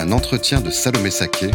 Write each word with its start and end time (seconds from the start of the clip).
Un 0.00 0.12
entretien 0.12 0.60
de 0.60 0.70
Salomé 0.70 1.10
Saquet. 1.10 1.50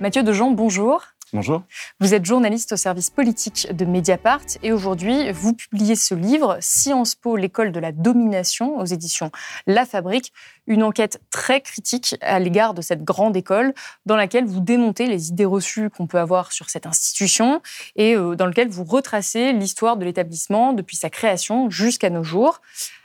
Mathieu 0.00 0.22
Dejean, 0.22 0.52
bonjour. 0.52 1.02
Bonjour. 1.34 1.62
Vous 2.00 2.14
êtes 2.14 2.24
journaliste 2.24 2.72
au 2.72 2.76
service 2.76 3.10
politique 3.10 3.68
de 3.74 3.84
Mediapart 3.84 4.44
et 4.62 4.72
aujourd'hui, 4.72 5.30
vous 5.32 5.52
publiez 5.52 5.96
ce 5.96 6.14
livre, 6.14 6.56
Sciences 6.60 7.14
Po, 7.14 7.36
l'école 7.36 7.72
de 7.72 7.80
la 7.80 7.92
domination, 7.92 8.78
aux 8.78 8.86
éditions 8.86 9.30
La 9.66 9.84
Fabrique, 9.84 10.32
une 10.66 10.82
enquête 10.82 11.20
très 11.30 11.60
critique 11.60 12.16
à 12.22 12.38
l'égard 12.38 12.72
de 12.72 12.80
cette 12.80 13.04
grande 13.04 13.36
école 13.36 13.74
dans 14.06 14.16
laquelle 14.16 14.46
vous 14.46 14.60
démontez 14.60 15.08
les 15.08 15.28
idées 15.28 15.44
reçues 15.44 15.90
qu'on 15.90 16.06
peut 16.06 16.18
avoir 16.18 16.52
sur 16.52 16.70
cette 16.70 16.86
institution 16.86 17.60
et 17.96 18.14
euh, 18.14 18.34
dans 18.34 18.46
laquelle 18.46 18.68
vous 18.68 18.84
retracez 18.84 19.52
l'histoire 19.52 19.98
de 19.98 20.06
l'établissement 20.06 20.72
depuis 20.72 20.96
sa 20.96 21.10
création 21.10 21.68
jusqu'à 21.68 22.08
nos 22.08 22.24
jours. 22.24 22.60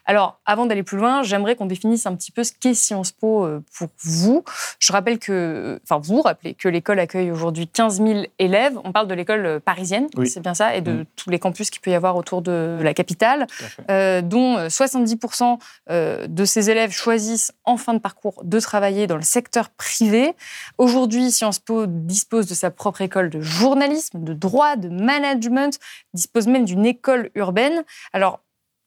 Alors, 0.08 0.40
avant 0.46 0.66
d'aller 0.66 0.84
plus 0.84 0.98
loin, 0.98 1.22
j'aimerais 1.22 1.58
qu'on 1.58 1.66
définisse 1.66 2.06
un 2.06 2.16
petit 2.16 2.32
peu 2.32 2.46
ce 2.46 2.54
qu'est 2.54 2.74
Sciences 2.74 3.12
Po 3.12 3.46
euh, 3.46 3.62
pour 3.78 3.90
vous. 4.00 4.44
Je 4.80 4.94
rappelle 4.94 5.20
que, 5.20 5.82
enfin, 5.84 6.00
vous 6.02 6.22
rappelez 6.22 6.54
que 6.54 6.70
l'école 6.70 7.00
accueille 7.00 7.30
aujourd'hui 7.30 7.68
15 7.68 8.02
000 8.02 8.22
élèves. 8.40 8.80
On 8.86 8.94
parle 8.94 9.08
de 9.08 9.14
l'école 9.14 9.46
euh, 9.46 9.60
parisienne, 9.60 10.08
c'est 10.26 10.40
bien 10.40 10.54
ça, 10.54 10.76
et 10.76 10.82
de 10.82 10.94
mm. 10.94 11.06
tous 11.18 11.30
les 11.30 11.40
campus 11.40 11.70
qu'il 11.70 11.82
peut 11.82 11.92
y 11.92 11.94
avoir 11.94 12.16
autour 12.16 12.42
de 12.42 12.80
la 12.82 12.94
capitale, 12.94 13.48
euh, 13.92 14.22
dont 14.22 14.58
70% 14.68 15.58
de 15.90 16.46
ces 16.46 16.70
élèves 16.70 16.92
choisissent 16.92 17.52
en 17.66 17.76
fin 17.76 17.94
de 17.94 18.00
parcours 18.00 18.42
de 18.44 18.60
travailler 18.62 19.08
dans 19.08 19.18
le 19.18 19.24
secteur 19.24 19.70
privé. 19.70 20.34
Aujourd'hui, 20.78 21.32
Sciences 21.32 21.60
Po 21.60 21.86
dispose 21.86 22.48
de 22.48 22.54
sa 22.54 22.72
propre 22.72 23.02
école 23.02 23.30
de 23.30 23.42
journalisme, 23.42 24.24
de 24.24 24.34
droit, 24.34 24.78
de 24.78 24.88
management, 24.88 25.78
dispose 26.14 26.48
même 26.48 26.64
d'une 26.64 26.86
école 26.86 27.30
urbaine. 27.36 27.84
Alors, 28.14 28.40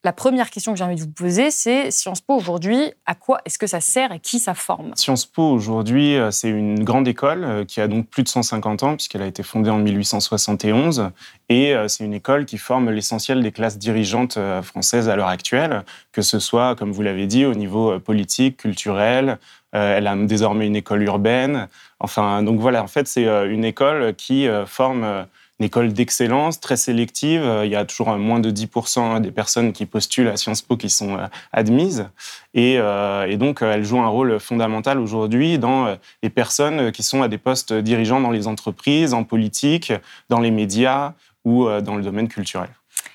la 0.03 0.13
première 0.13 0.49
question 0.49 0.71
que 0.71 0.79
j'ai 0.79 0.83
envie 0.83 0.95
de 0.95 1.01
vous 1.01 1.11
poser, 1.11 1.51
c'est 1.51 1.91
Sciences 1.91 2.21
Po 2.21 2.33
aujourd'hui, 2.33 2.91
à 3.05 3.13
quoi 3.13 3.39
est-ce 3.45 3.59
que 3.59 3.67
ça 3.67 3.79
sert 3.81 4.11
et 4.11 4.19
qui 4.19 4.39
ça 4.39 4.55
forme? 4.55 4.93
Sciences 4.95 5.27
Po 5.27 5.43
aujourd'hui, 5.43 6.15
euh, 6.15 6.31
c'est 6.31 6.49
une 6.49 6.83
grande 6.83 7.07
école 7.07 7.43
euh, 7.43 7.65
qui 7.65 7.81
a 7.81 7.87
donc 7.87 8.07
plus 8.07 8.23
de 8.23 8.27
150 8.27 8.81
ans 8.81 8.95
puisqu'elle 8.95 9.21
a 9.21 9.27
été 9.27 9.43
fondée 9.43 9.69
en 9.69 9.77
1871 9.77 11.11
et 11.49 11.75
euh, 11.75 11.87
c'est 11.87 12.03
une 12.03 12.15
école 12.15 12.45
qui 12.45 12.57
forme 12.57 12.89
l'essentiel 12.89 13.43
des 13.43 13.51
classes 13.51 13.77
dirigeantes 13.77 14.39
françaises 14.63 15.07
à 15.07 15.15
l'heure 15.15 15.27
actuelle, 15.27 15.83
que 16.11 16.23
ce 16.23 16.39
soit, 16.39 16.75
comme 16.75 16.91
vous 16.91 17.03
l'avez 17.03 17.27
dit, 17.27 17.45
au 17.45 17.53
niveau 17.53 17.99
politique, 17.99 18.57
culturel. 18.57 19.37
Elle 19.73 20.07
a 20.07 20.15
désormais 20.17 20.67
une 20.67 20.75
école 20.75 21.01
urbaine. 21.03 21.69
Enfin, 21.99 22.43
donc 22.43 22.59
voilà, 22.59 22.83
en 22.83 22.87
fait, 22.87 23.07
c'est 23.07 23.25
une 23.25 23.63
école 23.63 24.13
qui 24.15 24.47
forme 24.65 25.25
école 25.63 25.93
d'excellence, 25.93 26.59
très 26.59 26.77
sélective. 26.77 27.41
Euh, 27.41 27.65
il 27.65 27.71
y 27.71 27.75
a 27.75 27.85
toujours 27.85 28.09
moins 28.17 28.39
de 28.39 28.51
10% 28.51 29.19
des 29.21 29.31
personnes 29.31 29.73
qui 29.73 29.85
postulent 29.85 30.27
à 30.27 30.37
Sciences 30.37 30.61
Po 30.61 30.77
qui 30.77 30.89
sont 30.89 31.17
euh, 31.17 31.27
admises. 31.51 32.07
Et, 32.53 32.77
euh, 32.77 33.27
et 33.27 33.37
donc, 33.37 33.61
elle 33.61 33.83
joue 33.83 33.99
un 33.99 34.07
rôle 34.07 34.39
fondamental 34.39 34.99
aujourd'hui 34.99 35.57
dans 35.57 35.97
les 36.21 36.29
personnes 36.29 36.91
qui 36.91 37.03
sont 37.03 37.21
à 37.21 37.27
des 37.27 37.37
postes 37.37 37.73
dirigeants 37.73 38.19
dans 38.19 38.31
les 38.31 38.47
entreprises, 38.47 39.13
en 39.13 39.23
politique, 39.23 39.93
dans 40.29 40.39
les 40.39 40.51
médias 40.51 41.13
ou 41.45 41.65
dans 41.81 41.95
le 41.95 42.03
domaine 42.03 42.27
culturel. 42.27 42.69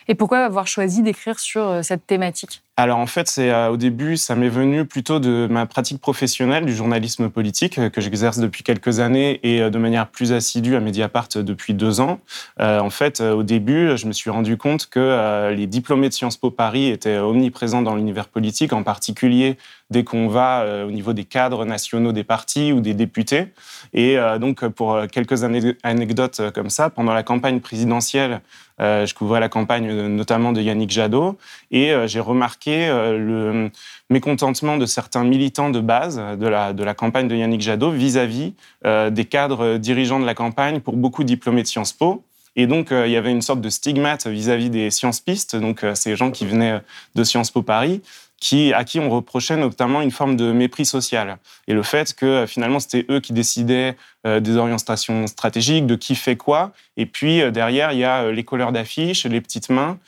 Et 0.08 0.14
pourquoi 0.14 0.38
avoir 0.38 0.66
choisi 0.66 1.02
d'écrire 1.02 1.38
sur 1.38 1.84
cette 1.84 2.06
thématique? 2.06 2.62
Alors 2.78 2.98
en 2.98 3.06
fait, 3.06 3.26
c'est 3.26 3.50
euh, 3.50 3.70
au 3.70 3.78
début, 3.78 4.18
ça 4.18 4.34
m'est 4.34 4.50
venu 4.50 4.84
plutôt 4.84 5.18
de 5.18 5.48
ma 5.50 5.64
pratique 5.64 5.98
professionnelle 5.98 6.66
du 6.66 6.74
journalisme 6.74 7.30
politique 7.30 7.78
euh, 7.78 7.88
que 7.88 8.02
j'exerce 8.02 8.38
depuis 8.38 8.62
quelques 8.64 9.00
années 9.00 9.40
et 9.42 9.62
euh, 9.62 9.70
de 9.70 9.78
manière 9.78 10.08
plus 10.08 10.34
assidue 10.34 10.76
à 10.76 10.80
Mediapart 10.80 11.28
depuis 11.36 11.72
deux 11.72 12.00
ans. 12.00 12.20
en 12.60 12.90
fait, 12.90 13.20
au 13.20 13.42
début, 13.42 13.96
je 13.96 14.06
me 14.06 14.12
suis 14.12 14.28
rendu 14.28 14.58
compte 14.58 14.86
que 14.90 15.50
les 15.52 15.66
diplômés 15.66 16.08
de 16.08 16.14
Sciences 16.14 16.36
Po 16.36 16.50
Paris 16.50 16.88
étaient 16.88 17.18
omniprésents 17.18 17.82
dans 17.82 17.94
l'univers 17.94 18.28
politique, 18.28 18.72
en 18.72 18.82
particulier 18.82 19.56
dès 19.90 20.02
qu'on 20.02 20.26
va 20.26 20.66
au 20.84 20.90
niveau 20.90 21.12
des 21.12 21.24
cadres 21.24 21.64
nationaux 21.64 22.12
des 22.12 22.24
partis 22.24 22.72
ou 22.72 22.80
des 22.80 22.94
députés. 22.94 23.52
Et 23.92 24.16
donc, 24.40 24.66
pour 24.68 24.98
quelques 25.12 25.44
anecdotes 25.44 26.50
comme 26.52 26.70
ça, 26.70 26.90
pendant 26.90 27.12
la 27.12 27.22
campagne 27.22 27.60
présidentielle, 27.60 28.40
je 28.78 29.14
couvrais 29.14 29.40
la 29.40 29.48
campagne 29.48 30.08
notamment 30.08 30.52
de 30.52 30.60
Yannick 30.60 30.90
Jadot 30.90 31.38
et 31.76 32.08
j'ai 32.08 32.20
remarqué 32.20 32.88
euh, 32.88 33.18
le 33.18 33.70
mécontentement 34.08 34.78
de 34.78 34.86
certains 34.86 35.24
militants 35.24 35.68
de 35.68 35.80
base 35.80 36.16
de 36.16 36.46
la, 36.46 36.72
de 36.72 36.82
la 36.82 36.94
campagne 36.94 37.28
de 37.28 37.36
Yannick 37.36 37.60
Jadot 37.60 37.90
vis-à-vis 37.90 38.54
euh, 38.86 39.10
des 39.10 39.26
cadres 39.26 39.76
dirigeants 39.76 40.18
de 40.18 40.24
la 40.24 40.34
campagne 40.34 40.80
pour 40.80 40.96
beaucoup 40.96 41.22
diplômés 41.22 41.62
de 41.62 41.68
Sciences 41.68 41.92
Po. 41.92 42.24
Et 42.58 42.66
donc, 42.66 42.90
euh, 42.90 43.06
il 43.06 43.12
y 43.12 43.16
avait 43.16 43.30
une 43.30 43.42
sorte 43.42 43.60
de 43.60 43.68
stigmate 43.68 44.26
vis-à-vis 44.26 44.70
des 44.70 44.90
sciences 44.90 45.20
pistes, 45.20 45.56
donc 45.56 45.84
ces 45.94 46.16
gens 46.16 46.30
qui 46.30 46.46
venaient 46.46 46.80
de 47.14 47.24
Sciences 47.24 47.50
Po 47.50 47.60
Paris, 47.60 48.00
qui, 48.38 48.72
à 48.72 48.84
qui 48.84 49.00
on 49.00 49.08
reprochait 49.08 49.56
notamment 49.56 50.02
une 50.02 50.10
forme 50.10 50.36
de 50.36 50.52
mépris 50.52 50.84
social. 50.84 51.38
Et 51.68 51.72
le 51.72 51.82
fait 51.82 52.14
que 52.14 52.26
euh, 52.26 52.46
finalement 52.46 52.80
c'était 52.80 53.06
eux 53.10 53.20
qui 53.20 53.32
décidaient 53.32 53.96
euh, 54.26 54.40
des 54.40 54.56
orientations 54.56 55.26
stratégiques, 55.26 55.86
de 55.86 55.96
qui 55.96 56.14
fait 56.14 56.36
quoi. 56.36 56.72
Et 56.98 57.06
puis 57.06 57.40
euh, 57.40 57.50
derrière, 57.50 57.92
il 57.92 57.98
y 57.98 58.04
a 58.04 58.30
les 58.30 58.44
couleurs 58.44 58.72
d'affiches, 58.72 59.24
les 59.24 59.40
petites 59.40 59.70
mains, 59.70 59.98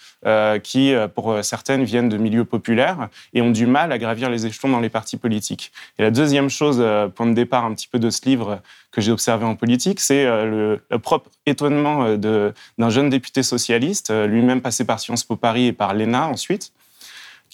qui 0.65 0.93
pour 1.15 1.39
certaines 1.43 1.85
viennent 1.85 2.09
de 2.09 2.17
milieux 2.17 2.45
populaires 2.45 3.09
et 3.35 3.41
ont 3.41 3.53
du 3.53 3.67
mal 3.67 3.93
à 3.93 3.99
gravir 3.99 4.29
les 4.29 4.47
échelons 4.47 4.73
dans 4.73 4.81
les 4.81 4.89
partis 4.89 5.17
politiques. 5.17 5.71
Et 5.99 6.03
la 6.03 6.11
deuxième 6.11 6.51
chose, 6.51 6.85
point 7.15 7.27
de 7.27 7.35
départ 7.35 7.65
un 7.65 7.73
petit 7.73 7.87
peu 7.87 8.01
de 8.01 8.11
ce 8.11 8.23
livre 8.25 8.61
que 8.91 9.01
j'ai 9.01 9.13
observé 9.13 9.45
en 9.45 9.55
politique, 9.55 10.01
c'est 10.01 10.25
le, 10.25 10.81
le, 10.91 10.99
propre 10.99 11.31
étonnement 11.47 12.17
d'un 12.17 12.91
jeune 12.91 13.11
député 13.11 13.45
socialiste, 13.45 14.13
lui-même 14.13 14.61
passé 14.61 14.85
par 14.85 14.99
Sciences 14.99 15.23
Po 15.23 15.37
Paris 15.37 15.67
et 15.67 15.73
par 15.73 15.95
l'ENA 15.95 16.27
ensuite, 16.27 16.73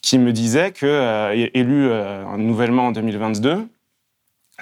qui 0.04 0.18
me 0.18 0.32
disait 0.32 0.70
que, 0.70 0.84
euh, 0.84 1.48
élu 1.54 1.88
euh, 1.88 2.24
nouvellement 2.36 2.88
en 2.88 2.92
2022, 2.92 3.66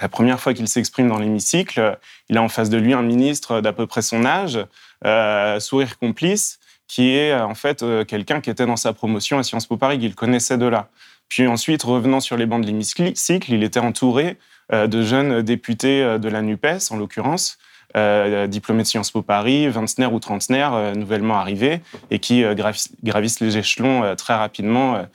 la 0.01 0.09
première 0.09 0.39
fois 0.39 0.53
qu'il 0.53 0.69
s'exprime 0.69 1.09
dans 1.09 1.19
l'hémicycle, 1.19 1.99
il 2.29 2.37
a 2.37 2.41
en 2.41 2.47
face 2.47 2.69
de 2.69 2.77
lui 2.77 2.93
un 2.93 3.01
ministre 3.01 3.59
d'à 3.59 3.73
peu 3.73 3.85
près 3.85 4.01
son 4.01 4.25
âge, 4.25 4.57
euh, 5.05 5.59
sourire 5.59 5.99
complice, 5.99 6.59
qui 6.87 7.09
est 7.15 7.33
en 7.35 7.55
fait 7.55 7.85
quelqu'un 8.07 8.39
qui 8.39 8.49
était 8.49 8.65
dans 8.65 8.77
sa 8.77 8.93
promotion 8.93 9.37
à 9.37 9.43
Sciences 9.43 9.67
Po 9.67 9.75
Paris, 9.75 9.99
qu'il 9.99 10.15
connaissait 10.15 10.57
de 10.57 10.65
là. 10.65 10.89
Puis 11.27 11.45
ensuite, 11.45 11.83
revenant 11.83 12.21
sur 12.21 12.37
les 12.37 12.45
bancs 12.45 12.61
de 12.61 12.67
l'hémicycle, 12.67 13.53
il 13.53 13.63
était 13.63 13.79
entouré 13.79 14.37
de 14.71 15.01
jeunes 15.01 15.41
députés 15.41 16.17
de 16.19 16.29
la 16.29 16.41
NUPES, 16.41 16.91
en 16.91 16.97
l'occurrence, 16.97 17.57
diplômés 18.47 18.83
de 18.83 18.87
Sciences 18.87 19.11
Po 19.11 19.21
Paris, 19.21 19.67
vingtenaires 19.69 20.13
ou 20.13 20.19
trentenaires, 20.19 20.95
nouvellement 20.95 21.35
arrivés, 21.35 21.81
et 22.11 22.19
qui 22.19 22.43
gravissent 23.03 23.39
les 23.39 23.57
échelons 23.57 24.15
très 24.15 24.35
rapidement 24.35 25.05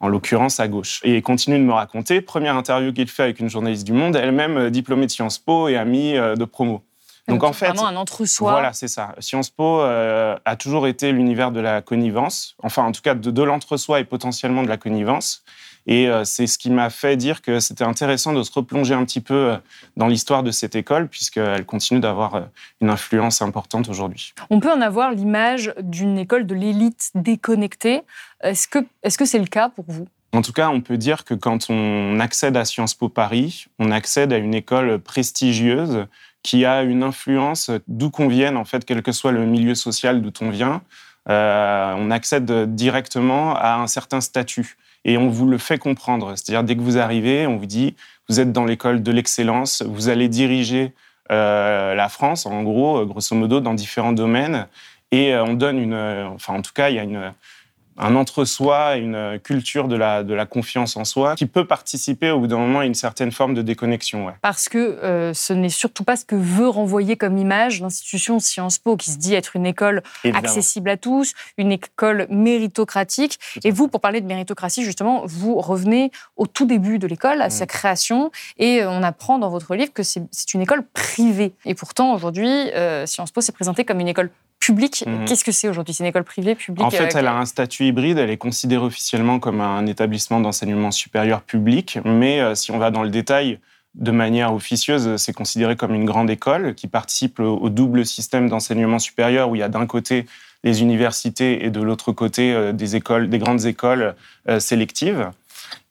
en 0.00 0.08
l'occurrence 0.08 0.60
à 0.60 0.68
gauche. 0.68 1.00
Et 1.04 1.16
il 1.16 1.22
continue 1.22 1.58
de 1.58 1.64
me 1.64 1.72
raconter, 1.72 2.20
première 2.20 2.56
interview 2.56 2.92
qu'il 2.92 3.08
fait 3.08 3.24
avec 3.24 3.40
une 3.40 3.48
journaliste 3.48 3.84
du 3.84 3.92
Monde, 3.92 4.16
elle-même 4.16 4.56
euh, 4.56 4.70
diplômée 4.70 5.06
de 5.06 5.10
Sciences 5.10 5.38
Po 5.38 5.68
et 5.68 5.76
amie 5.76 6.16
euh, 6.16 6.36
de 6.36 6.44
promo. 6.44 6.82
Donc, 7.26 7.44
en 7.44 7.52
fait, 7.52 7.66
vraiment 7.68 7.86
un 7.86 7.96
entre-soi. 7.96 8.52
Voilà, 8.52 8.72
c'est 8.72 8.88
ça. 8.88 9.14
Sciences 9.18 9.50
Po 9.50 9.80
euh, 9.80 10.36
a 10.46 10.56
toujours 10.56 10.86
été 10.86 11.12
l'univers 11.12 11.52
de 11.52 11.60
la 11.60 11.82
connivence, 11.82 12.56
enfin 12.62 12.84
en 12.84 12.92
tout 12.92 13.02
cas 13.02 13.14
de, 13.14 13.30
de 13.30 13.42
l'entre-soi 13.42 14.00
et 14.00 14.04
potentiellement 14.04 14.62
de 14.62 14.68
la 14.68 14.78
connivence. 14.78 15.42
Et 15.88 16.06
euh, 16.06 16.22
c'est 16.24 16.46
ce 16.46 16.58
qui 16.58 16.70
m'a 16.70 16.90
fait 16.90 17.16
dire 17.16 17.40
que 17.40 17.60
c'était 17.60 17.82
intéressant 17.82 18.34
de 18.34 18.42
se 18.42 18.52
replonger 18.52 18.92
un 18.92 19.04
petit 19.06 19.22
peu 19.22 19.34
euh, 19.34 19.56
dans 19.96 20.06
l'histoire 20.06 20.42
de 20.42 20.50
cette 20.50 20.76
école, 20.76 21.08
puisqu'elle 21.08 21.64
continue 21.64 21.98
d'avoir 21.98 22.34
euh, 22.34 22.40
une 22.82 22.90
influence 22.90 23.40
importante 23.40 23.88
aujourd'hui. 23.88 24.34
On 24.50 24.60
peut 24.60 24.70
en 24.70 24.82
avoir 24.82 25.12
l'image 25.12 25.72
d'une 25.80 26.18
école 26.18 26.46
de 26.46 26.54
l'élite 26.54 27.10
déconnectée. 27.14 28.02
Est-ce 28.42 28.68
que 28.68 28.80
c'est 29.02 29.22
-ce 29.22 29.24
c'est 29.24 29.38
le 29.38 29.46
cas 29.46 29.70
pour 29.70 29.86
vous? 29.88 30.06
En 30.34 30.42
tout 30.42 30.52
cas, 30.52 30.68
on 30.68 30.82
peut 30.82 30.98
dire 30.98 31.24
que 31.24 31.32
quand 31.32 31.70
on 31.70 32.20
accède 32.20 32.56
à 32.58 32.66
Sciences 32.66 32.94
Po 32.94 33.08
Paris, 33.08 33.66
on 33.78 33.90
accède 33.90 34.30
à 34.34 34.36
une 34.36 34.54
école 34.54 34.98
prestigieuse 34.98 36.06
qui 36.42 36.66
a 36.66 36.82
une 36.82 37.02
influence 37.02 37.70
d'où 37.88 38.10
qu'on 38.10 38.28
vienne, 38.28 38.58
en 38.58 38.66
fait, 38.66 38.84
quel 38.84 39.02
que 39.02 39.12
soit 39.12 39.32
le 39.32 39.46
milieu 39.46 39.74
social 39.74 40.20
d'où 40.20 40.32
on 40.42 40.50
vient. 40.50 40.82
on 41.26 42.10
accède 42.10 42.74
directement 42.74 43.56
à 43.56 43.76
un 43.84 43.86
certain 43.86 44.20
statut 44.20 44.76
et 45.04 45.16
on 45.16 45.28
vous 45.28 45.46
le 45.46 45.58
fait 45.58 45.78
comprendre. 45.78 46.34
C'est-à-dire, 46.36 46.64
dès 46.64 46.76
que 46.76 46.80
vous 46.80 46.98
arrivez, 46.98 47.46
on 47.46 47.56
vous 47.56 47.66
dit, 47.66 47.96
vous 48.28 48.40
êtes 48.40 48.52
dans 48.52 48.64
l'école 48.64 49.02
de 49.02 49.12
l'excellence, 49.12 49.82
vous 49.82 50.08
allez 50.08 50.28
diriger 50.28 50.92
euh, 51.30 51.94
la 51.94 52.08
France, 52.08 52.46
en 52.46 52.62
gros, 52.62 52.98
euh, 52.98 53.04
grosso 53.04 53.34
modo, 53.34 53.60
dans 53.60 53.74
différents 53.74 54.12
domaines. 54.12 54.66
Et 55.10 55.34
euh, 55.34 55.44
on 55.44 55.54
donne 55.54 55.78
une. 55.78 55.94
Enfin, 56.34 56.54
en 56.54 56.62
tout 56.62 56.72
cas, 56.74 56.90
il 56.90 56.96
y 56.96 56.98
a 56.98 57.04
une, 57.04 57.32
un 57.98 58.14
entre-soi, 58.14 58.96
une 58.96 59.38
culture 59.42 59.88
de 59.88 59.96
la, 59.96 60.22
de 60.22 60.34
la 60.34 60.46
confiance 60.46 60.96
en 60.96 61.04
soi 61.04 61.34
qui 61.34 61.46
peut 61.46 61.66
participer 61.66 62.30
au 62.30 62.40
bout 62.40 62.46
d'un 62.46 62.58
moment 62.58 62.80
à 62.80 62.86
une 62.86 62.94
certaine 62.94 63.32
forme 63.32 63.54
de 63.54 63.62
déconnexion. 63.62 64.26
Ouais. 64.26 64.34
Parce 64.40 64.68
que 64.68 64.78
euh, 64.78 65.34
ce 65.34 65.52
n'est 65.52 65.68
surtout 65.68 66.04
pas 66.04 66.16
ce 66.16 66.24
que 66.24 66.36
veut 66.36 66.68
renvoyer 66.68 67.16
comme 67.16 67.36
image 67.36 67.80
l'institution 67.80 68.38
Sciences 68.38 68.78
Po, 68.78 68.96
qui 68.96 69.10
se 69.10 69.18
dit 69.18 69.34
être 69.34 69.56
une 69.56 69.66
école 69.66 70.02
accessible 70.32 70.90
à 70.90 70.96
tous, 70.96 71.34
une 71.56 71.72
école 71.72 72.26
méritocratique. 72.30 73.38
Et 73.64 73.70
vous, 73.70 73.88
pour 73.88 74.00
parler 74.00 74.20
de 74.20 74.26
méritocratie, 74.26 74.84
justement, 74.84 75.22
vous 75.24 75.60
revenez 75.60 76.10
au 76.36 76.46
tout 76.46 76.66
début 76.66 76.98
de 76.98 77.06
l'école, 77.06 77.42
à 77.42 77.50
sa 77.50 77.64
mm. 77.64 77.68
création, 77.68 78.30
et 78.58 78.82
euh, 78.82 78.90
on 78.90 79.02
apprend 79.02 79.38
dans 79.38 79.50
votre 79.50 79.74
livre 79.74 79.92
que 79.92 80.02
c'est 80.02 80.54
une 80.54 80.60
école 80.60 80.84
privée. 80.92 81.52
Et 81.64 81.74
pourtant, 81.74 82.14
aujourd'hui, 82.14 82.48
euh, 82.48 83.06
Sciences 83.06 83.30
Po 83.30 83.40
s'est 83.40 83.52
présentée 83.52 83.84
comme 83.84 84.00
une 84.00 84.08
école 84.08 84.30
publique. 84.58 85.04
Mhm. 85.06 85.24
Qu'est-ce 85.24 85.44
que 85.44 85.52
c'est 85.52 85.68
aujourd'hui? 85.68 85.94
C'est 85.94 86.04
une 86.04 86.08
école 86.08 86.24
privée, 86.24 86.54
publique 86.54 86.84
En 86.84 86.90
fait, 86.90 87.14
elle 87.14 87.26
a 87.26 87.36
un 87.36 87.46
statut 87.46 87.84
hybride. 87.84 88.18
Elle 88.18 88.30
est 88.30 88.36
considérée 88.38 88.84
officiellement 88.84 89.38
comme 89.38 89.60
un 89.60 89.86
établissement 89.86 90.40
d'enseignement 90.40 90.90
supérieur 90.90 91.42
public. 91.42 91.98
Mais 92.04 92.40
euh, 92.40 92.54
si 92.54 92.70
on 92.70 92.78
va 92.78 92.90
dans 92.90 93.02
le 93.02 93.10
détail, 93.10 93.60
de 93.94 94.10
manière 94.10 94.52
officieuse, 94.52 95.16
c'est 95.16 95.32
considéré 95.32 95.76
comme 95.76 95.94
une 95.94 96.04
grande 96.04 96.30
école 96.30 96.74
qui 96.74 96.86
participe 96.86 97.40
au, 97.40 97.68
double 97.68 98.04
système 98.04 98.48
d'enseignement 98.48 98.98
supérieur 98.98 99.48
où 99.48 99.56
il 99.56 99.60
y 99.60 99.62
a 99.62 99.68
d'un 99.68 99.86
côté 99.86 100.26
les 100.64 100.82
universités 100.82 101.64
et 101.64 101.70
de 101.70 101.80
l'autre 101.80 102.12
côté 102.12 102.52
euh, 102.52 102.72
des 102.72 102.96
écoles, 102.96 103.30
des 103.30 103.38
grandes 103.38 103.64
écoles 103.64 104.14
euh, 104.48 104.60
sélectives. 104.60 105.30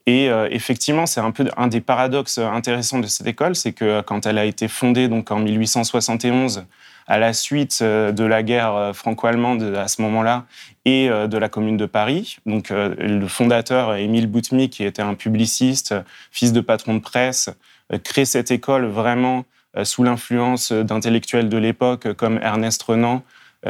Et 0.10 0.30
effectivement, 0.52 1.06
c'est 1.06 1.20
un 1.20 1.32
peu 1.32 1.50
un 1.58 1.68
des 1.68 1.82
paradoxes 1.82 2.38
intéressants 2.38 3.00
de 3.00 3.08
cette 3.08 3.28
école, 3.28 3.58
c'est 3.58 3.74
que 3.74 4.00
quand 4.00 4.26
elle 4.26 4.38
a 4.38 4.46
été 4.46 4.70
fondée 4.70 5.10
donc 5.10 5.32
en 5.32 5.40
1871 5.40 6.64
à 7.08 7.18
la 7.18 7.34
suite 7.34 7.80
euh, 7.82 8.12
de 8.12 8.24
la 8.24 8.44
guerre 8.44 8.76
euh, 8.76 8.94
franco-allemande 8.94 9.76
à 9.76 9.88
ce 9.88 10.02
moment-là 10.02 10.46
et 10.86 11.10
euh, 11.10 11.28
de 11.28 11.38
la 11.38 11.50
Commune 11.50 11.78
de 11.78 11.86
Paris. 11.86 12.38
Donc, 12.46 12.70
le 12.70 13.28
fondateur, 13.28 13.96
Émile 13.96 14.28
Boutmy, 14.28 14.70
qui 14.70 14.84
était 14.84 15.02
un 15.02 15.16
publiciste, 15.16 15.96
fils 16.32 16.54
de 16.54 16.62
patron 16.62 16.96
de 16.96 17.00
presse, 17.00 17.50
crée 18.04 18.26
cette 18.26 18.52
école 18.52 18.86
vraiment 18.86 19.46
sous 19.84 20.04
l'influence 20.04 20.72
d'intellectuels 20.72 21.50
de 21.50 21.58
l'époque 21.58 22.14
comme 22.14 22.40
Ernest 22.42 22.82
Renan, 22.84 23.24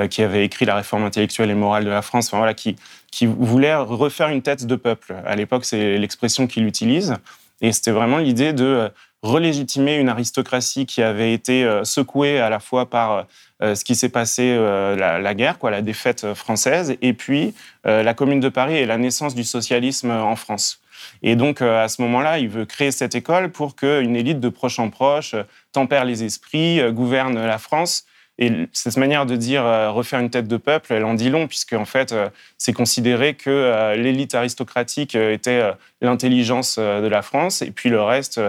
qui 0.10 0.24
avait 0.24 0.46
écrit 0.46 0.66
La 0.66 0.76
réforme 0.76 1.04
intellectuelle 1.04 1.50
et 1.50 1.56
morale 1.56 1.86
de 1.86 1.90
la 1.90 2.02
France, 2.02 2.28
enfin, 2.28 2.38
voilà, 2.38 2.54
qui, 2.54 2.76
qui 3.12 3.26
voulait 3.26 3.76
refaire 3.76 4.30
une 4.30 4.42
tête 4.42 4.66
de 4.66 4.76
peuple. 4.76 5.16
À 5.26 5.36
l'époque, 5.36 5.66
c'est 5.66 5.98
l'expression 5.98 6.48
qu'il 6.48 6.66
utilise. 6.66 7.16
Et 7.62 7.72
c'était 7.72 7.92
vraiment 7.92 8.18
l'idée 8.18 8.54
de 8.54 8.90
relégitimer 9.24 9.96
une 9.96 10.10
aristocratie 10.10 10.86
qui 10.86 11.02
avait 11.02 11.34
été 11.34 11.64
euh, 11.64 11.84
secouée 11.84 12.40
à 12.40 12.50
la 12.50 12.60
fois 12.60 12.90
par 12.90 13.26
euh, 13.64 13.76
ce 13.76 13.84
qui 13.84 13.96
s'est 13.96 14.10
passé, 14.10 14.56
euh, 14.58 14.96
la, 14.96 15.34
guerre, 15.34 15.58
quoi, 15.58 15.72
la 15.72 15.82
défaite 15.82 16.34
française, 16.34 16.96
et 17.02 17.14
puis 17.14 17.54
la 17.84 18.14
Commune 18.14 18.42
de 18.42 18.50
Paris 18.50 18.76
et 18.76 18.86
la 18.86 18.98
naissance 18.98 19.34
du 19.34 19.46
socialisme 19.46 20.12
en 20.12 20.36
France. 20.36 20.82
Et 21.24 21.38
donc, 21.38 21.62
à 21.62 21.88
ce 21.88 22.02
moment-là, 22.02 22.38
il 22.40 22.50
veut 22.50 22.66
créer 22.66 22.92
cette 22.92 23.16
école 23.16 23.50
pour 23.50 23.78
qu'une 23.78 24.16
élite 24.16 24.42
de 24.42 24.50
proche 24.50 24.78
en 24.80 24.90
proche 24.90 25.36
tempère 25.72 26.04
les 26.04 26.24
esprits, 26.26 26.82
gouverne 26.92 27.46
la 27.46 27.58
France 27.58 28.06
et 28.40 28.68
cette 28.72 28.98
manière 28.98 29.26
de 29.26 29.36
dire 29.36 29.66
euh, 29.66 29.90
refaire 29.90 30.20
une 30.20 30.30
tête 30.30 30.48
de 30.48 30.58
peuple, 30.58 30.94
elle 30.94 31.06
en 31.06 31.16
dit 31.16 31.30
long, 31.30 31.48
puisque 31.48 31.74
en 31.74 31.86
fait, 31.86 32.12
euh, 32.12 32.30
c'est 32.58 32.74
considéré 32.74 33.34
que 33.34 33.50
euh, 33.50 33.96
l'élite 33.96 34.36
aristocratique 34.36 35.16
était 35.16 35.72
l'intelligence 36.02 36.78
de 36.78 37.08
la 37.08 37.22
France, 37.22 37.62
et 37.62 37.72
puis 37.72 37.90
le 37.90 38.02
reste 38.02 38.40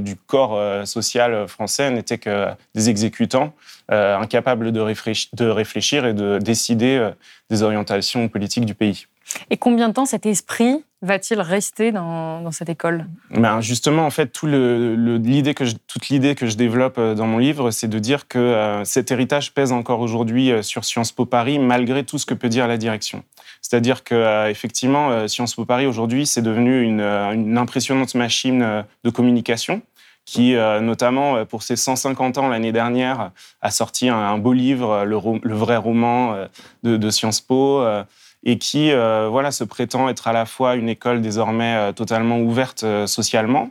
du 0.00 0.16
corps 0.26 0.86
social 0.86 1.48
français 1.48 1.90
n'était 1.90 2.18
que 2.18 2.46
des 2.74 2.90
exécutants 2.90 3.54
incapables 3.88 4.70
de, 4.70 4.80
de 5.32 5.48
réfléchir 5.48 6.06
et 6.06 6.14
de 6.14 6.38
décider 6.38 7.10
des 7.50 7.62
orientations 7.62 8.28
politiques 8.28 8.66
du 8.66 8.74
pays. 8.74 9.06
Et 9.50 9.56
combien 9.56 9.88
de 9.88 9.94
temps 9.94 10.06
cet 10.06 10.26
esprit 10.26 10.84
va-t-il 11.00 11.40
rester 11.40 11.92
dans, 11.92 12.50
cette 12.50 12.68
école? 12.68 13.06
Ben 13.30 13.60
Justement, 13.60 14.04
en 14.04 14.10
fait, 14.10 14.28
toute 14.32 14.48
l'idée 14.50 15.54
que 15.54 16.46
je 16.46 16.56
développe 16.56 16.98
euh, 16.98 17.14
dans 17.14 17.26
mon 17.26 17.38
livre, 17.38 17.70
c'est 17.70 17.88
de 17.88 17.98
dire 17.98 18.26
que 18.26 18.38
euh, 18.38 18.84
cet 18.84 19.12
héritage 19.12 19.54
pèse 19.54 19.70
encore 19.70 20.00
aujourd'hui 20.00 20.50
euh, 20.50 20.62
sur 20.62 20.84
Sciences 20.84 21.12
Po 21.12 21.24
Paris, 21.24 21.58
malgré 21.58 22.04
tout 22.04 22.18
ce 22.18 22.26
que 22.26 22.34
peut 22.34 22.48
dire 22.48 22.66
la 22.66 22.76
direction. 22.76 23.22
C'est-à-dire 23.62 24.02
que 24.02 24.48
effectivement, 24.48 25.26
Sciences 25.28 25.54
Po 25.54 25.64
Paris 25.64 25.86
aujourd'hui, 25.86 26.26
c'est 26.26 26.42
devenu 26.42 26.82
une, 26.82 27.58
impressionnante 27.58 28.14
machine 28.14 28.84
de 29.04 29.10
communication 29.10 29.82
qui, 30.24 30.54
notamment 30.54 31.44
pour 31.44 31.62
ses 31.64 31.74
150 31.74 32.38
ans 32.38 32.48
l'année 32.48 32.70
dernière, 32.72 33.32
a 33.60 33.70
sorti 33.70 34.08
un, 34.08 34.38
beau 34.38 34.52
livre, 34.52 35.04
le, 35.04 35.18
le 35.42 35.54
vrai 35.54 35.76
roman 35.76 36.36
de, 36.84 36.96
de 36.96 37.10
Sciences 37.10 37.40
Po 37.40 37.82
et 38.44 38.58
qui 38.58 38.90
euh, 38.92 39.28
voilà, 39.30 39.50
se 39.50 39.64
prétend 39.64 40.08
être 40.08 40.28
à 40.28 40.32
la 40.32 40.46
fois 40.46 40.76
une 40.76 40.88
école 40.88 41.20
désormais 41.20 41.74
euh, 41.74 41.92
totalement 41.92 42.38
ouverte 42.38 42.84
euh, 42.84 43.06
socialement, 43.06 43.70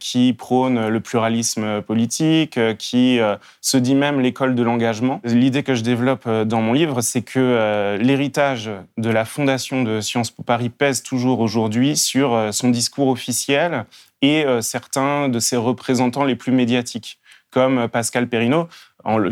qui 0.00 0.32
prône 0.32 0.88
le 0.88 0.98
pluralisme 0.98 1.80
politique, 1.82 2.58
qui 2.78 3.20
se 3.60 3.76
dit 3.76 3.94
même 3.94 4.18
l'école 4.18 4.56
de 4.56 4.62
l'engagement. 4.64 5.20
L'idée 5.22 5.62
que 5.62 5.76
je 5.76 5.84
développe 5.84 6.28
dans 6.28 6.60
mon 6.60 6.72
livre, 6.72 7.00
c'est 7.00 7.22
que 7.22 7.96
l'héritage 8.00 8.68
de 8.98 9.08
la 9.08 9.24
fondation 9.24 9.84
de 9.84 10.00
Sciences 10.00 10.32
Po 10.32 10.42
Paris 10.42 10.68
pèse 10.68 11.04
toujours 11.04 11.38
aujourd'hui 11.38 11.96
sur 11.96 12.48
son 12.50 12.70
discours 12.70 13.06
officiel 13.06 13.84
et 14.20 14.44
certains 14.62 15.28
de 15.28 15.38
ses 15.38 15.56
représentants 15.56 16.24
les 16.24 16.34
plus 16.34 16.50
médiatiques 16.50 17.20
comme 17.52 17.86
Pascal 17.88 18.28
Perrineau, 18.28 18.68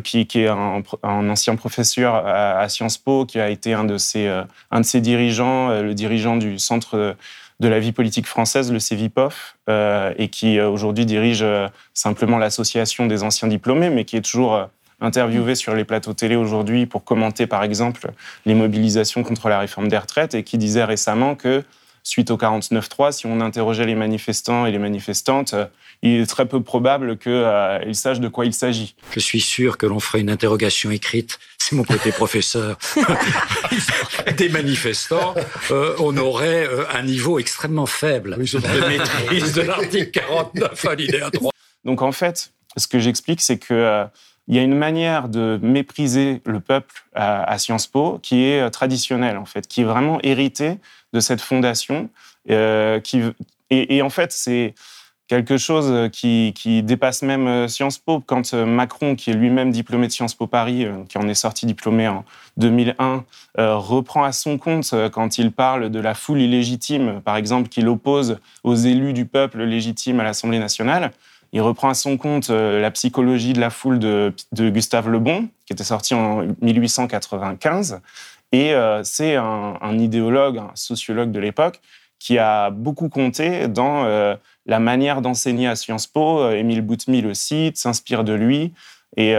qui, 0.03 0.21
est 0.21 0.49
un, 0.49 0.83
ancien 1.03 1.57
professeur 1.57 2.15
à, 2.27 2.69
Sciences 2.69 2.99
Po, 2.99 3.27
qui 3.27 3.41
a 3.41 3.51
été 3.51 3.73
un 3.73 3.85
de 3.85 3.99
ses, 3.99 4.27
euh, 4.27 4.43
un 4.71 4.81
de 4.81 4.85
ses 4.85 5.01
dirigeants, 5.01 5.71
euh, 5.71 5.83
le 5.83 5.95
dirigeant 5.95 6.37
du 6.37 6.59
Centre 6.59 7.17
de 7.61 7.69
la 7.69 7.79
vie 7.81 7.93
politique 7.93 8.27
française, 8.27 8.73
le 8.73 8.79
CEVIPOF, 8.79 9.57
euh, 9.69 10.13
et 10.19 10.29
qui 10.29 10.61
aujourd'hui 10.61 11.07
dirige 11.07 11.45
simplement 11.93 12.39
l'association 12.39 13.07
des 13.07 13.23
anciens 13.23 13.49
diplômés, 13.49 13.91
mais 13.91 14.05
qui 14.05 14.17
est 14.17 14.25
toujours 14.25 14.69
interviewé 15.01 15.55
sur 15.55 15.75
les 15.75 15.85
plateaux 15.85 16.15
télé 16.15 16.37
aujourd'hui 16.37 16.87
pour 16.87 17.05
commenter, 17.05 17.47
par 17.47 17.63
exemple, 17.63 18.11
les 18.47 18.55
mobilisations 18.55 19.23
contre 19.23 19.49
la 19.49 19.59
réforme 19.59 19.89
des 19.89 19.99
retraites, 19.99 20.35
et 20.35 20.43
qui 20.43 20.59
disait 20.59 20.85
récemment 20.85 21.35
que 21.35 21.65
suite 22.05 22.31
au 22.31 22.37
49-3, 22.37 23.13
si 23.13 23.27
on 23.27 23.41
interrogeait 23.41 23.87
les 23.87 23.95
manifestants 23.95 24.67
et 24.67 24.71
les 24.71 24.79
manifestantes, 24.79 25.55
euh, 25.55 25.65
il 26.03 26.21
est 26.21 26.27
très 26.27 26.47
peu 26.47 26.63
probable 26.63 27.17
qu'ils 27.17 27.33
euh, 27.33 27.93
sachent 27.95 28.21
de 28.21 28.29
quoi 28.29 28.45
il 28.45 28.53
s'agit. 28.53 28.95
Je 29.13 29.21
suis 29.21 29.41
sûr 29.41 29.79
que 29.79 29.87
l'on 29.87 30.01
ferait 30.01 30.21
une 30.21 30.29
interrogation 30.29 30.91
écrite. 30.91 31.39
C'est 31.59 31.75
mon 31.75 31.85
côté 31.85 32.13
professeur. 32.13 32.77
Des 34.37 34.51
manifestants, 34.51 35.35
euh, 35.71 35.95
on 35.99 36.17
aurait 36.19 36.69
un 36.93 37.03
niveau 37.03 37.39
extrêmement 37.39 37.87
faible 37.87 38.37
de 38.37 38.87
maîtrise 38.87 39.55
de 39.55 39.63
l'article 39.63 40.11
49 40.11 40.85
alinéa 40.85 41.31
3. 41.31 41.51
Donc 41.87 42.03
en 42.03 42.13
fait, 42.13 42.53
ce 42.77 42.87
que 42.87 42.99
j'explique, 42.99 43.41
c'est 43.41 43.59
que 43.59 44.05
il 44.47 44.55
y 44.55 44.59
a 44.59 44.63
une 44.63 44.77
manière 44.77 45.31
de 45.31 45.59
mépriser 45.63 46.43
le 46.45 46.61
peuple 46.61 47.07
à, 47.15 47.57
Sciences 47.57 47.87
Po 47.87 48.19
qui 48.23 48.45
est 48.45 48.71
traditionnelle, 48.71 49.39
en 49.39 49.47
fait, 49.47 49.67
qui 49.67 49.81
est 49.81 49.85
vraiment 49.85 50.19
héritée 50.23 50.77
de 51.15 51.21
cette 51.21 51.41
fondation. 51.41 52.11
Euh, 52.51 53.01
qui, 53.01 53.23
et, 53.71 54.03
en 54.03 54.11
fait, 54.11 54.33
c'est 54.33 54.75
quelque 55.27 55.57
chose 55.57 56.11
qui, 56.11 56.83
dépasse 56.83 57.23
même 57.23 57.47
euh, 57.47 57.69
Sciences 57.69 57.99
Po. 57.99 58.21
Quand 58.21 58.53
euh, 58.53 58.67
Macron, 58.67 59.15
qui 59.15 59.31
est 59.31 59.35
lui-même 59.35 59.71
diplômé 59.71 60.07
de 60.07 60.13
Sciences 60.13 60.35
Po 60.35 60.47
Paris, 60.47 60.87
qui 61.09 61.17
en 61.17 61.27
est 61.27 61.35
sorti 61.35 61.65
diplômé 61.65 62.09
en 62.09 62.25
2001, 62.59 63.25
reprend 63.57 64.25
à 64.25 64.33
son 64.33 64.59
compte 64.59 64.95
quand 65.13 65.39
il 65.39 65.51
parle 65.51 65.89
de 65.89 66.01
la 66.01 66.15
foule 66.15 66.43
illégitime, 66.43 67.23
par 67.25 67.37
exemple, 67.37 67.69
qu'il 67.69 67.89
oppose 67.89 68.39
aux 68.65 68.75
élus 68.75 69.13
du 69.13 69.25
peuple 69.25 69.63
légitime 69.63 70.21
à 70.21 70.25
l'Assemblée 70.25 70.59
nationale, 70.59 71.13
il 71.53 71.61
reprend 71.61 71.89
à 71.89 71.95
son 71.95 72.17
compte 72.17 72.51
la 72.51 72.91
psychologie 72.91 73.53
de 73.53 73.61
la 73.61 73.71
foule 73.71 74.01
de, 74.01 74.35
de 74.53 74.71
Gustave 74.71 75.09
Le 75.09 75.21
Bon, 75.21 75.49
qui 75.67 75.73
était 75.73 75.85
sorti 75.85 76.15
en 76.15 76.45
1895. 76.61 78.01
Et 78.55 78.73
euh, 78.73 79.03
c'est 79.03 79.35
un, 79.35 79.99
idéologue, 79.99 80.59
un 80.59 80.71
sociologue 80.77 81.33
de 81.33 81.41
l'époque 81.41 81.81
qui 82.21 82.39
a 82.39 82.71
beaucoup 82.71 83.09
compté 83.09 83.67
dans 83.67 84.05
euh, 84.05 84.37
la 84.65 84.79
manière 84.79 85.23
d'enseigner 85.23 85.67
à 85.67 85.75
Sciences 85.75 86.07
Po. 86.07 86.39
Euh, 86.39 86.53
Émile 86.53 86.83
Boutmy 86.83 87.21
le 87.21 87.35
cite, 87.35 87.77
s'inspire 87.77 88.23
de 88.23 88.33
lui. 88.33 88.73
Et, 89.17 89.35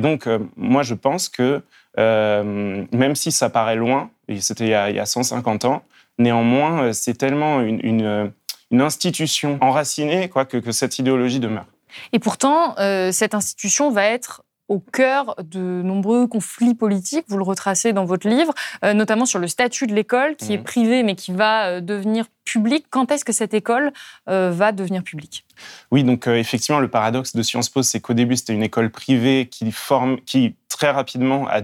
donc, 0.00 0.28
moi, 0.56 0.84
je 0.84 0.94
pense 0.94 1.28
que 1.28 1.62
même 1.96 3.14
si 3.14 3.32
ça 3.32 3.50
paraît 3.50 3.76
loin, 3.76 4.10
et 4.28 4.40
c'était 4.40 4.66
il, 4.66 4.96
y 4.96 5.00
a 5.00 5.06
150 5.06 5.64
ans, 5.64 5.82
néanmoins, 6.18 6.92
c'est 6.92 7.14
tellement 7.14 7.60
une, 7.60 8.32
institution 8.72 9.58
enracinée 9.60 10.28
que 10.28 10.72
cette 10.72 10.98
idéologie 10.98 11.38
demeure. 11.38 11.66
Et 12.12 12.18
pourtant, 12.18 12.74
cette 13.12 13.34
institution 13.34 13.90
va 13.92 14.04
être 14.04 14.42
au 14.70 14.78
cœur 14.78 15.34
de 15.42 15.82
nombreux 15.82 16.28
conflits 16.28 16.76
politiques. 16.76 17.24
Vous 17.28 17.36
le 17.36 17.42
retracez 17.42 17.92
dans 17.92 18.04
votre 18.04 18.28
livre, 18.28 18.54
euh, 18.84 18.94
notamment 18.94 19.26
sur 19.26 19.40
le 19.40 19.48
statut 19.48 19.88
de 19.88 19.94
l'école, 19.94 20.36
qui 20.36 20.54
est 20.54 20.58
mmh. 20.58 20.62
privé 20.62 21.02
mais 21.02 21.16
qui 21.16 21.32
va 21.32 21.66
euh, 21.66 21.80
devenir 21.80 22.26
publique. 22.52 22.86
Quand 22.90 23.10
est-ce 23.10 23.24
que 23.24 23.32
cette 23.32 23.54
école 23.54 23.92
va 24.26 24.72
devenir 24.72 25.02
publique? 25.02 25.44
Oui, 25.90 26.04
donc 26.04 26.26
effectivement, 26.26 26.80
le 26.80 26.88
paradoxe 26.88 27.34
de 27.34 27.42
Sciences 27.42 27.68
Po, 27.68 27.82
c'est 27.82 28.00
qu'au 28.00 28.14
début, 28.14 28.36
c'était 28.36 28.54
une 28.54 28.62
école 28.62 28.90
privée 28.90 29.48
qui, 29.50 29.70
forme, 29.72 30.20
qui 30.20 30.54
très 30.68 30.90
rapidement 30.90 31.46
a, 31.48 31.60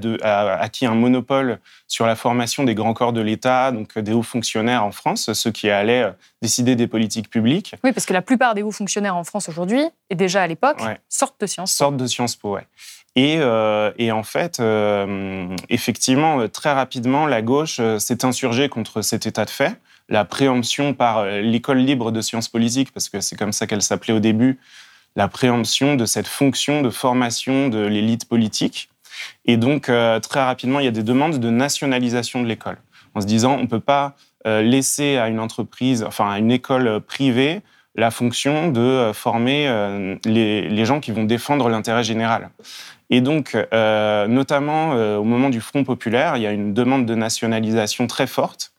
acquis 0.61 0.85
un 0.85 0.95
monopole 0.95 1.59
sur 1.89 2.07
la 2.07 2.17
formation 2.17 2.65
des 2.65 2.75
grands 2.75 2.93
corps 2.93 3.13
de 3.13 3.21
l'État, 3.21 3.73
donc 3.73 3.99
des 3.99 4.13
hauts 4.13 4.23
fonctionnaires 4.23 4.85
en 4.85 4.93
France, 4.93 5.33
ceux 5.33 5.51
qui 5.51 5.71
allaient 5.71 6.13
décider 6.43 6.77
des 6.77 6.87
politiques 6.87 7.31
publiques. 7.31 7.75
Oui, 7.83 7.93
parce 7.93 8.05
que 8.05 8.13
la 8.13 8.23
plupart 8.23 8.55
des 8.55 8.63
hauts 8.63 8.73
fonctionnaires 8.73 9.17
en 9.17 9.25
France 9.25 9.49
aujourd'hui, 9.49 9.83
et 10.11 10.15
déjà 10.15 10.43
à 10.43 10.47
l'époque, 10.47 10.83
sortent 11.09 11.41
de 11.41 11.47
Sciences 11.47 11.73
Po. 11.73 11.77
Sortent 11.77 11.97
de 11.97 12.07
Sciences 12.07 12.37
Po, 12.37 12.55
ouais. 12.55 12.67
Et, 13.17 13.39
euh, 13.39 13.93
et, 13.97 14.13
en 14.13 14.23
fait, 14.23 14.61
euh, 14.61 15.49
effectivement, 15.71 16.47
très 16.49 16.73
rapidement, 16.73 17.27
la 17.27 17.41
gauche 17.41 17.79
euh, 17.81 17.99
s'est 17.99 18.27
insurgée 18.27 18.69
contre 18.69 19.01
cet 19.01 19.25
état 19.25 19.47
de 19.47 19.51
fait. 19.51 19.81
La 20.09 20.25
préemption 20.25 20.95
par 20.95 21.25
l'école 21.27 21.79
libre 21.79 22.13
de 22.13 22.21
sciences 22.21 22.49
politiques, 22.49 22.93
parce 22.93 23.09
que 23.09 23.21
c'est 23.21 23.37
comme 23.37 23.53
ça 23.53 23.67
qu'elle 23.67 23.83
s'appelait 23.83 24.15
au 24.15 24.21
début, 24.21 24.59
la 25.17 25.29
préemption 25.29 25.97
de 25.97 26.05
cette 26.05 26.29
fonction 26.29 26.83
de 26.83 26.91
formation 26.91 27.69
de 27.69 27.79
l'élite 27.79 28.29
politique. 28.29 28.89
Et 29.47 29.57
donc, 29.57 29.85
très 29.85 30.45
rapidement, 30.45 30.79
il 30.79 30.85
y 30.85 30.89
a 30.89 30.93
des 30.93 31.03
demandes 31.03 31.39
de 31.39 31.51
nationalisation 31.51 32.43
de 32.43 32.47
l'école, 32.47 32.79
en 33.15 33.21
se 33.21 33.27
disant, 33.27 33.55
on 33.55 33.63
ne 33.63 33.67
peut 33.67 33.81
pas 33.81 34.15
laisser 34.45 35.17
à 35.17 35.29
une 35.29 35.41
entreprise, 35.41 36.05
enfin 36.05 36.31
à 36.31 36.39
une 36.39 36.53
école 36.53 37.01
privée, 37.01 37.63
la 37.97 38.11
fonction 38.11 38.71
de 38.71 39.11
former 39.15 40.17
les, 40.25 40.69
les 40.69 40.85
gens 40.85 41.01
qui 41.01 41.11
vont 41.11 41.25
défendre 41.25 41.69
l'intérêt 41.69 42.05
général. 42.05 42.51
Et 43.11 43.21
donc, 43.21 43.57
euh, 43.73 44.27
notamment 44.27 44.95
euh, 44.95 45.17
au 45.17 45.25
moment 45.25 45.51
du 45.51 45.61
Front 45.61 45.85
populaire, 45.85 46.37
il 46.37 46.43
y 46.43 46.47
a 46.47 46.53
une 46.53 46.75
demande 46.75 47.07
de 47.07 47.15
nationalisation 47.15 48.07
très 48.07 48.27
forte. 48.27 48.73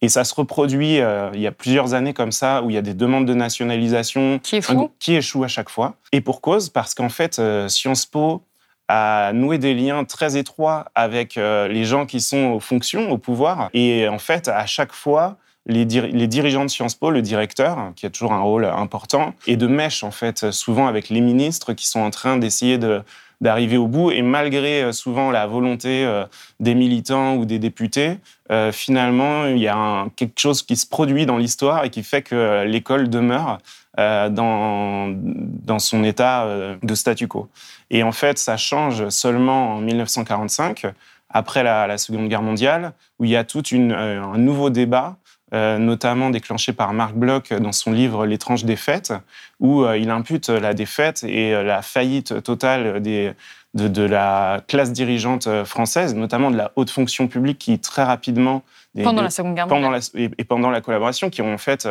Et 0.00 0.08
ça 0.08 0.24
se 0.24 0.34
reproduit 0.34 1.00
euh, 1.00 1.30
il 1.34 1.40
y 1.40 1.46
a 1.46 1.52
plusieurs 1.52 1.94
années 1.94 2.14
comme 2.14 2.32
ça, 2.32 2.62
où 2.62 2.70
il 2.70 2.74
y 2.74 2.78
a 2.78 2.82
des 2.82 2.94
demandes 2.94 3.26
de 3.26 3.34
nationalisation 3.34 4.38
qui, 4.42 4.60
qui 4.98 5.14
échouent 5.14 5.44
à 5.44 5.48
chaque 5.48 5.70
fois. 5.70 5.94
Et 6.12 6.20
pour 6.20 6.40
cause, 6.40 6.68
parce 6.68 6.94
qu'en 6.94 7.08
fait, 7.08 7.40
Sciences 7.68 8.06
Po 8.06 8.42
a 8.86 9.32
noué 9.32 9.58
des 9.58 9.74
liens 9.74 10.04
très 10.04 10.36
étroits 10.36 10.86
avec 10.94 11.34
les 11.34 11.84
gens 11.84 12.06
qui 12.06 12.20
sont 12.20 12.52
aux 12.52 12.60
fonctions, 12.60 13.10
au 13.10 13.18
pouvoir. 13.18 13.70
Et 13.74 14.08
en 14.08 14.18
fait, 14.18 14.48
à 14.48 14.66
chaque 14.66 14.92
fois, 14.92 15.36
les, 15.66 15.84
les, 15.84 16.26
dirigeants 16.26 16.64
de 16.64 16.70
Sciences 16.70 16.94
Po, 16.94 17.10
le 17.10 17.20
directeur, 17.20 17.92
qui 17.94 18.06
a 18.06 18.10
toujours 18.10 18.32
un 18.32 18.40
rôle 18.40 18.64
important, 18.64 19.34
et 19.46 19.56
de 19.56 19.66
mèche, 19.66 20.02
en 20.02 20.10
fait, 20.10 20.50
souvent 20.50 20.86
avec 20.86 21.10
les 21.10 21.20
ministres 21.20 21.74
qui 21.74 21.86
sont 21.86 22.00
en 22.00 22.10
train 22.10 22.38
d'essayer 22.38 22.78
de 22.78 23.02
d'arriver 23.40 23.76
au 23.76 23.86
bout. 23.86 24.10
Et 24.10 24.22
malgré 24.22 24.82
euh, 24.82 24.92
souvent 24.92 25.30
la 25.30 25.46
volonté 25.46 26.04
euh, 26.04 26.24
des 26.60 26.74
militants 26.74 27.36
ou 27.36 27.44
des 27.44 27.58
députés, 27.58 28.18
euh, 28.50 28.72
finalement, 28.72 29.46
il 29.46 29.58
y 29.58 29.68
a 29.68 30.06
quelque 30.16 30.38
chose 30.38 30.62
qui 30.62 30.76
se 30.76 30.86
produit 30.86 31.26
dans 31.26 31.36
l'histoire 31.36 31.84
et 31.84 31.90
qui 31.90 32.02
fait 32.02 32.22
que 32.22 32.64
l'école 32.64 33.08
demeure 33.08 33.58
dans, 33.96 35.12
dans 35.12 35.80
son 35.80 36.04
état 36.04 36.46
de 36.80 36.94
statu 36.94 37.26
quo. 37.26 37.48
Et 37.90 38.04
en 38.04 38.12
fait, 38.12 38.38
ça 38.38 38.56
change 38.56 39.08
seulement 39.08 39.74
en 39.74 39.80
1945, 39.80 40.86
après 41.30 41.64
la, 41.64 41.98
Seconde 41.98 42.28
Guerre 42.28 42.42
mondiale, 42.42 42.92
où 43.18 43.24
il 43.24 43.30
y 43.30 43.36
a 43.36 43.42
tout 43.42 43.62
un 43.72 44.38
nouveau 44.38 44.70
débat 44.70 45.16
notamment 45.52 46.30
déclenché 46.30 46.72
par 46.72 46.92
Marc 46.92 47.14
Bloch 47.14 47.52
dans 47.52 47.72
son 47.72 47.92
livre 47.92 48.26
L'étrange 48.26 48.64
défaite, 48.64 49.12
où 49.60 49.82
euh, 49.82 49.98
il 49.98 50.10
impute 50.10 50.48
la 50.48 50.74
défaite 50.74 51.24
et 51.24 51.54
euh, 51.54 51.62
la 51.62 51.82
faillite 51.82 52.42
totale 52.42 53.00
des, 53.00 53.32
de, 53.74 54.02
la 54.02 54.60
classe 54.66 54.92
dirigeante 54.92 55.64
française, 55.64 56.14
notamment 56.14 56.50
de 56.50 56.56
la 56.56 56.72
haute 56.76 56.90
fonction 56.90 57.28
publique 57.28 57.58
qui 57.58 57.78
très 57.78 58.02
rapidement 58.02 58.62
pendant 59.02 59.22
la 59.22 59.30
Seconde 59.30 59.54
Guerre 59.54 59.68
et, 60.14 60.44
pendant 60.44 60.70
la 60.70 60.80
collaboration, 60.80 61.30
qui 61.30 61.42
ont 61.42 61.54
en 61.54 61.58
fait 61.58 61.88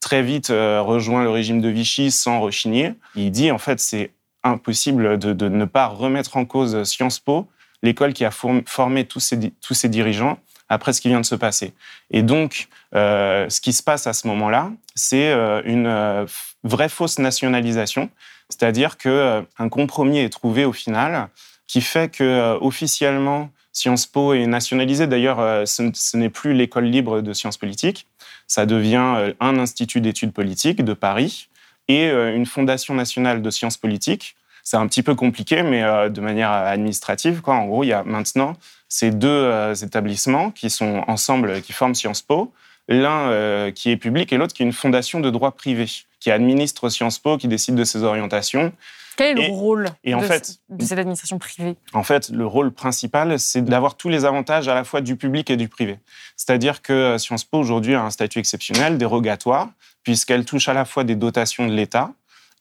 très 0.00 0.22
vite 0.22 0.48
rejoint 0.48 1.22
le 1.22 1.30
régime 1.30 1.60
de 1.60 1.68
Vichy 1.68 2.10
sans 2.10 2.40
rechigner. 2.40 2.94
Il 3.14 3.30
dit 3.30 3.52
en 3.52 3.58
fait 3.58 3.78
c'est 3.78 4.10
impossible 4.42 5.18
de, 5.18 5.32
de, 5.32 5.48
ne 5.48 5.64
pas 5.66 5.86
remettre 5.86 6.36
en 6.36 6.44
cause 6.44 6.82
Sciences 6.84 7.20
Po, 7.20 7.46
l'école 7.82 8.12
qui 8.12 8.24
a 8.24 8.30
formé 8.30 9.04
tous 9.04 9.20
ces, 9.20 9.52
tous 9.60 9.74
ces 9.74 9.88
dirigeants 9.88 10.38
après 10.68 10.92
ce 10.92 11.00
qui 11.00 11.08
vient 11.08 11.20
de 11.20 11.26
se 11.26 11.34
passer. 11.34 11.72
Et 12.10 12.22
donc, 12.22 12.68
euh, 12.94 13.48
ce 13.48 13.60
qui 13.60 13.72
se 13.72 13.82
passe 13.82 14.06
à 14.06 14.12
ce 14.12 14.26
moment-là, 14.28 14.70
c'est 14.94 15.30
euh, 15.30 15.62
une 15.64 15.86
euh, 15.86 16.26
vraie 16.62 16.88
fausse 16.88 17.18
nationalisation, 17.18 18.10
c'est-à-dire 18.48 18.96
que 18.96 19.44
un 19.58 19.68
compromis 19.68 20.18
est 20.18 20.30
trouvé 20.30 20.64
au 20.64 20.72
final 20.72 21.28
qui 21.66 21.82
fait 21.82 22.10
que 22.10 22.56
officiellement 22.62 23.50
Sciences 23.72 24.06
Po 24.06 24.32
est 24.32 24.46
nationalisée. 24.46 25.06
D'ailleurs, 25.06 25.68
ce, 25.68 26.16
n'est 26.16 26.30
plus 26.30 26.54
l'école 26.54 26.86
libre 26.86 27.20
de 27.20 27.32
sciences 27.34 27.58
politiques, 27.58 28.06
ça 28.46 28.64
devient 28.64 29.34
un 29.38 29.58
institut 29.58 30.00
d'études 30.00 30.32
politiques 30.32 30.82
de 30.82 30.94
Paris 30.94 31.50
et 31.88 32.08
une 32.08 32.46
fondation 32.46 32.94
nationale 32.94 33.42
de 33.42 33.50
sciences 33.50 33.76
politiques. 33.76 34.34
C'est 34.68 34.76
un 34.76 34.86
petit 34.86 35.02
peu 35.02 35.14
compliqué, 35.14 35.62
mais 35.62 35.82
de 36.10 36.20
manière 36.20 36.50
administrative. 36.50 37.40
Quoi. 37.40 37.54
En 37.54 37.64
gros, 37.64 37.84
il 37.84 37.86
y 37.86 37.94
a 37.94 38.02
maintenant 38.02 38.54
ces 38.88 39.10
deux 39.10 39.28
euh, 39.28 39.74
établissements 39.74 40.50
qui 40.50 40.68
sont 40.68 41.04
ensemble, 41.06 41.62
qui 41.62 41.72
forment 41.72 41.94
Sciences 41.94 42.20
Po, 42.20 42.52
l'un 42.86 43.30
euh, 43.30 43.70
qui 43.70 43.90
est 43.90 43.96
public 43.96 44.30
et 44.30 44.36
l'autre 44.36 44.54
qui 44.54 44.62
est 44.62 44.66
une 44.66 44.74
fondation 44.74 45.20
de 45.20 45.30
droit 45.30 45.52
privé, 45.52 45.86
qui 46.20 46.30
administre 46.30 46.90
Sciences 46.90 47.18
Po, 47.18 47.38
qui 47.38 47.48
décide 47.48 47.76
de 47.76 47.84
ses 47.84 48.02
orientations. 48.02 48.72
Quel 49.16 49.38
est 49.38 49.48
le 49.48 49.52
rôle 49.52 49.88
et 50.04 50.14
en 50.14 50.20
de, 50.20 50.26
fait, 50.26 50.58
de 50.68 50.84
cette 50.84 50.98
administration 50.98 51.38
privée? 51.38 51.76
En 51.94 52.04
fait, 52.04 52.28
le 52.28 52.46
rôle 52.46 52.70
principal, 52.70 53.38
c'est 53.38 53.62
d'avoir 53.62 53.96
tous 53.96 54.08
les 54.08 54.24
avantages 54.24 54.68
à 54.68 54.74
la 54.74 54.84
fois 54.84 55.00
du 55.00 55.16
public 55.16 55.50
et 55.50 55.56
du 55.56 55.68
privé. 55.68 55.98
C'est-à-dire 56.36 56.82
que 56.82 56.92
euh, 56.92 57.18
Sciences 57.18 57.44
Po, 57.44 57.58
aujourd'hui, 57.58 57.94
a 57.94 58.02
un 58.02 58.10
statut 58.10 58.38
exceptionnel, 58.38 58.96
dérogatoire, 58.96 59.70
puisqu'elle 60.04 60.44
touche 60.44 60.68
à 60.68 60.72
la 60.72 60.84
fois 60.84 61.04
des 61.04 61.16
dotations 61.16 61.66
de 61.66 61.72
l'État 61.72 62.12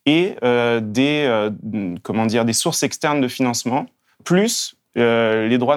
et 0.07 0.35
des, 0.81 1.49
comment 2.01 2.25
dire, 2.25 2.45
des 2.45 2.53
sources 2.53 2.81
externes 2.81 3.21
de 3.21 3.27
financement, 3.27 3.85
plus 4.23 4.77
euh, 4.97 5.47
les 5.47 5.59
droits 5.59 5.75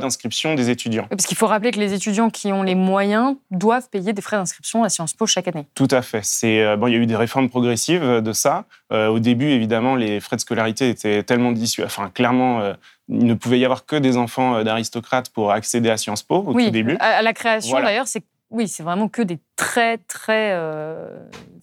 d'inscription 0.00 0.56
des 0.56 0.68
étudiants. 0.68 1.06
Parce 1.08 1.26
qu'il 1.26 1.36
faut 1.36 1.46
rappeler 1.46 1.70
que 1.70 1.78
les 1.78 1.94
étudiants 1.94 2.28
qui 2.28 2.52
ont 2.52 2.64
les 2.64 2.74
moyens 2.74 3.36
doivent 3.52 3.88
payer 3.88 4.12
des 4.12 4.22
frais 4.22 4.36
d'inscription 4.36 4.82
à 4.82 4.88
Sciences 4.88 5.14
Po 5.14 5.26
chaque 5.26 5.46
année. 5.46 5.64
Tout 5.76 5.86
à 5.92 6.02
fait. 6.02 6.24
C'est 6.24 6.60
euh, 6.60 6.76
bon, 6.76 6.88
il 6.88 6.94
y 6.94 6.96
a 6.96 6.98
eu 6.98 7.06
des 7.06 7.14
réformes 7.14 7.48
progressives 7.48 8.02
de 8.02 8.32
ça. 8.32 8.64
Euh, 8.92 9.06
au 9.06 9.20
début, 9.20 9.50
évidemment, 9.50 9.94
les 9.94 10.18
frais 10.18 10.34
de 10.34 10.40
scolarité 10.40 10.88
étaient 10.88 11.22
tellement 11.22 11.52
dissuasifs. 11.52 11.84
Enfin, 11.84 12.10
clairement, 12.10 12.72
il 13.08 13.26
ne 13.26 13.34
pouvait 13.34 13.60
y 13.60 13.64
avoir 13.64 13.86
que 13.86 13.94
des 13.94 14.16
enfants 14.16 14.64
d'aristocrates 14.64 15.28
pour 15.28 15.52
accéder 15.52 15.90
à 15.90 15.96
Sciences 15.96 16.24
Po 16.24 16.44
au 16.44 16.52
tout 16.52 16.70
début. 16.70 16.96
À 16.98 17.22
la 17.22 17.32
création, 17.32 17.80
d'ailleurs, 17.80 18.08
c'est 18.08 18.24
oui, 18.52 18.68
c'est 18.68 18.82
vraiment 18.82 19.08
que 19.08 19.22
des 19.22 19.38
très, 19.56 19.98
très 19.98 20.52
euh, 20.52 21.08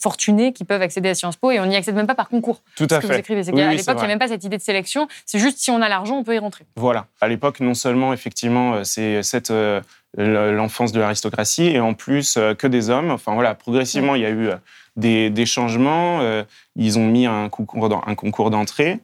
fortunés 0.02 0.54
qui 0.54 0.64
peuvent 0.64 0.82
accéder 0.82 1.10
à 1.10 1.16
Sciences 1.16 1.36
Po 1.36 1.52
et 1.52 1.60
on 1.60 1.66
n'y 1.66 1.76
accède 1.76 1.96
même 1.96 2.08
pas 2.08 2.16
par 2.16 2.30
concours. 2.30 2.62
Tout 2.76 2.88
à 2.90 3.00
fait. 3.00 3.08
Vous 3.08 3.14
écrivez. 3.14 3.42
à 3.42 3.74
l'époque, 3.74 3.96
il 3.98 4.00
n'y 4.00 4.04
a 4.04 4.08
même 4.08 4.20
pas 4.20 4.28
cette 4.28 4.44
idée 4.44 4.58
de 4.58 4.62
sélection. 4.62 5.08
C'est 5.26 5.40
juste 5.40 5.60
si 5.60 5.72
on 5.72 5.82
a 5.82 5.90
l'argent, 5.90 6.18
on 6.18 6.24
peut 6.24 6.36
y 6.36 6.40
rentrer. 6.40 6.66
Voilà. 6.76 7.06
À 7.22 7.28
l'époque, 7.28 7.60
non 7.60 7.76
seulement, 7.76 8.12
effectivement, 8.12 8.74
euh, 8.74 8.84
c'est 8.84 9.24
cette. 9.24 9.52
Euh, 9.52 9.82
l'enfance 10.18 10.92
de 10.92 11.00
l'aristocratie 11.00 11.68
et 11.68 11.80
en 11.80 11.94
plus 11.94 12.40
que 12.58 12.66
des 12.66 12.90
hommes. 12.90 13.12
Enfin 13.12 13.36
voilà, 13.36 13.54
progressivement, 13.54 14.16
il 14.16 14.24
y 14.24 14.26
a 14.26 14.32
eu 14.32 14.50
des, 14.96 15.46
changements. 15.46 16.20
ils 16.76 16.98
ont 16.98 17.06
mis 17.06 17.28
un 17.28 17.48
concours 17.48 18.50
d'entrée 18.50 19.00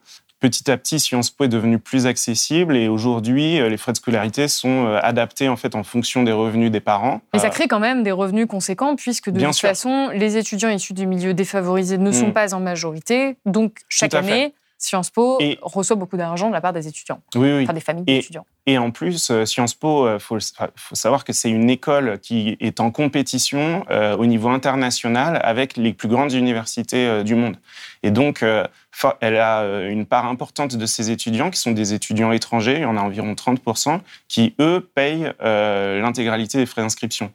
petit 0.50 0.70
à 0.70 0.78
petit, 0.78 1.00
Sciences 1.00 1.32
Po 1.32 1.46
est 1.46 1.48
devenu 1.48 1.80
plus 1.80 2.06
accessible 2.06 2.78
et 2.78 2.88
aujourd'hui, 2.88 3.60
euh, 3.60 3.68
les 3.68 3.78
frais 3.78 3.94
de 3.94 3.98
scolarité 3.98 4.48
sont 4.48 4.86
euh, 4.86 5.00
adaptés 5.02 5.50
en 5.50 5.56
fait 5.56 5.74
en 5.74 5.84
fonction 5.84 6.22
des 6.22 6.32
revenus 6.32 6.70
des 6.70 6.80
parents. 6.80 7.22
Mais 7.34 7.40
ça 7.40 7.48
euh, 7.48 7.50
crée 7.50 7.68
quand 7.68 7.80
même 7.80 8.04
des 8.04 8.12
revenus 8.12 8.46
conséquents 8.48 8.96
puisque 8.96 9.32
de 9.32 9.44
toute 9.44 9.58
façon, 9.58 10.10
les 10.14 10.38
étudiants 10.38 10.70
issus 10.70 10.94
du 10.94 11.08
milieu 11.08 11.34
défavorisé 11.34 11.98
ne 11.98 12.12
sont 12.12 12.28
mm. 12.28 12.34
pas 12.34 12.54
en 12.54 12.60
majorité. 12.60 13.38
Donc 13.48 13.80
chaque 13.90 14.14
année, 14.14 14.54
Sciences 14.86 15.10
Po 15.10 15.40
reçoit 15.62 15.96
beaucoup 15.96 16.18
d'argent 16.18 16.48
de 16.48 16.54
la 16.54 16.62
part 16.62 16.74
des 16.74 16.88
étudiants, 16.88 17.22
oui, 17.36 17.52
oui. 17.52 17.64
enfin 17.64 17.74
des 17.74 17.80
familles 17.80 18.06
d'étudiants. 18.06 18.46
Et 18.68 18.78
en 18.78 18.92
plus, 18.92 19.32
Sciences 19.46 19.76
Po, 19.76 20.12
il 20.12 20.20
faut, 20.20 20.38
faut, 20.76 20.96
savoir 20.96 21.24
que 21.24 21.34
c'est 21.34 21.52
une 21.52 21.70
école 21.70 22.20
qui 22.20 22.58
est 22.60 22.80
en 22.80 22.92
compétition 22.92 23.86
au 23.90 24.26
niveau 24.26 24.50
international 24.50 25.40
avec 25.44 25.78
les 25.78 25.94
plus 25.94 26.08
grandes 26.08 26.34
universités 26.34 27.24
du 27.24 27.36
monde. 27.36 27.58
Et 28.02 28.12
donc, 28.12 28.44
elle 29.20 29.38
a 29.38 29.62
euh, 29.62 29.90
une 29.90 30.06
part 30.06 30.26
importante 30.26 30.76
de 30.76 30.86
ses 30.86 31.12
étudiants 31.12 31.50
qui 31.50 31.60
sont 31.60 31.72
des 31.72 31.94
étudiants 31.94 32.32
étrangers, 32.32 32.76
il 32.76 32.82
y 32.82 32.86
en 32.86 32.98
a 32.98 33.02
environ 33.02 33.34
30%, 33.34 34.00
qui, 34.28 34.56
eux, 34.60 34.88
payent 34.96 35.32
euh, 35.42 36.02
l'intégralité 36.02 36.58
des 36.58 36.66
frais 36.66 36.82
d'inscription. 36.82 37.32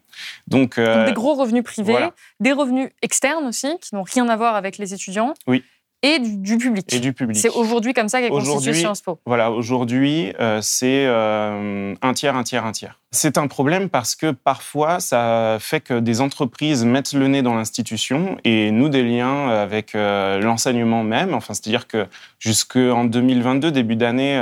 Donc, 0.46 0.78
euh, 0.78 0.96
Donc, 0.96 1.06
des 1.06 1.12
gros 1.12 1.34
revenus 1.34 1.64
privés, 1.64 2.08
des 2.40 2.52
revenus 2.52 2.90
externes 3.02 3.46
aussi, 3.46 3.68
qui 3.80 3.94
n'ont 3.94 4.02
rien 4.02 4.28
à 4.28 4.36
voir 4.36 4.54
avec 4.54 4.78
les 4.78 4.94
étudiants. 4.94 5.34
Oui 5.46 5.64
et 6.02 6.18
du, 6.18 6.56
public. 6.56 6.90
Et 6.94 6.98
du 6.98 7.12
public. 7.12 7.36
C'est 7.36 7.50
aujourd'hui 7.50 7.92
comme 7.92 8.08
ça 8.08 8.22
qu'est 8.22 8.30
constitué 8.30 8.72
Sciences 8.72 9.02
Po. 9.02 9.18
Voilà, 9.26 9.50
aujourd'hui, 9.50 10.32
euh, 10.40 10.60
c'est 10.62 11.04
euh, 11.06 11.94
un 12.00 12.12
tiers, 12.14 12.36
un 12.36 12.42
tiers, 12.42 12.64
un 12.64 12.72
tiers. 12.72 12.98
C'est 13.10 13.36
un 13.36 13.48
problème 13.48 13.90
parce 13.90 14.14
que 14.14 14.30
parfois, 14.30 15.00
ça 15.00 15.58
fait 15.60 15.80
que 15.80 16.00
des 16.00 16.22
entreprises 16.22 16.86
mettent 16.86 17.12
le 17.12 17.28
nez 17.28 17.42
dans 17.42 17.54
l'institution 17.54 18.38
et 18.44 18.70
nous 18.70 18.88
des 18.88 19.02
liens 19.02 19.48
avec 19.48 19.94
euh, 19.94 20.40
l'enseignement 20.40 21.02
même. 21.02 21.34
Enfin, 21.34 21.52
c'est-à-dire 21.52 21.86
que 21.86 22.06
jusqu'en 22.38 23.04
2022, 23.04 23.70
début 23.70 23.96
d'année, 23.96 24.40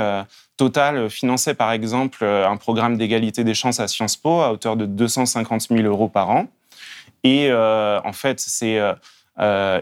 Total 0.55 1.09
finançait 1.09 1.55
par 1.55 1.71
exemple 1.71 2.23
un 2.23 2.57
programme 2.57 2.97
d'égalité 2.97 3.43
des 3.43 3.53
chances 3.53 3.79
à 3.79 3.87
Sciences 3.87 4.17
Po 4.17 4.41
à 4.41 4.51
hauteur 4.53 4.77
de 4.77 4.85
250 4.85 5.67
000 5.69 5.81
euros 5.81 6.09
par 6.09 6.29
an. 6.29 6.47
Et 7.23 7.51
en 7.51 8.13
fait, 8.13 8.39
c'est 8.39 8.79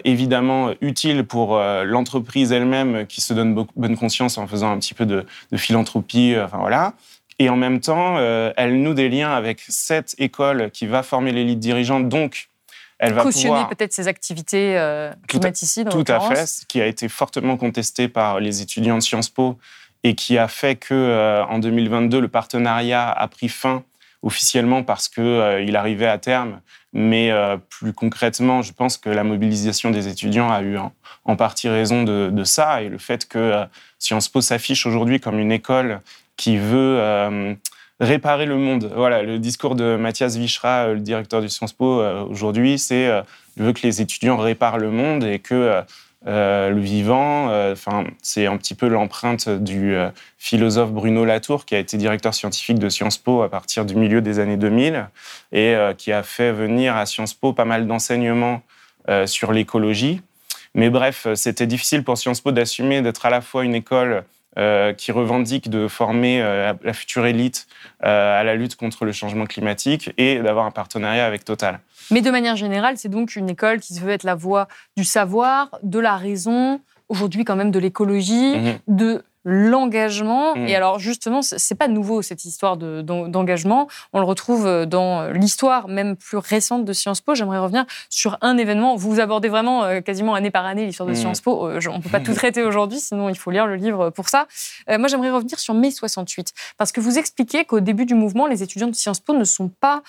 évidemment 0.03 0.71
utile 0.81 1.23
pour 1.23 1.57
l'entreprise 1.57 2.51
elle-même 2.51 3.07
qui 3.07 3.21
se 3.21 3.33
donne 3.33 3.65
bonne 3.75 3.97
conscience 3.97 4.37
en 4.37 4.47
faisant 4.47 4.71
un 4.71 4.77
petit 4.77 4.93
peu 4.93 5.05
de, 5.05 5.25
de 5.51 5.57
philanthropie. 5.57 6.35
enfin 6.37 6.57
voilà. 6.59 6.93
Et 7.39 7.49
en 7.49 7.55
même 7.55 7.79
temps, 7.79 8.17
elle 8.55 8.81
noue 8.81 8.93
des 8.93 9.09
liens 9.09 9.31
avec 9.31 9.61
cette 9.67 10.15
école 10.19 10.69
qui 10.71 10.85
va 10.85 11.03
former 11.03 11.31
l'élite 11.31 11.59
dirigeante. 11.59 12.07
Donc, 12.07 12.49
elle 12.99 13.13
va 13.13 13.23
cautionner 13.23 13.63
peut-être 13.69 13.93
ces 13.93 14.07
activités 14.07 14.77
euh, 14.77 15.11
climaticides. 15.27 15.89
Tout, 15.89 15.99
à, 15.99 16.03
tout 16.03 16.11
à 16.11 16.35
fait, 16.35 16.65
qui 16.67 16.81
a 16.81 16.87
été 16.87 17.07
fortement 17.09 17.57
contesté 17.57 18.07
par 18.07 18.39
les 18.39 18.61
étudiants 18.61 18.97
de 18.97 19.03
Sciences 19.03 19.29
Po 19.29 19.57
et 20.03 20.15
qui 20.15 20.37
a 20.37 20.47
fait 20.47 20.75
que 20.75 20.93
euh, 20.93 21.45
en 21.45 21.59
2022 21.59 22.19
le 22.19 22.27
partenariat 22.27 23.09
a 23.09 23.27
pris 23.27 23.49
fin 23.49 23.83
officiellement 24.23 24.83
parce 24.83 25.09
que 25.09 25.21
euh, 25.21 25.61
il 25.61 25.75
arrivait 25.75 26.07
à 26.07 26.17
terme. 26.17 26.61
Mais 26.93 27.31
euh, 27.31 27.57
plus 27.57 27.93
concrètement, 27.93 28.61
je 28.61 28.73
pense 28.73 28.97
que 28.97 29.09
la 29.09 29.23
mobilisation 29.23 29.91
des 29.91 30.07
étudiants 30.07 30.49
a 30.51 30.61
eu 30.61 30.77
en, 30.77 31.35
partie 31.35 31.69
raison 31.69 32.03
de, 32.03 32.43
ça 32.43 32.81
et 32.81 32.89
le 32.89 32.97
fait 32.97 33.27
que 33.27 33.65
Sciences 33.99 34.29
Po 34.29 34.41
s'affiche 34.41 34.85
aujourd'hui 34.85 35.19
comme 35.19 35.39
une 35.39 35.51
école 35.51 36.01
qui 36.37 36.57
veut 36.57 37.57
réparer 37.99 38.45
le 38.45 38.57
monde. 38.57 38.91
Voilà, 38.95 39.23
le 39.23 39.39
discours 39.39 39.75
de 39.75 39.95
Mathias 39.95 40.35
Vichra, 40.35 40.87
euh, 40.87 40.93
le 40.93 40.99
directeur 40.99 41.41
du 41.41 41.49
Sciences 41.49 41.73
Po 41.73 42.01
euh, 42.01 42.23
aujourd'hui, 42.23 42.77
c'est 42.77 43.07
euh, 43.07 43.21
il 43.57 43.63
veut 43.63 43.73
que 43.73 43.81
les 43.83 44.01
étudiants 44.01 44.37
réparent 44.37 44.77
le 44.77 44.91
monde 44.91 45.23
et 45.23 45.39
que 45.39 45.81
le 46.25 46.79
vivant, 46.79 47.47
enfin, 47.71 48.05
c'est 48.21 48.47
un 48.47 48.57
petit 48.57 48.75
peu 48.75 48.87
l'empreinte 48.87 49.49
du 49.49 49.95
philosophe 50.37 50.91
Bruno 50.91 51.25
Latour, 51.25 51.65
qui 51.65 51.75
a 51.75 51.79
été 51.79 51.97
directeur 51.97 52.33
scientifique 52.33 52.79
de 52.79 52.89
Sciences 52.89 53.17
Po 53.17 53.43
à 53.43 53.49
partir 53.49 53.85
du 53.85 53.95
milieu 53.95 54.21
des 54.21 54.39
années 54.39 54.57
2000 54.57 55.07
et 55.51 55.75
qui 55.97 56.11
a 56.11 56.23
fait 56.23 56.51
venir 56.51 56.95
à 56.95 57.05
Sciences 57.05 57.33
Po 57.33 57.53
pas 57.53 57.65
mal 57.65 57.87
d'enseignements 57.87 58.61
sur 59.25 59.53
l'écologie. 59.53 60.21
Mais 60.73 60.89
bref, 60.89 61.27
c'était 61.35 61.67
difficile 61.67 62.03
pour 62.03 62.17
Sciences 62.17 62.41
Po 62.41 62.51
d'assumer 62.51 63.01
d'être 63.01 63.25
à 63.25 63.29
la 63.29 63.41
fois 63.41 63.63
une 63.63 63.75
école 63.75 64.23
euh, 64.57 64.91
qui 64.91 65.11
revendique 65.11 65.69
de 65.69 65.87
former 65.87 66.41
euh, 66.41 66.73
la 66.83 66.93
future 66.93 67.27
élite 67.27 67.67
euh, 68.03 68.39
à 68.39 68.43
la 68.43 68.55
lutte 68.55 68.75
contre 68.75 69.05
le 69.05 69.11
changement 69.11 69.45
climatique 69.45 70.09
et 70.17 70.39
d'avoir 70.39 70.65
un 70.65 70.71
partenariat 70.71 71.27
avec 71.27 71.45
Total. 71.45 71.79
Mais 72.09 72.21
de 72.21 72.31
manière 72.31 72.55
générale, 72.55 72.95
c'est 72.97 73.09
donc 73.09 73.35
une 73.35 73.51
école 73.51 73.79
qui 73.79 73.93
se 73.93 74.01
veut 74.01 74.09
être 74.09 74.23
la 74.23 74.33
voie 74.33 74.67
du 74.95 75.03
savoir, 75.03 75.77
de 75.83 75.99
la 75.99 76.17
raison, 76.17 76.81
aujourd'hui 77.07 77.45
quand 77.45 77.55
même 77.55 77.69
de 77.69 77.77
l'écologie, 77.77 78.57
mhm. 78.57 78.79
de 78.87 79.23
l'engagement. 79.49 80.55
Mm. 80.55 80.67
Et 80.67 80.75
alors 80.75 80.99
justement, 80.99 81.41
c'est 81.41 81.75
pas 81.75 81.87
nouveau 81.87 82.21
cette 82.21 82.43
histoire 82.43 82.75
d'engagement. 82.75 83.87
On 84.11 84.19
le 84.19 84.25
retrouve 84.25 84.67
euh, 84.67 84.85
dans 84.85 85.29
l'histoire 85.29 85.87
même 85.87 86.17
plus 86.17 86.37
récente 86.37 86.83
de 86.83 86.91
Sciences 86.91 87.21
Po. 87.21 87.33
J'aimerais 87.33 87.59
revenir 87.59 87.85
sur 88.09 88.37
un 88.41 88.57
événement. 88.57 88.97
Vous 88.97 89.21
abordez 89.21 89.47
vraiment 89.47 89.85
euh, 89.85 90.01
quasiment 90.01 90.35
année 90.35 90.51
par 90.51 90.65
année 90.65 90.85
l'histoire 90.85 91.07
de 91.07 91.13
mm. 91.13 91.15
Sciences 91.15 91.39
Po. 91.39 91.69
Euh, 91.69 91.79
on 91.89 92.01
peut 92.01 92.09
pas 92.09 92.19
tout 92.27 92.33
traiter 92.33 92.61
aujourd'hui, 92.63 92.99
sinon 92.99 93.29
il 93.29 93.37
faut 93.37 93.49
lire 93.49 93.67
le 93.67 93.75
livre 93.75 94.09
pour 94.09 94.27
ça. 94.27 94.47
moi, 94.89 95.07
j'aimerais 95.07 95.31
revenir 95.31 95.59
sur 95.59 95.73
mai 95.73 95.91
68 95.91 96.51
parce 96.77 96.91
que 96.91 96.99
vous 96.99 97.17
expliquez 97.17 97.63
qu'au 97.63 97.79
début 97.79 98.05
du 98.05 98.15
mouvement, 98.15 98.47
les 98.47 98.63
étudiants 98.63 98.87
de 98.87 98.95
Sciences 98.95 99.21
Po 99.21 99.33
ne 99.33 99.45
sont 99.45 99.69
pas 99.69 100.03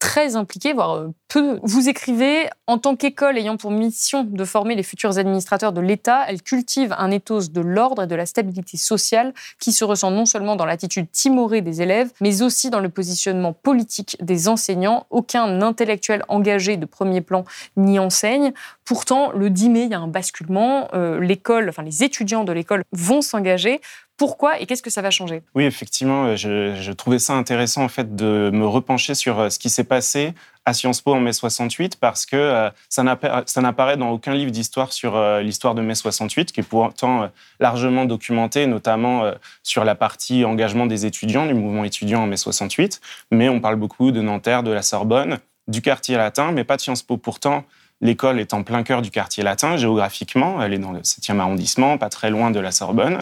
très 0.00 0.34
impliqués, 0.34 0.72
voire 0.72 1.06
peu. 1.28 1.60
Vous 1.62 1.88
écrivez 1.88 2.48
en 2.66 2.78
tant 2.78 2.96
qu'école 2.96 3.38
ayant 3.38 3.56
pour 3.56 3.70
mission 3.70 4.24
de 4.24 4.44
former 4.44 4.74
les 4.74 4.82
futurs 4.82 5.18
administrateurs 5.18 5.72
de 5.72 5.80
l'État, 5.80 6.24
elle 6.26 6.42
cultive 6.42 6.92
un 6.98 7.12
ethos 7.12 7.48
de 7.50 7.60
l'ordre 7.60 8.02
et 8.02 8.06
de 8.06 8.14
la 8.14 8.26
stabilité 8.26 8.63
sociale 8.76 9.32
qui 9.60 9.72
se 9.72 9.84
ressent 9.84 10.10
non 10.10 10.26
seulement 10.26 10.56
dans 10.56 10.64
l'attitude 10.64 11.10
timorée 11.10 11.60
des 11.60 11.82
élèves, 11.82 12.10
mais 12.20 12.42
aussi 12.42 12.70
dans 12.70 12.80
le 12.80 12.88
positionnement 12.88 13.52
politique 13.52 14.16
des 14.20 14.48
enseignants. 14.48 15.06
Aucun 15.10 15.62
intellectuel 15.62 16.24
engagé 16.28 16.76
de 16.76 16.86
premier 16.86 17.20
plan 17.20 17.44
n'y 17.76 17.98
enseigne. 17.98 18.52
Pourtant, 18.84 19.32
le 19.32 19.50
10 19.50 19.68
mai, 19.70 19.82
il 19.84 19.90
y 19.90 19.94
a 19.94 20.00
un 20.00 20.08
basculement. 20.08 20.88
Euh, 20.94 21.20
l'école, 21.20 21.68
enfin 21.68 21.82
les 21.82 22.02
étudiants 22.02 22.44
de 22.44 22.52
l'école 22.52 22.84
vont 22.92 23.22
s'engager. 23.22 23.80
Pourquoi 24.16 24.60
et 24.60 24.66
qu'est-ce 24.66 24.82
que 24.82 24.90
ça 24.90 25.02
va 25.02 25.10
changer? 25.10 25.42
Oui, 25.56 25.64
effectivement, 25.64 26.26
euh, 26.26 26.36
je, 26.36 26.92
trouvais 26.92 27.18
ça 27.18 27.34
intéressant 27.34 27.82
en 27.82 27.88
fait 27.88 28.14
de 28.14 28.50
me 28.52 28.64
repencher 28.64 29.14
sur 29.14 29.40
euh, 29.40 29.48
ce 29.48 29.58
qui 29.58 29.70
s'est 29.70 29.84
passé 29.84 30.34
à 30.64 30.72
Sciences 30.72 31.00
Po 31.00 31.14
en 31.14 31.20
mai 31.20 31.32
68 31.32 31.96
parce 31.96 32.24
que 32.24 32.36
euh, 32.36 32.70
ça 32.88 33.02
n'apparaît 33.02 33.96
dans 33.96 34.10
aucun 34.10 34.34
livre 34.34 34.52
d'histoire 34.52 34.92
sur 34.92 35.20
l'histoire 35.40 35.74
de 35.74 35.82
mai 35.82 35.96
68 35.96 36.52
qui 36.52 36.60
est 36.60 36.62
pourtant 36.62 37.28
largement 37.58 38.04
documenté, 38.04 38.66
notamment 38.66 39.30
sur 39.62 39.84
la 39.84 39.94
partie 39.94 40.44
engagement 40.44 40.86
des 40.86 41.04
étudiants 41.04 41.46
du 41.46 41.52
mouvement 41.52 41.84
étudiant 41.84 42.22
en 42.22 42.26
mai 42.26 42.38
68. 42.38 43.00
Mais 43.30 43.50
on 43.50 43.60
parle 43.60 43.76
beaucoup 43.76 44.10
de 44.10 44.22
Nanterre, 44.22 44.62
de 44.62 44.70
la 44.70 44.80
Sorbonne, 44.80 45.38
du 45.68 45.82
quartier 45.82 46.16
latin, 46.16 46.52
mais 46.52 46.64
pas 46.64 46.76
de 46.76 46.80
Sciences 46.80 47.02
Po. 47.02 47.18
Pourtant, 47.18 47.64
L'école 48.04 48.38
est 48.38 48.52
en 48.52 48.62
plein 48.62 48.82
cœur 48.82 49.00
du 49.00 49.10
quartier 49.10 49.42
latin, 49.42 49.78
géographiquement. 49.78 50.62
Elle 50.62 50.74
est 50.74 50.78
dans 50.78 50.92
le 50.92 51.00
7e 51.00 51.38
arrondissement, 51.40 51.96
pas 51.96 52.10
très 52.10 52.28
loin 52.28 52.50
de 52.50 52.60
la 52.60 52.70
Sorbonne. 52.70 53.18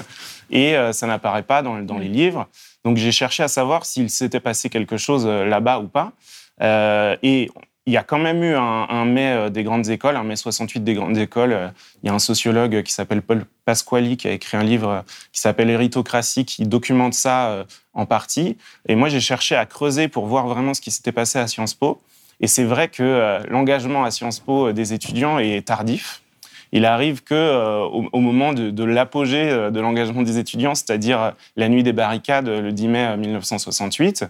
Et 0.50 0.76
euh, 0.76 0.92
ça 0.92 1.06
n'apparaît 1.06 1.44
pas 1.44 1.62
dans, 1.62 1.98
les 1.98 2.08
livres. 2.08 2.48
Donc 2.84 2.96
j'ai 2.96 3.12
cherché 3.12 3.44
à 3.44 3.48
savoir 3.48 3.86
s'il 3.86 4.10
s'était 4.10 4.40
passé 4.40 4.70
quelque 4.70 4.96
chose 4.96 5.24
euh, 5.24 5.44
là-bas 5.44 5.78
ou 5.78 5.86
pas. 5.86 6.10
Euh, 6.62 7.16
et 7.22 7.48
il 7.86 7.92
y 7.92 7.96
a 7.96 8.02
quand 8.02 8.18
même 8.18 8.42
eu 8.42 8.54
un, 8.56 9.04
mai 9.04 9.50
des 9.50 9.62
grandes 9.62 9.88
écoles, 9.88 10.16
un 10.16 10.24
mai 10.24 10.36
68 10.36 10.82
des 10.82 10.94
grandes 10.94 11.18
écoles. 11.18 11.72
Il 12.02 12.08
y 12.08 12.10
a 12.10 12.14
un 12.14 12.20
sociologue 12.20 12.82
qui 12.82 12.92
s'appelle 12.92 13.22
Paul 13.22 13.44
Pasquali 13.64 14.16
qui 14.16 14.26
a 14.28 14.32
écrit 14.32 14.56
un 14.56 14.62
livre 14.62 15.04
qui 15.32 15.40
s'appelle 15.40 15.68
Héritocratie 15.68 16.44
qui 16.44 16.64
documente 16.64 17.14
ça 17.14 17.66
en 17.92 18.06
partie. 18.06 18.56
Et 18.88 18.94
moi, 18.94 19.08
j'ai 19.08 19.18
cherché 19.18 19.56
à 19.56 19.66
creuser 19.66 20.06
pour 20.06 20.26
voir 20.26 20.46
vraiment 20.46 20.74
ce 20.74 20.80
qui 20.80 20.92
s'était 20.92 21.10
passé 21.10 21.40
à 21.40 21.48
Sciences 21.48 21.74
Po. 21.74 22.00
Et 22.42 22.48
c'est 22.48 22.64
vrai 22.64 22.88
que 22.88 23.02
euh, 23.02 23.38
l'engagement 23.48 24.05
à 24.05 24.11
Sciences 24.11 24.40
Po 24.40 24.68
euh, 24.68 24.72
des 24.72 24.92
étudiants 24.92 25.38
est 25.38 25.66
tardif. 25.66 26.22
Il 26.72 26.87
arrive 26.87 27.22
que 27.22 27.35
euh, 27.35 27.85
au, 27.85 28.20
moment 28.20 28.52
de, 28.52 28.85
l'apogée 28.85 29.50
de 29.70 29.81
l'engagement 29.81 30.22
des 30.22 30.38
étudiants, 30.38 30.74
c'est-à-dire 30.74 31.35
la 31.55 31.68
nuit 31.68 31.83
des 31.83 31.92
barricades 31.92 32.48
le 32.48 32.72
10 32.72 32.88
mai 32.88 33.16
1968, 33.18 34.24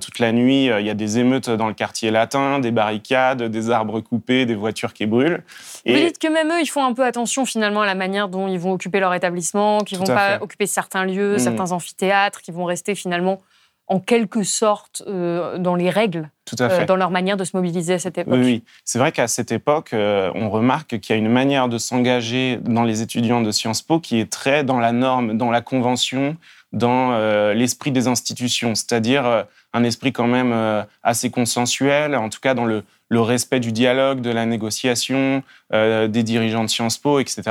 toute 0.00 0.18
la 0.18 0.32
nuit, 0.32 0.64
il 0.64 0.84
y 0.84 0.90
a 0.90 0.94
des 0.94 1.18
émeutes 1.20 1.48
dans 1.48 1.68
le 1.68 1.72
quartier 1.72 2.10
latin, 2.10 2.58
des 2.58 2.72
barricades, 2.72 3.44
des 3.44 3.70
arbres 3.70 4.00
coupés, 4.00 4.44
des 4.44 4.56
voitures 4.56 4.92
qui 4.92 5.06
brûlent. 5.06 5.44
Et... 5.84 5.92
Vous 5.92 6.06
dites 6.08 6.18
que 6.18 6.26
même 6.26 6.50
eux, 6.50 6.60
ils 6.60 6.66
font 6.66 6.84
un 6.84 6.94
peu 6.94 7.04
attention 7.04 7.46
finalement 7.46 7.82
à 7.82 7.86
la 7.86 7.94
manière 7.94 8.28
dont 8.28 8.48
ils 8.48 8.58
vont 8.58 8.72
occuper 8.72 8.98
leur 8.98 9.14
établissement, 9.14 9.82
qu'ils 9.82 9.98
vont 9.98 10.04
pas 10.04 10.38
occuper 10.40 10.66
certains 10.66 11.04
lieux, 11.04 11.36
mmh. 11.36 11.38
certains 11.38 11.70
amphithéâtres, 11.70 12.42
qu'ils 12.42 12.54
vont 12.54 12.64
rester 12.64 12.96
finalement 12.96 13.40
en 13.88 14.00
quelque 14.00 14.42
sorte 14.42 15.02
euh, 15.06 15.58
dans 15.58 15.76
les 15.76 15.90
règles, 15.90 16.30
euh, 16.60 16.86
dans 16.86 16.96
leur 16.96 17.10
manière 17.10 17.36
de 17.36 17.44
se 17.44 17.56
mobiliser 17.56 17.94
à 17.94 17.98
cette 17.98 18.18
époque. 18.18 18.34
Oui, 18.36 18.64
c'est 18.84 18.98
vrai 18.98 19.12
qu'à 19.12 19.28
cette 19.28 19.52
époque, 19.52 19.92
euh, 19.92 20.30
on 20.34 20.50
remarque 20.50 20.98
qu'il 20.98 21.14
y 21.14 21.18
a 21.18 21.22
une 21.22 21.30
manière 21.30 21.68
de 21.68 21.78
s'engager 21.78 22.58
dans 22.62 22.82
les 22.82 23.02
étudiants 23.02 23.42
de 23.42 23.50
Sciences 23.50 23.82
Po 23.82 24.00
qui 24.00 24.18
est 24.18 24.30
très 24.30 24.64
dans 24.64 24.80
la 24.80 24.92
norme, 24.92 25.38
dans 25.38 25.50
la 25.50 25.60
convention, 25.60 26.36
dans 26.72 27.16
l'esprit 27.52 27.92
des 27.92 28.06
institutions, 28.08 28.74
c'est-à-dire 28.74 29.46
un 29.72 29.84
esprit 29.84 30.12
quand 30.12 30.26
même 30.26 30.84
assez 31.02 31.30
consensuel, 31.30 32.14
en 32.16 32.28
tout 32.28 32.40
cas 32.40 32.54
dans 32.54 32.66
le, 32.66 32.82
le 33.08 33.20
respect 33.20 33.60
du 33.60 33.72
dialogue, 33.72 34.20
de 34.20 34.30
la 34.30 34.46
négociation, 34.46 35.42
euh, 35.72 36.08
des 36.08 36.22
dirigeants 36.22 36.64
de 36.64 36.68
Sciences 36.68 36.98
Po, 36.98 37.20
etc. 37.20 37.42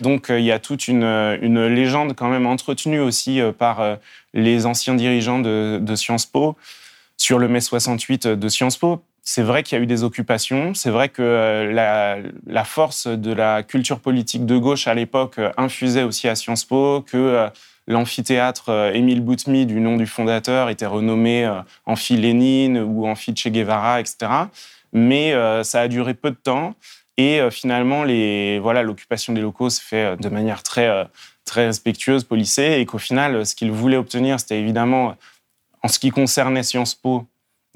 Donc 0.00 0.30
euh, 0.30 0.40
il 0.40 0.44
y 0.44 0.52
a 0.52 0.58
toute 0.58 0.88
une, 0.88 1.04
une, 1.04 1.66
légende 1.66 2.14
quand 2.16 2.28
même 2.28 2.46
entretenue 2.46 3.00
aussi 3.00 3.40
euh, 3.40 3.52
par 3.52 3.98
les 4.32 4.66
anciens 4.66 4.94
dirigeants 4.94 5.38
de, 5.38 5.94
Sciences 5.94 6.26
Po 6.26 6.56
sur 7.16 7.38
le 7.38 7.48
mai 7.48 7.60
68 7.60 8.26
de 8.26 8.48
Sciences 8.48 8.76
Po. 8.76 9.02
C'est 9.22 9.42
vrai 9.42 9.62
qu'il 9.62 9.78
y 9.78 9.80
a 9.80 9.84
eu 9.84 9.86
des 9.86 10.02
occupations, 10.02 10.74
c'est 10.74 10.90
vrai 10.90 11.08
que 11.08 11.70
la, 11.72 12.18
la, 12.46 12.64
force 12.64 13.06
de 13.06 13.32
la 13.32 13.62
culture 13.62 14.00
politique 14.00 14.44
de 14.44 14.58
gauche 14.58 14.86
à 14.86 14.92
l'époque 14.92 15.40
infusait 15.56 16.02
aussi 16.02 16.28
à 16.28 16.34
Sciences 16.34 16.64
Po, 16.64 17.00
que 17.00 17.48
l'amphithéâtre 17.86 18.90
Émile 18.92 19.22
Boutmy, 19.22 19.64
du 19.64 19.80
nom 19.80 19.96
du 19.96 20.06
fondateur, 20.06 20.68
était 20.68 20.84
renommé 20.84 21.50
Amphi 21.86 22.18
Lénine 22.18 22.78
ou 22.80 23.06
Amphi 23.06 23.34
Che 23.34 23.48
Guevara, 23.48 23.98
etc 24.00 24.48
mais 24.94 25.34
euh, 25.34 25.62
ça 25.64 25.82
a 25.82 25.88
duré 25.88 26.14
peu 26.14 26.30
de 26.30 26.36
temps. 26.36 26.74
Et 27.16 27.40
euh, 27.40 27.50
finalement, 27.50 28.04
les, 28.04 28.58
voilà, 28.60 28.82
l'occupation 28.82 29.32
des 29.32 29.40
locaux 29.40 29.68
se 29.68 29.82
fait 29.82 30.04
euh, 30.04 30.16
de 30.16 30.28
manière 30.28 30.62
très, 30.62 31.06
très 31.44 31.66
respectueuse, 31.66 32.24
policée, 32.24 32.80
et 32.80 32.86
qu'au 32.86 32.98
final, 32.98 33.44
ce 33.44 33.54
qu'ils 33.54 33.72
voulaient 33.72 33.96
obtenir, 33.96 34.40
c'était 34.40 34.58
évidemment, 34.58 35.16
en 35.82 35.88
ce 35.88 35.98
qui 35.98 36.10
concernait 36.10 36.62
Sciences 36.62 36.94
Po, 36.94 37.26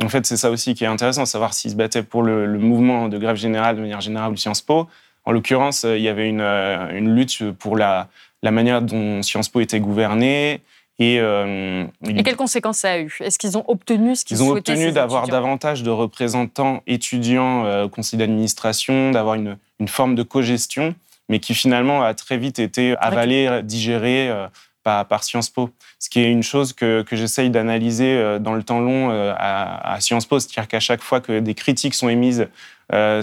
en 0.00 0.08
fait, 0.08 0.24
c'est 0.26 0.36
ça 0.36 0.50
aussi 0.50 0.74
qui 0.74 0.84
est 0.84 0.88
intéressant, 0.88 1.26
savoir 1.26 1.52
s'ils 1.52 1.72
se 1.72 1.76
battaient 1.76 2.04
pour 2.04 2.22
le, 2.22 2.46
mouvement 2.58 3.08
de 3.08 3.18
grève 3.18 3.36
générale 3.36 3.76
de 3.76 3.80
manière 3.80 4.00
générale 4.00 4.30
ou 4.30 4.36
Sciences 4.36 4.62
Po. 4.62 4.88
En 5.24 5.32
l'occurrence, 5.32 5.82
il 5.82 6.00
y 6.00 6.08
avait 6.08 6.28
une, 6.28 6.40
une 6.40 7.14
lutte 7.16 7.50
pour 7.58 7.76
la, 7.76 8.08
la 8.42 8.52
manière 8.52 8.80
dont 8.80 9.22
Sciences 9.22 9.48
Po 9.48 9.60
était 9.60 9.80
gouvernée, 9.80 10.62
euh, 11.00 11.86
et, 12.06 12.22
quelles 12.22 12.36
conséquences 12.36 12.78
ça 12.78 12.92
a 12.92 12.98
eu? 12.98 13.16
Est-ce 13.20 13.38
qu'ils 13.38 13.56
ont 13.56 13.64
obtenu 13.68 14.16
ce 14.16 14.24
qu'ils 14.24 14.36
souhaitaient 14.36 14.72
Ils 14.72 14.76
ont 14.76 14.80
obtenu 14.80 14.92
d'avoir 14.92 15.28
davantage 15.28 15.82
de 15.82 15.90
représentants 15.90 16.82
étudiants 16.86 17.64
euh, 17.64 17.84
au 17.84 17.88
conseil 17.88 18.18
d'administration, 18.18 19.12
d'avoir 19.12 19.36
une, 19.36 19.58
une, 19.78 19.88
forme 19.88 20.16
de 20.16 20.24
cogestion, 20.24 20.94
mais 21.28 21.38
qui 21.38 21.54
finalement 21.54 22.02
a 22.02 22.14
très 22.14 22.36
vite 22.36 22.58
été 22.58 22.96
avalée, 22.98 23.60
digérée 23.62 24.28
euh, 24.28 24.48
par, 24.82 25.06
par, 25.06 25.22
Sciences 25.22 25.50
Po. 25.50 25.70
Ce 26.00 26.10
qui 26.10 26.18
est 26.18 26.32
une 26.32 26.42
chose 26.42 26.72
que, 26.72 27.02
que 27.02 27.14
j'essaye 27.14 27.50
d'analyser 27.50 28.38
dans 28.40 28.54
le 28.54 28.64
temps 28.64 28.80
long 28.80 29.10
à, 29.10 29.92
à 29.94 30.00
Sciences 30.00 30.26
Po, 30.26 30.40
c'est-à-dire 30.40 30.66
qu'à 30.66 30.80
chaque 30.80 31.02
fois 31.02 31.20
que 31.20 31.38
des 31.38 31.54
critiques 31.54 31.94
sont 31.94 32.08
émises 32.08 32.48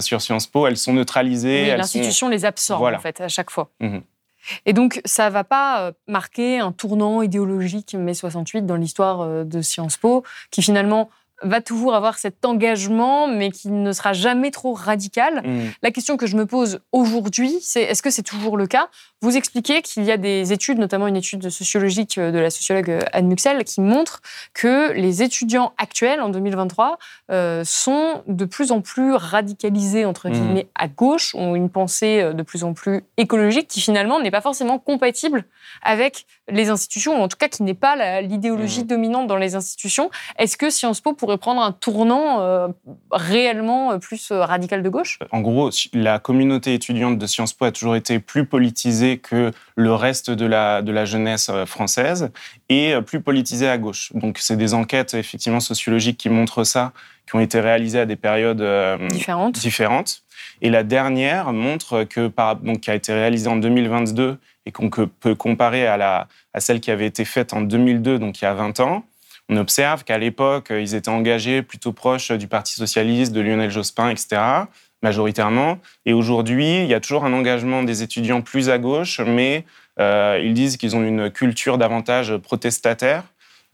sur 0.00 0.22
Sciences 0.22 0.46
Po, 0.46 0.66
elles 0.66 0.76
sont 0.76 0.92
neutralisées. 0.92 1.76
L'institution 1.76 2.28
les 2.28 2.44
absorbe 2.44 2.84
en 2.84 2.98
fait 3.00 3.20
à 3.20 3.28
chaque 3.28 3.50
fois. 3.50 3.68
Mhm. 3.80 4.02
Et 4.64 4.72
donc, 4.72 5.00
ça 5.04 5.26
ne 5.26 5.32
va 5.32 5.44
pas 5.44 5.92
marquer 6.06 6.58
un 6.58 6.72
tournant 6.72 7.22
idéologique 7.22 7.94
mai 7.94 8.14
68 8.14 8.66
dans 8.66 8.76
l'histoire 8.76 9.44
de 9.44 9.60
Sciences 9.62 9.96
Po, 9.96 10.24
qui 10.50 10.62
finalement 10.62 11.10
va 11.42 11.60
toujours 11.60 11.94
avoir 11.94 12.18
cet 12.18 12.44
engagement, 12.44 13.28
mais 13.28 13.50
qui 13.50 13.68
ne 13.68 13.92
sera 13.92 14.12
jamais 14.12 14.50
trop 14.50 14.72
radical. 14.72 15.42
Mmh. 15.44 15.60
La 15.82 15.90
question 15.90 16.16
que 16.16 16.26
je 16.26 16.36
me 16.36 16.46
pose 16.46 16.80
aujourd'hui, 16.92 17.58
c'est 17.60 17.82
est-ce 17.82 18.02
que 18.02 18.10
c'est 18.10 18.22
toujours 18.22 18.56
le 18.56 18.66
cas? 18.66 18.88
Vous 19.20 19.36
expliquez 19.36 19.82
qu'il 19.82 20.04
y 20.04 20.10
a 20.10 20.16
des 20.16 20.52
études, 20.52 20.78
notamment 20.78 21.06
une 21.06 21.16
étude 21.16 21.48
sociologique 21.50 22.18
de 22.18 22.38
la 22.38 22.50
sociologue 22.50 22.98
Anne 23.12 23.26
Muxel, 23.26 23.64
qui 23.64 23.80
montre 23.80 24.22
que 24.54 24.92
les 24.92 25.22
étudiants 25.22 25.72
actuels, 25.78 26.20
en 26.20 26.30
2023, 26.30 26.98
euh, 27.30 27.62
sont 27.64 28.22
de 28.26 28.44
plus 28.44 28.72
en 28.72 28.80
plus 28.80 29.14
radicalisés, 29.14 30.04
entre 30.04 30.28
mmh. 30.28 30.32
guillemets, 30.32 30.68
à 30.74 30.88
gauche, 30.88 31.34
ont 31.34 31.54
une 31.54 31.68
pensée 31.68 32.20
euh, 32.22 32.32
de 32.32 32.42
plus 32.42 32.64
en 32.64 32.72
plus 32.72 33.02
écologique, 33.18 33.68
qui 33.68 33.80
finalement 33.80 34.20
n'est 34.20 34.30
pas 34.30 34.40
forcément 34.40 34.78
compatible 34.78 35.44
avec 35.82 36.26
les 36.48 36.70
institutions, 36.70 37.20
ou 37.20 37.22
en 37.22 37.28
tout 37.28 37.36
cas 37.36 37.48
qui 37.48 37.62
n'est 37.62 37.74
pas 37.74 38.22
l'idéologie 38.22 38.84
mmh. 38.84 38.86
dominante 38.86 39.26
dans 39.26 39.36
les 39.36 39.54
institutions. 39.54 40.10
Est-ce 40.38 40.56
que 40.56 40.70
Sciences 40.70 41.00
Po 41.00 41.12
pourrait 41.26 41.38
prendre 41.38 41.60
un 41.60 41.72
tournant 41.72 42.40
euh, 42.40 42.68
réellement 43.10 43.90
euh, 43.90 43.98
plus 43.98 44.30
euh, 44.30 44.44
radical 44.44 44.84
de 44.84 44.88
gauche? 44.88 45.18
En 45.32 45.40
gros, 45.40 45.70
la 45.92 46.20
communauté 46.20 46.72
étudiante 46.72 47.18
de 47.18 47.26
Sciences 47.26 47.52
Po 47.52 47.64
a 47.64 47.72
toujours 47.72 47.96
été 47.96 48.20
plus 48.20 48.46
politisée 48.46 49.18
que 49.18 49.50
le 49.74 49.92
reste 49.92 50.30
de 50.30 50.46
la, 50.46 50.82
de 50.82 50.92
la 50.92 51.04
jeunesse 51.04 51.50
française 51.64 52.30
et 52.68 52.94
plus 53.04 53.20
politisée 53.20 53.68
à 53.68 53.76
gauche. 53.76 54.12
Donc, 54.14 54.38
c'est 54.38 54.56
des 54.56 54.72
enquêtes 54.72 55.14
effectivement 55.14 55.58
sociologiques 55.58 56.16
qui 56.16 56.28
montrent 56.28 56.62
ça, 56.62 56.92
qui 57.28 57.34
ont 57.34 57.40
été 57.40 57.58
réalisées 57.58 57.98
à 57.98 58.06
des 58.06 58.14
périodes 58.14 58.64
différentes. 59.08 59.58
différentes. 59.58 60.22
Et 60.62 60.70
la 60.70 60.84
dernière 60.84 61.52
montre 61.52 62.04
que, 62.04 62.28
par, 62.28 62.54
donc, 62.54 62.82
qui 62.82 62.90
a 62.92 62.94
été 62.94 63.12
réalisée 63.12 63.48
en 63.48 63.56
2022 63.56 64.38
et 64.64 64.70
qu'on 64.70 64.90
peut 64.90 65.34
comparer 65.34 65.88
à, 65.88 65.96
la, 65.96 66.28
à 66.54 66.60
celle 66.60 66.78
qui 66.78 66.92
avait 66.92 67.06
été 67.06 67.24
faite 67.24 67.52
en 67.52 67.62
2002, 67.62 68.20
donc 68.20 68.40
il 68.40 68.44
y 68.44 68.48
a 68.48 68.54
20 68.54 68.78
ans, 68.78 69.04
on 69.48 69.56
observe 69.56 70.04
qu'à 70.04 70.18
l'époque, 70.18 70.68
ils 70.70 70.94
étaient 70.94 71.08
engagés 71.08 71.62
plutôt 71.62 71.92
proches 71.92 72.32
du 72.32 72.48
Parti 72.48 72.74
socialiste, 72.74 73.32
de 73.32 73.40
Lionel 73.40 73.70
Jospin, 73.70 74.10
etc., 74.10 74.40
majoritairement. 75.02 75.78
Et 76.04 76.12
aujourd'hui, 76.12 76.82
il 76.82 76.86
y 76.86 76.94
a 76.94 77.00
toujours 77.00 77.24
un 77.24 77.32
engagement 77.32 77.82
des 77.82 78.02
étudiants 78.02 78.42
plus 78.42 78.70
à 78.70 78.78
gauche, 78.78 79.20
mais 79.20 79.64
euh, 80.00 80.40
ils 80.42 80.54
disent 80.54 80.76
qu'ils 80.76 80.96
ont 80.96 81.02
une 81.02 81.30
culture 81.30 81.78
davantage 81.78 82.36
protestataire. 82.38 83.22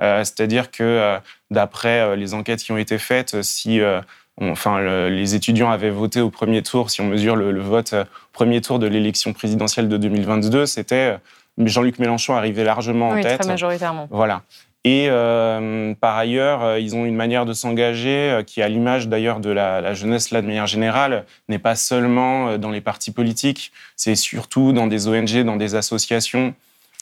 Euh, 0.00 0.24
c'est-à-dire 0.24 0.70
que, 0.70 0.82
euh, 0.82 1.18
d'après 1.50 2.16
les 2.16 2.34
enquêtes 2.34 2.60
qui 2.60 2.72
ont 2.72 2.78
été 2.78 2.98
faites, 2.98 3.42
si 3.42 3.80
enfin, 4.40 5.08
les 5.08 5.34
étudiants 5.34 5.70
avaient 5.70 5.90
voté 5.90 6.20
au 6.20 6.30
premier 6.30 6.62
tour, 6.62 6.90
si 6.90 7.00
on 7.00 7.06
mesure 7.06 7.36
le, 7.36 7.60
vote 7.60 7.94
au 7.94 8.04
premier 8.32 8.60
tour 8.60 8.78
de 8.78 8.86
l'élection 8.86 9.32
présidentielle 9.32 9.88
de 9.88 9.96
2022, 9.96 10.66
c'était 10.66 11.16
Jean-Luc 11.58 11.98
Mélenchon 11.98 12.34
arrivait 12.34 12.64
largement 12.64 13.10
en 13.10 13.20
tête. 13.20 13.40
Très 13.40 13.48
majoritairement. 13.48 14.08
Voilà. 14.10 14.42
Et 14.84 15.06
euh, 15.08 15.94
par 15.94 16.16
ailleurs, 16.16 16.64
euh, 16.64 16.80
ils 16.80 16.96
ont 16.96 17.04
une 17.04 17.14
manière 17.14 17.46
de 17.46 17.52
s'engager 17.52 18.30
euh, 18.30 18.42
qui, 18.42 18.62
à 18.62 18.68
l'image 18.68 19.06
d'ailleurs 19.06 19.38
de 19.38 19.50
la, 19.50 19.80
la, 19.80 19.94
jeunesse 19.94 20.32
là 20.32 20.42
de 20.42 20.46
manière 20.46 20.66
générale, 20.66 21.24
n'est 21.48 21.60
pas 21.60 21.76
seulement 21.76 22.58
dans 22.58 22.70
les 22.70 22.80
partis 22.80 23.12
politiques, 23.12 23.70
c'est 23.96 24.16
surtout 24.16 24.72
dans 24.72 24.88
des 24.88 25.06
ONG, 25.06 25.44
dans 25.44 25.56
des 25.56 25.76
associations. 25.76 26.54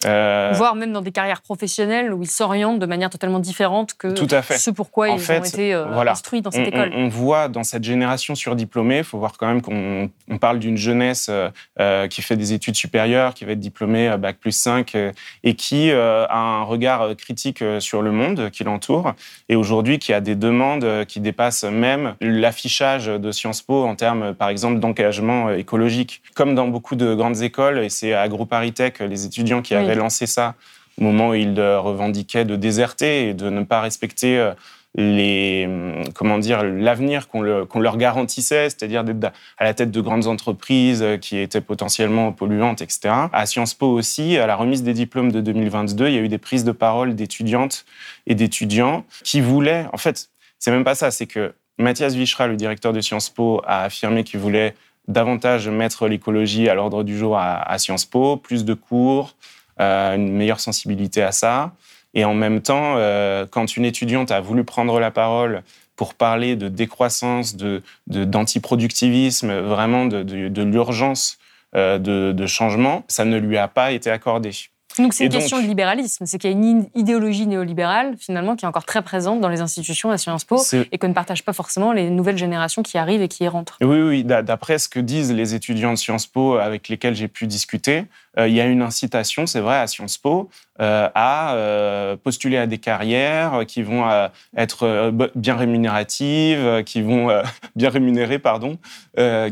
Euh... 0.07 0.53
Voire 0.55 0.75
même 0.77 0.93
dans 0.93 1.03
des 1.03 1.13
carrières 1.13 1.43
professionnelles 1.43 2.15
où 2.15 2.23
ils 2.23 2.31
s'orientent 2.31 2.79
de 2.79 2.87
manière 2.87 3.11
totalement 3.11 3.39
différente 3.39 3.95
que 3.95 4.09
Tout 4.09 4.27
à 4.31 4.41
fait. 4.41 4.57
ce 4.57 4.71
pourquoi 4.71 5.11
ils 5.11 5.31
ont 5.31 5.45
été 5.45 5.75
euh, 5.75 5.87
instruits 6.09 6.41
dans 6.41 6.51
cette 6.51 6.69
école. 6.69 6.91
On, 6.95 7.09
voit 7.09 7.49
dans 7.49 7.65
cette 7.65 7.85
génération 7.85 8.35
surdiplômée, 8.35 8.99
il 8.99 9.05
faut 9.05 9.19
voir 9.19 9.33
quand 9.37 9.47
même 9.47 9.61
qu'on 9.61 10.09
on 10.29 10.39
parle 10.39 10.59
d'une 10.59 10.79
jeunesse 10.79 11.27
euh, 11.29 11.51
euh, 11.81 12.09
qui 12.09 12.23
fait 12.23 12.37
des 12.37 12.55
études 12.55 12.77
supérieures, 12.77 13.35
qui 13.35 13.45
va 13.45 13.53
être 13.53 13.61
diplômée 13.61 14.17
Bac 14.19 14.39
plus 14.39 14.53
5 14.53 14.97
et 15.45 15.55
qui 15.55 15.91
a 15.91 16.29
un 16.31 16.63
regard 16.63 17.15
critique 17.17 17.63
sur 17.79 18.03
le 18.03 18.13
monde 18.13 18.51
qui 18.51 18.65
l'entoure 18.65 19.15
et 19.49 19.57
aujourd'hui 19.57 19.99
qui 19.99 20.13
a 20.13 20.21
des 20.21 20.35
demandes 20.35 21.05
qui 21.07 21.21
dépassent 21.21 21.65
même 21.65 22.15
l'affichage 22.21 23.07
de 23.07 23.33
Sciences 23.33 23.63
Po 23.63 23.85
en 23.85 23.97
termes, 23.97 24.35
par 24.35 24.49
exemple, 24.49 24.79
d'engagement 24.81 25.51
écologique. 25.51 26.23
Comme 26.35 26.55
dans 26.55 26.69
beaucoup 26.69 26.97
de 26.97 27.15
grandes 27.15 27.43
écoles, 27.43 27.79
et 27.79 27.89
c'est 27.89 28.13
à 28.13 28.23
AgroParisTech, 28.23 29.01
les 29.01 29.27
étudiants 29.27 29.63
qui 29.63 29.75
avaient 29.75 29.90
lancé 29.95 30.27
ça 30.27 30.55
au 30.99 31.05
moment 31.05 31.31
où 31.31 31.35
il 31.35 31.61
revendiquait 31.61 32.45
de 32.45 32.57
déserter 32.57 33.29
et 33.29 33.35
de 33.35 33.49
ne 33.49 33.63
pas 33.63 33.81
respecter 33.81 34.39
euh, 34.39 34.53
les, 34.95 35.65
hum, 35.67 36.05
comment 36.15 36.39
dire, 36.39 36.63
l'avenir 36.63 37.29
qu'on 37.29 37.43
leur 37.43 37.97
garantissait, 37.97 38.69
c'est-à-dire 38.71 39.05
d'être 39.05 39.33
à 39.59 39.65
la 39.65 39.75
tête 39.75 39.91
de 39.91 40.01
grandes 40.01 40.27
entreprises 40.27 41.03
euh, 41.03 41.17
qui 41.17 41.39
étaient 41.39 41.61
potentiellement 41.61 42.33
polluantes, 42.33 42.83
etc. 42.83 43.15
À 43.33 43.47
Sciences 43.47 43.75
Po 43.75 43.87
aussi, 43.87 44.37
à 44.37 44.47
la 44.47 44.57
remise 44.57 44.83
des 44.83 44.95
diplômes 44.95 45.33
de 45.33 45.41
2022, 45.41 46.09
il 46.09 46.15
y 46.15 46.19
a 46.19 46.21
eu 46.21 46.29
des 46.29 46.39
prises 46.39 46.65
de 46.65 46.73
parole 46.73 47.15
d'étudiantes 47.15 47.85
et 48.27 48.35
d'étudiants 48.35 49.05
qui 49.25 49.41
voulaient, 49.41 49.87
en 49.93 49.99
fait, 49.99 50.29
c'est 50.59 50.71
même 50.71 50.85
pas 50.85 50.95
ça, 50.95 51.11
c'est 51.11 51.27
que 51.27 51.55
Mathias 51.79 52.15
Vichra, 52.15 52.47
le 52.47 52.57
directeur 52.57 52.93
de 52.93 53.01
Sciences 53.01 53.31
Po, 53.31 53.63
a 53.67 53.85
affirmé 53.85 54.23
qu'il 54.25 54.39
voulait 54.39 54.75
davantage 55.09 55.69
mettre 55.69 56.09
l'écologie 56.09 56.69
à 56.69 56.75
l'ordre 56.75 57.03
du 57.03 57.17
jour 57.17 57.39
à, 57.39 57.79
Sciences 57.79 58.05
Po, 58.05 58.37
plus 58.37 58.65
de 58.65 58.75
cours, 58.75 59.35
une 59.81 60.33
meilleure 60.33 60.61
sensibilité 60.61 61.23
à 61.23 61.33
ça. 61.33 61.73
Et 62.15 62.25
en 62.25 62.35
même 62.35 62.61
temps, 62.61 62.95
euh, 62.97 63.47
quand 63.49 63.77
une 63.77 63.85
étudiante 63.85 64.31
a 64.31 64.41
voulu 64.41 64.65
prendre 64.65 64.99
la 64.99 65.11
parole 65.11 65.63
pour 65.97 66.15
parler 66.15 66.57
de 66.57 66.69
décroissance, 66.69 67.57
de, 67.57 67.83
d'antiproductivisme, 68.07 69.53
vraiment 69.61 70.07
de, 70.07 70.63
l'urgence 70.63 71.39
euh, 71.77 71.99
de, 71.99 72.47
changement, 72.47 73.05
ça 73.07 73.25
ne 73.25 73.39
lui 73.39 73.59
a 73.59 73.69
pas 73.69 73.93
été 73.93 74.11
accordé. 74.11 74.51
Donc 74.99 75.15
c'est 75.15 75.25
une 75.25 75.31
question 75.31 75.61
de 75.61 75.67
libéralisme, 75.67 76.27
c'est 76.27 76.39
qu'il 76.39 76.51
y 76.51 76.53
a 76.53 76.57
une 76.57 76.87
idéologie 76.95 77.47
néolibérale 77.47 78.17
finalement 78.19 78.57
qui 78.57 78.65
est 78.65 78.69
encore 78.69 78.85
très 78.85 79.03
présente 79.03 79.41
dans 79.41 79.49
les 79.49 79.61
institutions 79.61 80.11
à 80.11 80.19
Sciences 80.19 80.45
Po 80.45 80.61
et 80.73 80.99
que 80.99 81.07
ne 81.07 81.13
partagent 81.13 81.45
pas 81.45 81.53
forcément 81.53 81.93
les 81.93 82.11
nouvelles 82.11 82.39
générations 82.39 82.83
qui 82.83 82.99
arrivent 82.99 83.23
et 83.23 83.29
qui 83.29 83.45
y 83.45 83.49
rentrent. 83.49 83.79
Oui, 83.81 84.01
oui, 84.01 84.25
d'après 84.25 84.79
ce 84.79 84.89
que 84.89 85.01
disent 85.01 85.33
les 85.33 85.55
étudiants 85.55 85.93
de 85.93 85.99
Sciences 85.99 86.27
Po 86.27 86.55
avec 86.55 86.89
lesquels 86.89 87.15
j'ai 87.15 87.29
pu 87.29 87.47
discuter, 87.47 88.05
euh, 88.39 88.49
il 88.49 88.55
y 88.55 88.61
a 88.61 88.67
une 88.67 88.83
incitation, 88.83 89.47
c'est 89.47 89.61
vrai, 89.61 89.77
à 89.77 89.87
Sciences 89.87 90.19
Po 90.19 90.51
euh, 90.81 91.09
à 91.15 91.55
euh, 91.55 92.17
postuler 92.17 92.57
à 92.57 92.67
des 92.67 92.79
carrières 92.79 93.65
qui 93.67 93.83
vont 93.83 94.09
être 94.57 95.13
bien 95.35 95.57
rémunératives, 95.57 96.83
qui 96.85 97.03
vont 97.03 97.29
bien 97.77 97.91
rémunérées, 97.91 98.39
pardon, 98.39 98.79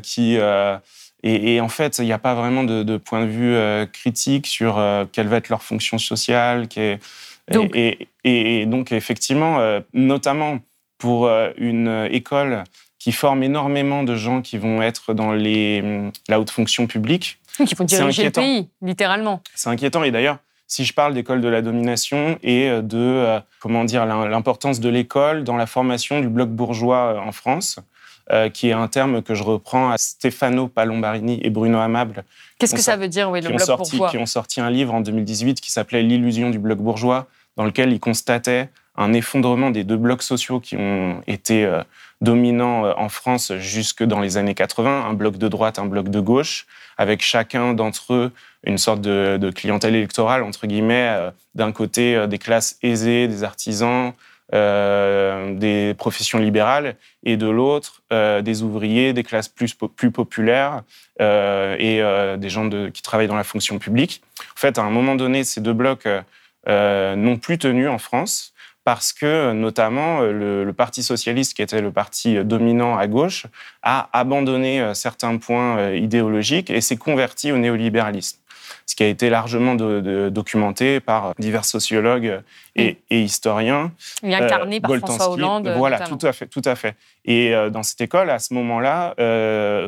qui 0.03 0.39
et, 1.25 1.61
en 1.61 1.69
fait, 1.69 1.99
il 1.99 2.05
n'y 2.05 2.13
a 2.13 2.19
pas 2.19 2.35
vraiment 2.35 2.63
de, 2.63 2.97
point 2.97 3.25
de 3.25 3.31
vue 3.31 3.55
euh, 3.55 3.87
critique 3.87 4.47
sur 4.47 4.79
euh, 4.79 5.05
quelle 5.11 5.27
va 5.27 5.39
être 5.39 5.49
leur 5.49 5.63
fonction 5.63 5.99
sociale. 5.99 6.69
Qui 6.69 6.81
est, 6.81 7.01
donc, 7.51 7.75
et, 7.75 8.67
donc, 8.67 8.93
effectivement, 8.93 9.59
euh, 9.59 9.81
notamment 9.93 10.61
pour 10.99 11.31
une 11.57 12.09
école 12.11 12.65
qui 12.99 13.13
forme 13.13 13.45
énormément 13.45 14.03
de 14.03 14.17
gens 14.17 14.43
qui 14.43 14.59
vont 14.59 14.83
être 14.83 15.15
dans 15.15 15.33
les, 15.33 16.11
la 16.29 16.41
haute 16.41 16.51
fonction 16.51 16.87
publique. 16.87 17.39
Qui 17.67 17.75
vont 17.75 17.85
diriger 17.85 18.25
le 18.25 18.31
pays, 18.31 18.69
littéralement. 18.83 19.43
C'est 19.55 19.69
inquiétant. 19.69 20.05
Et 20.05 20.13
d'ailleurs, 20.13 20.39
si 20.69 20.85
je 20.85 20.93
parle 20.93 21.15
d'école 21.15 21.41
de 21.41 21.49
la 21.49 21.61
domination 21.61 22.39
et 22.45 22.71
de 22.83 23.41
comment 23.59 23.83
dire 23.83 24.07
l'importance 24.07 24.79
de 24.79 24.89
l'école 24.89 25.43
dans 25.43 25.57
la 25.57 25.67
formation 25.67 26.21
du 26.21 26.29
bloc 26.29 26.51
bourgeois 26.51 27.21
en 27.21 27.33
France, 27.33 27.81
euh, 28.31 28.51
qui 28.51 28.69
est 28.69 28.73
un 28.73 28.89
terme 28.89 29.23
que 29.23 29.35
je 29.35 29.43
reprends 29.43 29.91
à 29.91 29.97
Stefano 29.97 30.69
Palombarini 30.69 31.41
et 31.43 31.49
Bruno 31.49 31.79
Amable. 31.79 32.25
Qu'est-ce 32.59 32.75
que 32.75 32.81
ça 32.83 32.97
veut 32.97 33.09
dire, 33.09 33.31
oui, 33.31 33.41
le 33.41 33.49
bloc 33.49 33.61
sorti, 33.61 33.93
bourgeois 33.93 34.11
Qui 34.11 34.19
ont 34.19 34.27
sorti 34.27 34.61
un 34.61 34.71
livre 34.71 34.93
en 34.93 35.01
2018 35.01 35.63
qui 35.63 35.73
s'appelait 35.73 36.03
L'illusion 36.03 36.51
du 36.51 36.59
bloc 36.59 36.79
bourgeois, 36.79 37.27
dans 37.57 37.65
lequel 37.65 37.91
ils 37.91 38.01
constataient 38.01 38.69
un 38.97 39.15
effondrement 39.15 39.71
des 39.71 39.83
deux 39.83 39.97
blocs 39.97 40.23
sociaux 40.23 40.61
qui 40.61 40.77
ont 40.77 41.23
été 41.27 41.65
euh, 41.65 41.83
dominants 42.21 42.85
euh, 42.85 42.93
en 42.99 43.09
France 43.09 43.55
jusque 43.55 44.03
dans 44.03 44.21
les 44.21 44.37
années 44.37 44.55
80, 44.55 45.07
un 45.07 45.15
bloc 45.15 45.39
de 45.39 45.49
droite, 45.49 45.79
un 45.79 45.87
bloc 45.87 46.11
de 46.11 46.21
gauche, 46.21 46.67
avec 46.99 47.23
chacun 47.23 47.73
d'entre 47.73 48.13
eux 48.13 48.33
une 48.65 48.77
sorte 48.77 49.01
de, 49.01 49.39
de, 49.41 49.51
clientèle 49.51 49.95
électorale, 49.95 50.43
entre 50.43 50.67
guillemets, 50.67 51.31
d'un 51.55 51.73
côté 51.73 52.27
des 52.27 52.39
classes 52.39 52.77
aisées, 52.83 53.29
des 53.29 53.45
artisans, 53.45 54.13
euh, 54.55 55.53
des 55.55 55.93
professions 55.93 56.39
libérales 56.39 56.97
et 57.23 57.37
de 57.37 57.47
l'autre 57.47 58.03
euh, 58.15 58.41
des 58.41 58.63
ouvriers, 58.63 59.13
des 59.13 59.23
classes 59.23 59.49
plus, 59.49 59.75
plus 59.75 60.11
populaires 60.11 60.85
euh, 61.21 61.77
et 61.79 62.39
des 62.39 62.49
gens 62.49 62.65
de, 62.65 62.89
qui 62.89 63.03
travaillent 63.03 63.29
dans 63.29 63.37
la 63.37 63.45
fonction 63.45 63.79
publique. 63.79 64.23
En 64.41 64.59
fait, 64.59 64.79
à 64.79 64.83
un 64.83 64.91
moment 64.91 65.17
donné, 65.17 65.45
ces 65.45 65.61
deux 65.61 65.75
blocs 65.75 66.09
n'ont 66.67 67.37
plus 67.37 67.59
tenu 67.59 67.89
en 67.89 67.99
France 67.99 68.55
parce 68.85 69.13
que 69.13 69.53
notamment 69.53 70.21
le, 70.23 70.65
le, 70.65 70.73
Parti 70.73 71.03
socialiste, 71.03 71.55
qui 71.55 71.61
était 71.61 71.83
le 71.83 71.93
parti 71.93 72.43
dominant 72.43 72.97
à 72.97 73.07
gauche, 73.07 73.47
a 73.83 74.09
abandonné 74.19 74.95
certains 74.95 75.37
points 75.37 75.93
idéologiques 75.93 76.71
et 76.71 76.81
s'est 76.81 76.97
converti 76.97 77.53
au 77.53 77.59
néolibéralisme. 77.59 78.39
Ce 78.89 78.97
qui 78.97 79.03
a 79.03 79.07
été 79.07 79.29
largement 79.29 79.75
documenté 79.75 80.99
par 80.99 81.35
divers 81.39 81.67
sociologues 81.67 82.41
et, 82.75 82.97
historiens. 83.11 83.93
Et 84.23 84.35
incarné 84.35 84.81
par 84.81 84.97
François 84.97 85.31
Hollande. 85.31 85.73
Voilà, 85.77 86.01
tout 86.01 86.19
à 86.23 86.33
fait, 86.33 86.47
tout 86.47 86.63
à 86.65 86.75
fait. 86.75 86.97
Et 87.27 87.53
dans 87.71 87.83
cette 87.83 88.01
école, 88.01 88.31
à 88.31 88.39
ce 88.39 88.55
moment-là, 88.55 89.15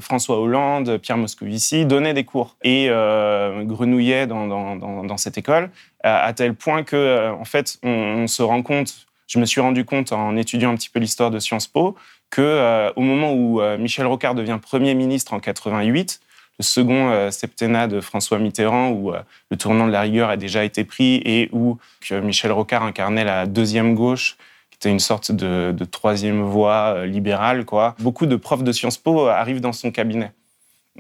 François 0.00 0.38
Hollande, 0.38 0.98
Pierre 0.98 1.16
Moscovici 1.16 1.86
donnaient 1.86 2.12
des 2.12 2.24
cours 2.24 2.56
et 2.62 2.88
grenouillaient 2.88 4.26
dans, 4.26 4.76
dans, 4.76 5.16
cette 5.16 5.38
école 5.38 5.70
à, 6.04 6.30
tel 6.34 6.54
point 6.54 6.82
que, 6.82 7.30
en 7.32 7.46
fait, 7.46 7.78
on 7.82 8.26
se 8.26 8.42
rend 8.42 8.62
compte 8.62 9.06
je 9.30 9.38
me 9.38 9.44
suis 9.44 9.60
rendu 9.60 9.84
compte 9.84 10.12
en 10.12 10.36
étudiant 10.36 10.72
un 10.72 10.74
petit 10.74 10.90
peu 10.90 10.98
l'histoire 10.98 11.30
de 11.30 11.38
Sciences 11.38 11.68
Po 11.68 11.94
que 12.30 12.42
euh, 12.42 12.92
au 12.96 13.02
moment 13.02 13.32
où 13.32 13.60
euh, 13.60 13.78
Michel 13.78 14.06
Rocard 14.06 14.34
devient 14.34 14.58
Premier 14.60 14.94
ministre 14.94 15.34
en 15.34 15.40
88, 15.40 16.20
le 16.60 16.62
second 16.62 17.10
euh, 17.10 17.30
septennat 17.30 17.88
de 17.88 18.00
François 18.00 18.38
Mitterrand, 18.38 18.90
où 18.90 19.12
le 19.50 19.56
tournant 19.56 19.86
de 19.86 19.92
la 19.92 20.02
rigueur 20.02 20.30
a 20.30 20.36
déjà 20.36 20.64
été 20.64 20.84
pris 20.84 21.22
et 21.24 21.48
où 21.52 21.78
Michel 22.10 22.52
Rocard 22.52 22.82
incarnait 22.84 23.24
la 23.24 23.46
deuxième 23.46 23.94
gauche, 23.94 24.36
qui 24.70 24.76
était 24.76 24.90
une 24.90 25.00
sorte 25.00 25.32
de, 25.32 25.74
de 25.76 25.84
troisième 25.84 26.42
voie 26.42 27.06
libérale. 27.06 27.64
Quoi. 27.64 27.94
Beaucoup 27.98 28.26
de 28.26 28.36
profs 28.36 28.62
de 28.62 28.72
Sciences 28.72 28.98
Po 28.98 29.26
arrivent 29.26 29.60
dans 29.60 29.72
son 29.72 29.90
cabinet. 29.90 30.32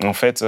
En 0.02 0.12
fait, 0.12 0.42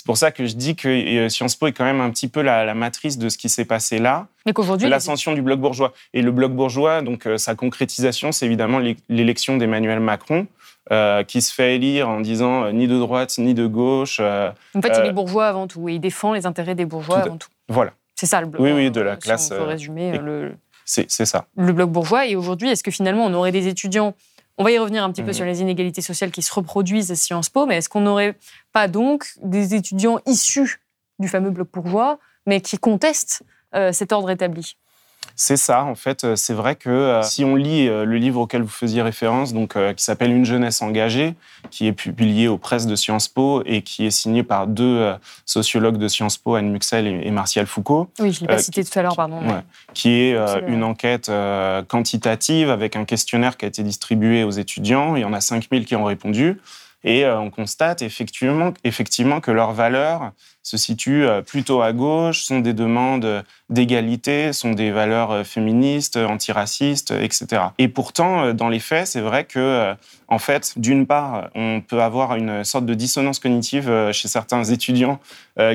c'est 0.00 0.06
pour 0.06 0.16
ça 0.16 0.30
que 0.30 0.46
je 0.46 0.54
dis 0.54 0.76
que 0.76 0.88
euh, 0.88 1.28
Sciences 1.28 1.56
Po 1.56 1.66
est 1.66 1.72
quand 1.72 1.84
même 1.84 2.00
un 2.00 2.08
petit 2.08 2.26
peu 2.26 2.40
la, 2.40 2.72
matrice 2.72 3.18
de 3.18 3.28
ce 3.28 3.36
qui 3.36 3.50
s'est 3.50 3.66
passé 3.66 3.98
là. 3.98 4.28
Mais 4.46 4.54
qu'aujourd'hui. 4.54 4.88
L'ascension 4.88 5.34
du 5.34 5.42
bloc 5.42 5.60
bourgeois. 5.60 5.92
Et 6.14 6.22
le 6.22 6.32
bloc 6.32 6.52
bourgeois, 6.52 7.02
donc 7.02 7.26
euh, 7.26 7.36
sa 7.36 7.54
concrétisation, 7.54 8.32
c'est 8.32 8.46
évidemment 8.46 8.80
l'élection 9.10 9.58
d'Emmanuel 9.58 10.00
Macron. 10.00 10.46
Euh, 10.90 11.22
qui 11.22 11.40
se 11.40 11.54
fait 11.54 11.76
élire 11.76 12.08
en 12.08 12.20
disant 12.20 12.72
ni 12.72 12.88
de 12.88 12.98
droite 12.98 13.38
ni 13.38 13.54
de 13.54 13.66
gauche. 13.66 14.18
en 14.18 14.82
fait, 14.82 14.98
il 14.98 15.06
est 15.06 15.12
bourgeois 15.12 15.46
avant 15.46 15.68
tout 15.68 15.88
et 15.88 15.94
il 15.94 16.00
défend 16.00 16.32
les 16.32 16.46
intérêts 16.46 16.74
des 16.74 16.86
bourgeois 16.86 17.18
avant 17.18 17.36
tout. 17.36 17.48
Voilà. 17.68 17.92
C'est 18.16 18.26
ça 18.26 18.40
le 18.40 18.48
bloc. 18.48 18.60
Oui, 18.60 18.72
oui, 18.72 18.90
de 18.90 19.00
la 19.00 19.16
classe. 19.16 19.50
on 19.52 19.56
peut 19.56 19.62
résumer 19.62 20.18
le. 20.18 20.54
C'est 20.84 21.08
ça. 21.24 21.46
Le 21.56 21.72
bloc 21.72 21.90
bourgeois. 21.90 22.26
Et 22.26 22.36
aujourd'hui, 22.36 22.68
est-ce 22.68 22.82
que 22.82 22.90
finalement, 22.90 23.24
on 23.24 23.34
aurait 23.34 23.52
des 23.52 23.68
étudiants? 23.68 24.14
On 24.58 24.64
va 24.64 24.72
y 24.72 24.78
revenir 24.78 25.04
un 25.04 25.10
petit 25.10 25.22
peu 25.22 25.28
mhm. 25.28 25.34
sur 25.34 25.44
les 25.46 25.62
inégalités 25.62 26.02
sociales 26.02 26.30
qui 26.30 26.42
se 26.42 26.52
reproduisent 26.52 27.10
à 27.10 27.14
Sciences 27.14 27.48
Po, 27.48 27.64
mais 27.64 27.76
est-ce 27.76 27.88
qu'on 27.88 28.00
n'aurait 28.00 28.36
pas 28.72 28.88
donc 28.88 29.26
des 29.42 29.74
étudiants 29.74 30.18
issus 30.26 30.80
du 31.18 31.28
fameux 31.28 31.50
bloc 31.50 31.70
bourgeois, 31.72 32.18
mais 32.44 32.60
qui 32.60 32.76
contestent 32.76 33.42
euh, 33.74 33.92
cet 33.92 34.12
ordre 34.12 34.28
établi? 34.28 34.76
C'est 35.40 35.56
ça, 35.56 35.84
en 35.84 35.94
fait. 35.94 36.24
Euh, 36.24 36.36
c'est 36.36 36.52
vrai 36.52 36.76
que 36.76 36.90
euh, 36.90 37.22
si 37.22 37.46
on 37.46 37.56
lit 37.56 37.88
euh, 37.88 38.04
le 38.04 38.18
livre 38.18 38.42
auquel 38.42 38.60
vous 38.60 38.68
faisiez 38.68 39.00
référence, 39.00 39.54
donc, 39.54 39.72
qui 39.96 40.04
s'appelle 40.04 40.32
Une 40.32 40.44
jeunesse 40.44 40.82
engagée, 40.82 41.34
qui 41.70 41.86
est 41.86 41.94
publié 41.94 42.46
aux 42.46 42.58
presses 42.58 42.84
de 42.84 42.94
Sciences 42.94 43.28
Po 43.28 43.62
et 43.64 43.80
qui 43.80 44.04
est 44.04 44.10
signé 44.10 44.42
par 44.42 44.66
deux 44.66 45.14
sociologues 45.46 45.96
de 45.96 46.08
Sciences 46.08 46.36
Po, 46.36 46.56
Anne 46.56 46.70
Muxel 46.70 47.06
et 47.06 47.30
Martial 47.30 47.66
Foucault. 47.66 48.10
Oui, 48.18 48.32
je 48.32 48.42
l'ai 48.42 48.48
pas 48.48 48.58
cité 48.58 48.84
tout 48.84 48.98
à 48.98 49.02
l'heure, 49.02 49.16
pardon. 49.16 49.40
qui 49.94 50.10
est 50.10 50.36
une 50.66 50.84
enquête 50.84 51.30
quantitative 51.88 52.68
avec 52.68 52.96
un 52.96 53.06
questionnaire 53.06 53.56
qui 53.56 53.64
a 53.64 53.68
été 53.68 53.82
distribué 53.82 54.44
aux 54.44 54.50
étudiants. 54.50 55.16
Il 55.16 55.22
y 55.22 55.24
en 55.24 55.32
a 55.32 55.40
5000 55.40 55.86
qui 55.86 55.96
ont 55.96 56.04
répondu. 56.04 56.58
Et 57.02 57.24
euh, 57.24 57.38
on 57.38 57.50
constate 57.50 58.02
effectivement, 58.02 58.72
que 59.40 59.50
leurs 59.50 59.72
valeurs 59.72 60.32
se 60.62 60.76
situent 60.76 61.26
euh, 61.26 61.40
plutôt 61.40 61.80
à 61.80 61.92
gauche, 61.92 62.42
sont 62.42 62.60
des 62.60 62.74
demandes 62.74 63.42
d'égalité, 63.70 64.52
sont 64.52 64.72
des 64.72 64.90
valeurs 64.90 65.30
euh, 65.30 65.44
féministes, 65.44 66.18
antiracistes, 66.18 67.12
etc. 67.12 67.62
Et 67.78 67.88
pourtant, 67.88 68.52
dans 68.52 68.68
les 68.68 68.80
faits, 68.80 69.06
c'est 69.06 69.20
vrai 69.20 69.44
que, 69.44 69.94
en 70.28 70.38
fait, 70.38 70.74
d'une 70.76 71.06
part, 71.06 71.48
on 71.54 71.80
peut 71.80 72.02
avoir 72.02 72.34
une 72.34 72.64
sorte 72.64 72.84
de 72.84 72.94
dissonance 72.94 73.38
cognitive 73.38 74.10
chez 74.12 74.28
certains 74.28 74.64
étudiants 74.64 75.18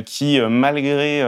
qui, 0.06 0.40
malgré 0.40 1.24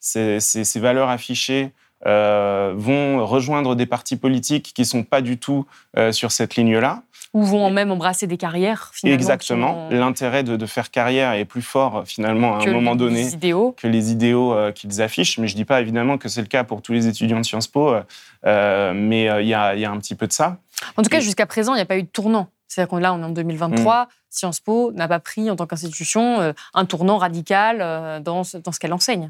ces 0.00 0.80
valeurs 0.80 1.08
affichées, 1.08 1.72
vont 2.04 3.26
rejoindre 3.26 3.74
des 3.74 3.86
partis 3.86 4.16
politiques 4.16 4.72
qui 4.74 4.82
ne 4.82 4.86
sont 4.86 5.02
pas 5.04 5.20
du 5.20 5.38
tout 5.38 5.66
sur 6.10 6.32
cette 6.32 6.56
ligne-là 6.56 7.02
ou 7.36 7.42
vont 7.42 7.68
même 7.68 7.90
embrasser 7.90 8.26
des 8.26 8.38
carrières. 8.38 8.90
Finalement, 8.94 9.20
Exactement. 9.20 9.88
L'intérêt 9.90 10.42
de, 10.42 10.64
faire 10.64 10.90
carrière 10.90 11.32
est 11.32 11.44
plus 11.44 11.60
fort 11.60 12.04
finalement 12.06 12.56
à 12.56 12.66
un 12.66 12.72
moment 12.72 12.96
donné 12.96 13.28
que 13.76 13.86
les 13.86 14.10
idéaux 14.10 14.54
euh, 14.54 14.72
qu'ils 14.72 15.02
affichent. 15.02 15.36
Mais 15.36 15.46
je 15.46 15.52
ne 15.52 15.58
dis 15.58 15.66
pas 15.66 15.82
évidemment 15.82 16.16
que 16.16 16.30
c'est 16.30 16.40
le 16.40 16.46
cas 16.46 16.64
pour 16.64 16.80
tous 16.80 16.94
les 16.94 17.08
étudiants 17.08 17.38
de 17.38 17.44
Sciences 17.44 17.68
Po, 17.68 17.90
euh, 17.90 18.02
euh, 18.46 18.94
mais 18.94 19.24
il 19.42 19.48
y, 19.48 19.52
a, 19.52 19.90
un 19.90 19.98
petit 19.98 20.14
peu 20.14 20.26
de 20.26 20.32
ça. 20.32 20.56
En 20.96 21.02
tout 21.02 21.10
cas, 21.10 21.20
jusqu'à 21.20 21.44
présent, 21.44 21.74
il 21.74 21.76
n'y 21.76 21.82
a 21.82 21.86
pas 21.86 21.98
eu 21.98 22.04
de 22.04 22.08
tournant. 22.08 22.48
C'est-à-dire 22.68 22.88
qu'on 22.88 22.96
là, 22.96 23.12
on 23.12 23.20
est 23.20 23.24
en 23.24 23.28
2023. 23.28 24.04
Mm. 24.04 24.06
Sciences 24.30 24.60
Po 24.60 24.92
n'a 24.92 25.06
pas 25.06 25.20
pris 25.20 25.50
en 25.50 25.56
tant 25.56 25.66
qu'institution 25.66 26.54
un 26.74 26.84
tournant 26.86 27.18
radical 27.18 28.22
dans 28.22 28.44
ce, 28.44 28.56
dans 28.56 28.72
ce 28.72 28.80
qu'elle 28.80 28.92
enseigne. 28.94 29.28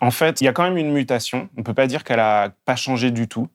En 0.00 0.10
fait, 0.10 0.40
il 0.40 0.44
y 0.44 0.48
a 0.48 0.52
quand 0.52 0.64
même 0.64 0.76
une 0.76 0.92
mutation. 0.92 1.48
On 1.56 1.60
ne 1.60 1.64
peut 1.64 1.74
pas 1.74 1.86
dire 1.86 2.04
qu'elle 2.04 2.18
n'a 2.18 2.50
pas 2.64 2.76
changé 2.76 3.10
du 3.10 3.28
tout. 3.28 3.48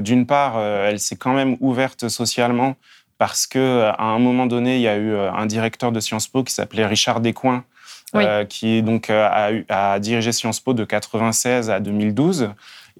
D'une 0.00 0.26
part, 0.26 0.60
elle 0.60 1.00
s'est 1.00 1.16
quand 1.16 1.32
même 1.32 1.56
ouverte 1.60 2.08
socialement 2.08 2.76
parce 3.18 3.46
que 3.46 3.90
à 3.98 4.04
un 4.04 4.18
moment 4.20 4.46
donné, 4.46 4.76
il 4.76 4.82
y 4.82 4.88
a 4.88 4.96
eu 4.96 5.12
euh, 5.12 5.30
un 5.32 5.46
directeur 5.46 5.92
de 5.92 6.00
Sciences 6.00 6.28
Po 6.28 6.44
qui 6.44 6.54
s'appelait 6.54 6.86
Richard 6.86 7.20
Descoings, 7.20 7.64
euh, 8.14 8.44
qui 8.44 8.82
donc 8.82 9.10
euh, 9.10 9.28
a, 9.68 9.92
a, 9.92 9.98
dirigé 9.98 10.32
Sciences 10.32 10.60
Po 10.60 10.72
de 10.72 10.84
96 10.84 11.68
à 11.68 11.80
2012 11.80 12.50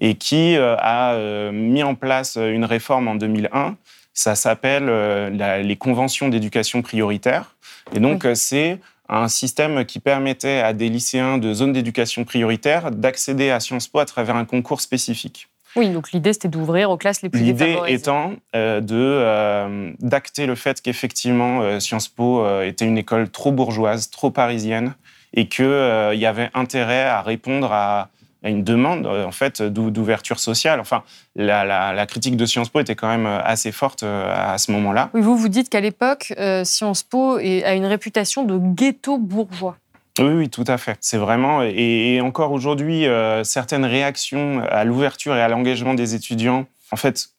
et 0.01 0.15
qui 0.15 0.55
a 0.57 1.51
mis 1.51 1.83
en 1.83 1.93
place 1.93 2.37
une 2.37 2.63
réforme 2.63 3.09
en 3.09 3.15
2001. 3.15 3.75
Ça 4.13 4.35
s'appelle 4.35 4.85
les 5.33 5.75
conventions 5.75 6.29
d'éducation 6.29 6.81
prioritaire. 6.81 7.57
Et 7.93 7.99
donc, 7.99 8.25
c'est 8.33 8.79
un 9.09 9.27
système 9.27 9.83
qui 9.83 9.99
permettait 9.99 10.61
à 10.61 10.71
des 10.71 10.87
lycéens 10.87 11.37
de 11.37 11.53
zone 11.53 11.73
d'éducation 11.73 12.23
prioritaire 12.23 12.91
d'accéder 12.91 13.49
à 13.49 13.59
Sciences 13.59 13.89
Po 13.89 13.99
à 13.99 14.05
travers 14.05 14.37
un 14.37 14.45
concours 14.45 14.79
spécifique. 14.79 15.49
Oui, 15.75 15.89
donc 15.89 16.11
l'idée 16.11 16.33
c'était 16.33 16.47
d'ouvrir 16.47 16.89
aux 16.89 16.97
classes 16.97 17.21
les 17.21 17.29
plus 17.29 17.41
L'idée 17.41 17.77
étant 17.87 18.33
euh, 18.55 18.81
de 18.81 18.95
euh, 18.95 19.91
d'acter 19.99 20.45
le 20.45 20.55
fait 20.55 20.81
qu'effectivement 20.81 21.61
euh, 21.61 21.79
Sciences 21.79 22.07
Po 22.07 22.45
était 22.61 22.85
une 22.85 22.97
école 22.97 23.29
trop 23.29 23.51
bourgeoise, 23.51 24.09
trop 24.09 24.31
parisienne, 24.31 24.93
et 25.33 25.47
qu'il 25.47 25.65
y 25.65 26.25
avait 26.25 26.49
intérêt 26.53 27.03
à 27.03 27.21
répondre 27.21 27.71
à, 27.71 28.09
une 28.41 28.63
demande 28.63 29.05
en 29.05 29.31
fait 29.33 29.61
d'ouverture 29.61 30.39
sociale. 30.39 30.79
Enfin, 30.79 31.03
la, 31.35 32.05
critique 32.07 32.37
de 32.37 32.45
Sciences 32.45 32.69
Po 32.69 32.79
était 32.79 32.95
quand 32.95 33.09
même 33.09 33.25
assez 33.25 33.73
forte 33.73 34.03
à 34.03 34.57
ce 34.57 34.71
moment-là. 34.71 35.09
Oui, 35.13 35.19
vous 35.19 35.37
vous 35.37 35.49
dites 35.49 35.69
qu'à 35.69 35.81
l'époque, 35.81 36.33
Sciences 36.63 37.03
Po 37.03 37.35
a 37.35 37.73
une 37.73 37.85
réputation 37.85 38.43
de 38.43 38.57
ghetto 38.57 39.17
bourgeois. 39.17 39.77
Oui, 40.19 40.49
tout 40.49 40.65
à 40.67 40.77
fait. 40.77 40.97
C'est 41.01 41.17
vraiment, 41.17 41.61
et, 41.63 42.19
encore 42.21 42.51
aujourd'hui, 42.51 43.05
euh, 43.05 43.43
certaines 43.43 43.85
réactions 43.85 44.61
à 44.69 44.83
l'ouverture 44.83 45.35
et 45.35 45.41
à 45.41 45.47
l'engagement 45.47 45.93
des 45.93 46.15
étudiants, 46.15 46.67
en 46.91 46.95
fait, 46.97 47.29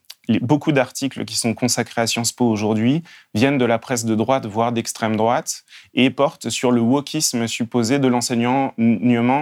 beaucoup 0.41 0.73
d'articles 0.73 1.25
qui 1.25 1.37
sont 1.37 1.55
consacrés 1.55 2.03
à 2.03 2.07
Sciences 2.07 2.33
Po 2.33 2.49
aujourd'hui 2.49 3.03
viennent 3.35 3.59
de 3.59 3.65
la 3.65 3.79
presse 3.79 4.05
de 4.05 4.15
droite, 4.15 4.47
voire 4.47 4.73
d'extrême 4.73 5.17
droite, 5.17 5.65
et 5.95 6.11
portent 6.11 6.51
sur 6.51 6.73
le 6.73 6.81
wokisme 6.81 7.47
supposé 7.47 7.99
de 7.99 8.09
l'enseignement 8.09 8.73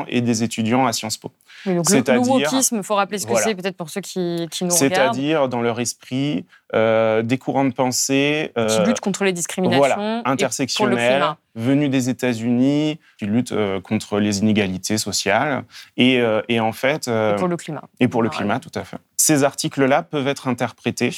et 0.09 0.21
des 0.21 0.43
étudiants 0.43 0.87
à 0.87 0.93
Sciences 0.93 1.17
Po. 1.17 1.31
donc 1.67 1.91
le, 1.91 2.19
wokisme, 2.19 2.77
il 2.77 2.83
faut 2.83 2.95
rappeler 2.95 3.19
ce 3.19 3.27
que 3.27 3.35
c'est 3.37 3.55
peut-être 3.55 3.77
pour 3.77 3.91
ceux 3.91 4.01
qui, 4.01 4.47
qui 4.51 4.65
nous 4.65 4.75
regardent. 4.75 5.15
C'est-à-dire, 5.15 5.49
dans 5.49 5.63
leur 5.63 5.81
esprit, 5.81 6.45
euh, 6.75 7.23
des 7.23 7.39
courants 7.39 7.65
de 7.65 7.73
pensée... 7.73 8.53
Euh, 8.59 8.69
qui 8.69 8.87
luttent 8.87 9.01
contre 9.01 9.25
les 9.25 9.33
discriminations. 9.33 9.79
Voilà, 9.79 10.23
intersectionnels, 10.27 11.25
venus 11.55 11.91
des 11.91 12.09
États-Unis, 12.11 12.99
qui 13.19 13.27
luttent 13.27 13.53
euh, 13.53 13.81
contre 13.81 14.19
les 14.19 14.41
inégalités 14.41 14.99
sociales. 14.99 15.65
Et, 15.97 16.23
et 16.49 16.61
en 16.61 16.73
fait... 16.73 17.09
et 17.09 17.35
pour 17.37 17.49
le 17.49 17.57
climat. 17.57 17.83
Et 18.01 18.09
pour 18.09 18.23
le 18.23 18.29
climat, 18.29 18.61
tout 18.61 18.73
à 18.75 18.85
fait. 18.85 18.99
Ces 19.17 19.45
articles-là 19.45 20.03
peuvent 20.03 20.29
être 20.29 20.49
interprétés 20.49 21.11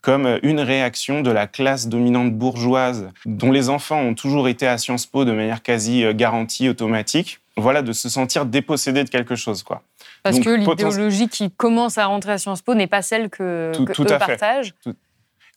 comme 0.00 0.38
une 0.42 0.60
réaction 0.60 1.20
de 1.20 1.30
la 1.30 1.46
classe 1.46 1.88
dominante 1.88 2.32
bourgeoise 2.32 3.10
dont 3.26 3.52
les 3.52 3.68
enfants 3.68 4.00
ont 4.00 4.14
toujours 4.14 4.48
été 4.48 4.66
à 4.66 4.78
Sciences 4.78 5.06
Po 5.06 5.24
de 5.24 5.32
manière 5.32 5.62
quasi 5.62 6.04
garantie, 6.14 6.68
automatique, 6.68 7.40
voilà, 7.56 7.82
de 7.82 7.92
se 7.92 8.08
sentir 8.08 8.46
dépossédé 8.46 9.04
de 9.04 9.10
quelque 9.10 9.36
chose. 9.36 9.62
quoi. 9.62 9.82
Parce 10.22 10.40
que 10.40 10.50
l'idéologie 10.50 11.28
qui 11.28 11.50
commence 11.50 11.98
à 11.98 12.06
rentrer 12.06 12.32
à 12.32 12.38
Sciences 12.38 12.62
Po 12.62 12.74
n'est 12.74 12.86
pas 12.86 13.02
celle 13.02 13.30
que, 13.30 13.72
tout, 13.74 14.02
eux 14.02 14.18
partagent. 14.18 14.74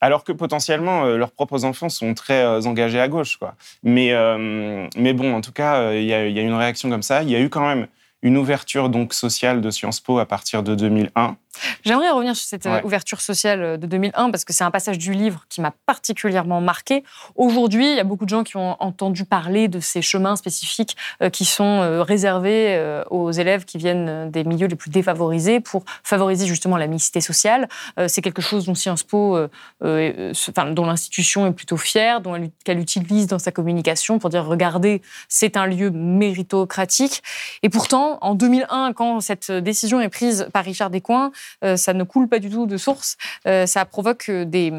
Alors 0.02 0.24
que 0.24 0.34
potentiellement, 0.34 1.06
euh, 1.06 1.18
leurs 1.18 1.32
propres 1.32 1.64
enfants 1.64 1.88
sont 1.88 2.14
très 2.14 2.44
euh, 2.44 2.62
engagés 2.64 3.00
à 3.00 3.08
gauche. 3.08 3.38
Quoi. 3.38 3.56
Mais, 3.84 4.12
euh, 4.12 4.86
mais 4.98 5.14
bon, 5.14 5.34
en 5.34 5.40
tout 5.40 5.54
cas, 5.54 5.94
il 5.94 6.04
y, 6.04 6.14
a 6.14 6.28
une 6.28 6.54
réaction 6.54 6.90
comme 6.90 7.04
ça. 7.04 7.24
Il 7.24 7.30
y 7.30 7.36
a 7.36 7.40
eu 7.40 7.50
quand 7.50 7.66
même 7.66 7.88
une 8.22 8.38
ouverture 8.38 8.90
donc 8.90 9.14
sociale 9.14 9.62
de 9.62 9.70
Sciences 9.70 10.02
Po 10.02 10.20
à 10.20 10.26
partir 10.26 10.62
de 10.62 10.76
2001 10.76 11.38
J'aimerais 11.86 12.10
revenir 12.12 12.36
sur 12.36 12.48
cette 12.48 12.68
ouverture 12.84 13.20
sociale 13.20 13.78
de 13.78 13.88
2001 13.88 14.32
parce 14.32 14.46
que 14.46 14.54
c'est 14.54 14.64
un 14.64 14.72
passage 14.72 14.98
du 14.98 15.14
livre 15.14 15.46
qui 15.50 15.60
m'a 15.60 15.72
particulièrement 15.86 16.62
marqué. 16.62 17.04
Aujourd'hui, 17.36 17.92
il 17.92 17.98
y 17.98 18.00
a 18.00 18.04
beaucoup 18.04 18.24
de 18.24 18.30
gens 18.30 18.44
qui 18.44 18.58
ont 18.58 18.82
entendu 18.82 19.26
parler 19.26 19.68
de 19.68 19.80
ces 19.80 20.02
chemins 20.02 20.36
spécifiques 20.36 20.96
qui 21.32 21.46
sont 21.46 22.04
réservés 22.04 23.04
aux 23.10 23.32
élèves 23.32 23.66
qui 23.66 23.78
viennent 23.78 24.32
des 24.32 24.44
milieux 24.44 24.68
les 24.68 24.76
plus 24.76 24.90
défavorisés 24.90 25.60
pour 25.60 25.84
favoriser 26.04 26.48
justement 26.48 26.78
la 26.78 26.88
mixité 26.88 27.22
sociale. 27.22 27.68
C'est 28.08 28.22
quelque 28.22 28.42
chose 28.42 28.66
dont 28.66 28.76
Sciences 28.76 29.04
Po, 29.04 29.38
dont 29.82 30.86
l'institution 30.86 31.48
est 31.48 31.52
plutôt 31.52 31.78
fière, 31.78 32.22
dont 32.22 32.50
qu'elle 32.64 32.80
utilise 32.80 33.28
dans 33.28 33.40
sa 33.40 33.52
communication 33.52 34.20
pour 34.20 34.30
dire 34.30 34.46
regardez, 34.46 35.02
c'est 35.28 35.58
un 35.58 35.66
lieu 35.66 35.92
méritocratique. 35.92 37.24
Et 37.62 37.70
pourtant, 37.70 38.18
en 38.22 38.36
2001, 38.36 38.94
quand 38.94 39.20
cette 39.20 39.52
décision 39.52 40.00
est 40.00 40.10
prise 40.10 40.48
par 40.54 40.64
Richard 40.64 40.90
Descoings, 40.90 41.26
euh, 41.26 41.30
ça 41.76 41.94
ne 41.94 42.04
coule 42.04 42.28
pas 42.28 42.40
du 42.40 42.50
tout 42.50 42.66
de 42.66 42.78
source. 42.78 43.18
Euh, 43.48 43.66
ça 43.66 43.86
provoque 43.86 44.30
des 44.30 44.72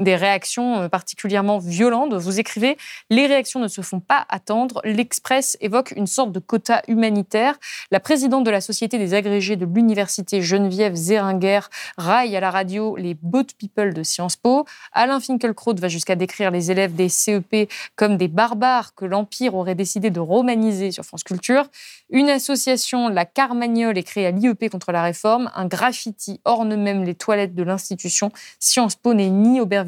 des 0.00 0.16
réactions 0.16 0.82
euh, 0.82 0.88
particulièrement 0.88 1.58
violentes. 1.58 2.14
Vous 2.14 2.40
écrivez 2.40 2.76
Les 3.10 3.26
réactions 3.26 3.60
ne 3.60 3.68
se 3.68 3.80
font 3.80 4.00
pas 4.00 4.26
attendre. 4.28 4.80
L'Express 4.84 5.56
évoque 5.60 5.92
une 5.96 6.06
sorte 6.06 6.32
de 6.32 6.38
quota 6.38 6.82
humanitaire. 6.88 7.58
La 7.90 8.00
présidente 8.00 8.44
de 8.44 8.50
la 8.50 8.60
Société 8.60 8.98
des 8.98 9.14
agrégés 9.14 9.56
de 9.56 9.66
l'Université 9.66 10.40
Geneviève 10.42 10.94
Zeringer 10.94 11.60
raille 11.96 12.36
à 12.36 12.40
la 12.40 12.50
radio 12.50 12.96
les 12.96 13.14
boat 13.14 13.46
people 13.58 13.92
de 13.92 14.02
Sciences 14.02 14.36
Po. 14.36 14.64
Alain 14.92 15.20
Finkielkraut 15.20 15.74
va 15.74 15.88
jusqu'à 15.88 16.16
décrire 16.16 16.50
les 16.50 16.70
élèves 16.70 16.94
des 16.94 17.08
CEP 17.08 17.70
comme 17.96 18.16
des 18.16 18.28
barbares 18.28 18.94
que 18.94 19.04
l'Empire 19.04 19.54
aurait 19.54 19.74
décidé 19.74 20.10
de 20.10 20.20
romaniser 20.20 20.90
sur 20.90 21.04
France 21.04 21.24
Culture. 21.24 21.66
Une 22.10 22.28
association, 22.28 23.08
la 23.08 23.24
Carmagnole, 23.24 23.98
est 23.98 24.02
créée 24.02 24.26
à 24.26 24.30
l'IEP 24.30 24.70
contre 24.70 24.92
la 24.92 25.02
réforme. 25.02 25.50
Un 25.54 25.66
graffiti 25.66 26.40
orne 26.44 26.76
même 26.76 27.04
les 27.04 27.14
toilettes 27.14 27.54
de 27.54 27.62
l'institution. 27.62 28.30
Sciences 28.58 28.96
Po 28.96 29.14
n'est 29.14 29.30
ni 29.30 29.60
Aubervilliers 29.60 29.87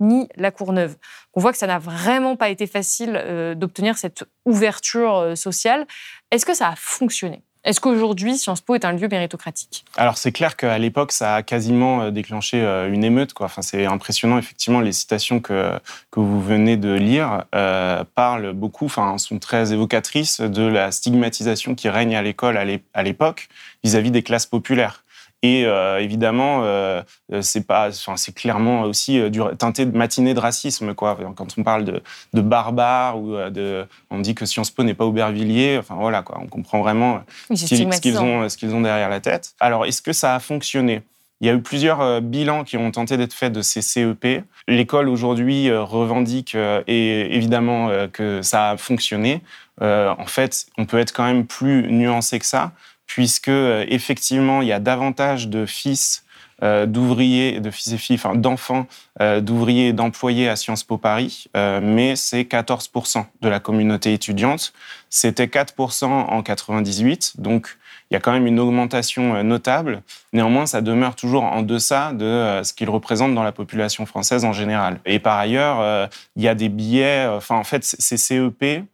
ni 0.00 0.28
La 0.36 0.50
Courneuve. 0.50 0.96
On 1.34 1.40
voit 1.40 1.52
que 1.52 1.58
ça 1.58 1.66
n'a 1.66 1.78
vraiment 1.78 2.36
pas 2.36 2.48
été 2.48 2.66
facile 2.66 3.20
euh, 3.22 3.54
d'obtenir 3.54 3.98
cette 3.98 4.24
ouverture 4.44 5.16
euh, 5.16 5.34
sociale. 5.34 5.86
Est-ce 6.30 6.46
que 6.46 6.54
ça 6.54 6.68
a 6.68 6.74
fonctionné? 6.76 7.42
Est-ce 7.64 7.80
qu'aujourd'hui, 7.80 8.38
Sciences 8.38 8.60
Po 8.60 8.76
est 8.76 8.84
un 8.84 8.92
lieu 8.92 9.08
méritocratique? 9.08 9.84
Alors, 9.96 10.18
c'est 10.18 10.30
clair 10.30 10.56
qu'à 10.56 10.78
l'époque, 10.78 11.10
ça 11.10 11.34
a 11.34 11.42
quasiment 11.42 12.02
euh, 12.02 12.10
déclenché 12.12 12.60
une 12.60 13.02
émeute. 13.02 13.32
Enfin, 13.40 13.60
c'est 13.60 13.86
impressionnant, 13.86 14.38
effectivement, 14.38 14.80
les 14.80 14.92
citations 14.92 15.40
que, 15.40 15.72
que 16.12 16.20
vous 16.20 16.40
venez 16.40 16.76
de 16.76 16.92
lire 16.92 17.44
parlent 18.14 18.52
beaucoup, 18.52 18.84
enfin, 18.84 19.18
sont 19.18 19.40
très 19.40 19.72
évocatrices 19.72 20.40
de 20.40 20.62
la 20.62 20.92
stigmatisation 20.92 21.74
qui 21.74 21.88
règne 21.88 22.14
à 22.14 22.22
l'école 22.22 22.56
à 22.56 23.02
l'époque 23.02 23.48
vis-à-vis 23.82 24.12
des 24.12 24.22
classes 24.22 24.46
populaires. 24.46 25.04
Et 25.42 25.64
euh, 25.66 26.00
évidemment, 26.00 26.62
euh, 26.64 27.02
c'est 27.40 27.66
pas, 27.66 27.88
enfin, 27.88 28.16
c'est 28.16 28.34
clairement 28.34 28.82
aussi 28.82 29.20
euh, 29.20 29.28
du, 29.28 29.40
teinté 29.58 29.84
de 29.84 29.96
matinée 29.96 30.34
de 30.34 30.40
racisme, 30.40 30.94
quoi. 30.94 31.18
Quand 31.36 31.46
on 31.58 31.62
parle 31.62 31.84
de, 31.84 32.02
de 32.32 32.40
barbares 32.40 33.18
ou 33.18 33.36
de, 33.50 33.86
on 34.10 34.20
dit 34.20 34.34
que 34.34 34.46
Sciences 34.46 34.70
Po 34.70 34.82
n'est 34.82 34.94
pas 34.94 35.04
Aubervilliers. 35.04 35.78
Enfin 35.78 35.96
voilà, 35.96 36.22
quoi. 36.22 36.38
On 36.42 36.46
comprend 36.46 36.80
vraiment 36.80 37.20
ce 37.54 38.00
qu'ils 38.00 38.18
ont, 38.18 38.48
ce 38.48 38.56
qu'ils 38.56 38.74
ont 38.74 38.80
derrière 38.80 39.10
la 39.10 39.20
tête. 39.20 39.54
Alors, 39.60 39.84
est-ce 39.84 40.02
que 40.02 40.12
ça 40.12 40.34
a 40.34 40.40
fonctionné? 40.40 41.02
Il 41.42 41.46
y 41.46 41.50
a 41.50 41.52
eu 41.52 41.60
plusieurs 41.60 42.22
bilans 42.22 42.64
qui 42.64 42.78
ont 42.78 42.90
tenté 42.90 43.18
d'être 43.18 43.34
faits 43.34 43.52
de 43.52 43.60
ces 43.60 43.82
CEP. 43.82 44.42
L'école 44.68 45.10
aujourd'hui 45.10 45.70
revendique 45.70 46.56
et 46.86 47.36
évidemment 47.36 47.90
que 48.10 48.40
ça 48.40 48.70
a 48.70 48.76
fonctionné. 48.78 49.42
En 49.82 50.26
fait, 50.26 50.64
on 50.78 50.86
peut 50.86 50.98
être 50.98 51.12
quand 51.12 51.24
même 51.24 51.46
plus 51.46 51.92
nuancé 51.92 52.38
que 52.38 52.46
ça 52.46 52.72
puisque 53.06 53.48
euh, 53.48 53.84
effectivement 53.88 54.62
il 54.62 54.68
y 54.68 54.72
a 54.72 54.80
davantage 54.80 55.48
de 55.48 55.66
fils 55.66 56.24
euh, 56.62 56.86
d'ouvriers, 56.86 57.60
de 57.60 57.70
fils 57.70 57.92
et 57.92 57.98
filles, 57.98 58.16
enfin 58.16 58.34
d'enfants 58.34 58.86
euh, 59.20 59.40
d'ouvriers 59.40 59.88
et 59.88 59.92
d'employés 59.92 60.48
à 60.48 60.56
Sciences 60.56 60.84
Po 60.84 60.96
Paris, 60.96 61.48
mais 61.54 62.16
c'est 62.16 62.42
14% 62.42 63.24
de 63.42 63.48
la 63.48 63.60
communauté 63.60 64.12
étudiante. 64.14 64.72
C'était 65.10 65.46
4% 65.46 66.04
en 66.06 66.42
98, 66.42 67.34
donc 67.38 67.76
il 68.10 68.14
y 68.14 68.16
a 68.16 68.20
quand 68.20 68.32
même 68.32 68.46
une 68.46 68.60
augmentation 68.60 69.42
notable. 69.42 70.00
Néanmoins, 70.32 70.64
ça 70.64 70.80
demeure 70.80 71.16
toujours 71.16 71.42
en 71.42 71.62
deçà 71.62 72.12
de 72.12 72.60
ce 72.62 72.72
qu'il 72.72 72.88
représente 72.88 73.34
dans 73.34 73.42
la 73.42 73.52
population 73.52 74.06
française 74.06 74.44
en 74.44 74.52
général. 74.52 75.00
Et 75.04 75.18
par 75.18 75.38
ailleurs, 75.38 76.08
il 76.36 76.42
y 76.42 76.48
a 76.48 76.54
des 76.54 76.68
billets, 76.68 77.26
enfin 77.26 77.56
en 77.56 77.64
fait, 77.64 77.84
ces 77.84 78.16
CEP, 78.16 78.84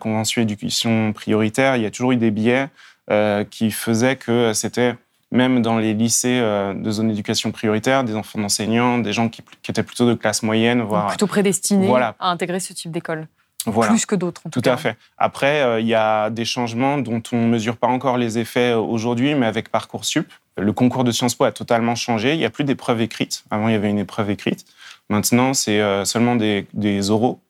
convention 0.00 0.42
éducation 0.42 1.12
prioritaire, 1.12 1.76
il 1.76 1.82
y 1.82 1.86
a 1.86 1.90
toujours 1.90 2.12
eu 2.12 2.16
des 2.16 2.30
billets 2.30 2.68
qui 3.50 3.70
faisait 3.70 4.16
que 4.16 4.52
c'était 4.52 4.94
même 5.32 5.62
dans 5.62 5.78
les 5.78 5.94
lycées 5.94 6.40
euh, 6.40 6.74
de 6.74 6.90
zone 6.90 7.08
d'éducation 7.08 7.52
prioritaire, 7.52 8.04
des 8.04 8.14
enfants 8.14 8.40
d'enseignants, 8.40 8.98
des 8.98 9.12
gens 9.12 9.28
qui, 9.28 9.42
étaient 9.68 9.82
plutôt 9.82 10.08
de 10.08 10.14
classe 10.14 10.42
moyenne, 10.42 10.82
voire 10.82 11.08
plutôt 11.08 11.26
prédestinés 11.26 11.92
à 12.18 12.30
intégrer 12.30 12.60
ce 12.60 12.72
type 12.72 12.90
d'école. 12.90 13.28
Plus 13.64 14.06
que 14.06 14.14
d'autres, 14.14 14.40
tout, 14.50 14.62
tout 14.62 14.70
à 14.70 14.78
fait. 14.78 14.96
Après, 15.18 15.60
euh, 15.60 15.80
il 15.80 15.86
y 15.86 15.94
a 15.94 16.30
des 16.30 16.46
changements 16.46 16.96
dont 16.96 17.22
on 17.30 17.36
ne 17.36 17.46
mesure 17.46 17.76
pas 17.76 17.88
encore 17.88 18.16
les 18.16 18.38
effets 18.38 18.72
aujourd'hui, 18.72 19.34
mais 19.34 19.44
avec 19.44 19.68
Parcoursup, 19.68 20.26
le 20.56 20.72
concours 20.72 21.04
de 21.04 21.12
Sciences 21.12 21.34
Po 21.34 21.44
a 21.44 21.52
totalement 21.52 21.94
changé. 21.94 22.32
Il 22.32 22.38
n'y 22.38 22.46
a 22.46 22.50
plus 22.50 22.64
d'épreuves 22.64 23.02
écrites. 23.02 23.44
Avant, 23.50 23.68
il 23.68 23.72
y 23.72 23.74
avait 23.74 23.90
une 23.90 23.98
épreuve 23.98 24.30
écrite. 24.30 24.64
Maintenant, 25.10 25.52
c'est 25.52 25.80
seulement 26.06 26.36
des, 26.36 26.66
des, 26.72 27.10
oraux 27.10 27.40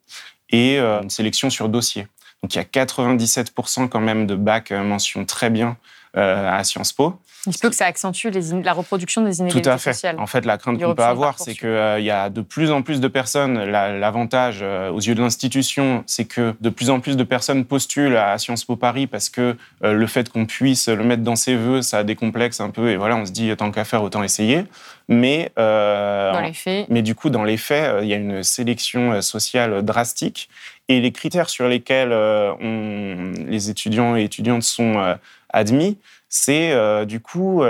et 0.50 0.78
une 0.80 1.10
sélection 1.10 1.48
sur 1.48 1.68
dossier. 1.68 2.08
Donc 2.42 2.54
il 2.54 2.58
y 2.58 2.60
a 2.60 2.84
97% 2.84 3.88
quand 3.88 4.00
même 4.00 4.26
de 4.26 4.34
bac 4.34 4.72
euh, 4.72 4.82
mention 4.82 5.24
très 5.24 5.50
bien 5.50 5.76
euh, 6.16 6.50
à 6.50 6.64
Sciences 6.64 6.92
Po. 6.92 7.20
Il 7.46 7.54
se 7.54 7.58
peut 7.58 7.70
que 7.70 7.74
ça 7.74 7.86
accentue 7.86 8.28
la 8.62 8.72
reproduction 8.74 9.22
des 9.22 9.38
inégalités 9.38 9.62
Tout 9.62 9.70
à 9.70 9.78
fait. 9.78 9.94
sociales. 9.94 10.16
En 10.18 10.26
fait, 10.26 10.44
la 10.44 10.58
crainte 10.58 10.78
qu'on 10.78 10.94
peut 10.94 11.02
avoir, 11.02 11.38
c'est 11.38 11.54
qu'il 11.54 11.68
euh, 11.68 11.98
y 11.98 12.10
a 12.10 12.28
de 12.28 12.42
plus 12.42 12.70
en 12.70 12.82
plus 12.82 13.00
de 13.00 13.08
personnes. 13.08 13.58
L'avantage 13.64 14.62
aux 14.62 15.00
yeux 15.00 15.14
de 15.14 15.22
l'institution, 15.22 16.04
c'est 16.06 16.26
que 16.26 16.54
de 16.60 16.68
plus 16.68 16.90
en 16.90 17.00
plus 17.00 17.16
de 17.16 17.24
personnes 17.24 17.64
postulent 17.64 18.16
à 18.16 18.36
Sciences 18.36 18.66
Po 18.66 18.76
Paris 18.76 19.06
parce 19.06 19.30
que 19.30 19.56
le 19.80 20.06
fait 20.06 20.28
qu'on 20.28 20.44
puisse 20.44 20.88
le 20.88 21.02
mettre 21.02 21.22
dans 21.22 21.36
ses 21.36 21.56
voeux, 21.56 21.80
ça 21.80 22.04
décomplexe 22.04 22.60
un 22.60 22.68
peu. 22.68 22.90
Et 22.90 22.96
voilà, 22.96 23.16
on 23.16 23.24
se 23.24 23.32
dit 23.32 23.54
tant 23.56 23.70
qu'à 23.70 23.84
faire, 23.84 24.02
autant 24.02 24.22
essayer. 24.22 24.64
Mais 25.08 25.50
dans 25.56 26.42
les 26.42 26.52
faits. 26.52 26.88
Mais 26.90 27.00
du 27.00 27.14
coup, 27.14 27.30
dans 27.30 27.44
les 27.44 27.56
faits, 27.56 28.00
il 28.02 28.08
y 28.08 28.12
a 28.12 28.16
une 28.16 28.42
sélection 28.42 29.22
sociale 29.22 29.82
drastique 29.82 30.50
et 30.90 31.00
les 31.00 31.12
critères 31.12 31.48
sur 31.48 31.68
lesquels 31.68 32.10
euh, 32.10 33.32
les 33.46 33.70
étudiants 33.70 34.16
et 34.16 34.24
étudiantes 34.24 34.64
sont 34.64 34.98
euh, 34.98 35.14
admis, 35.48 35.98
c'est 36.28 36.72
euh, 36.72 37.04
du 37.04 37.20
coup 37.20 37.62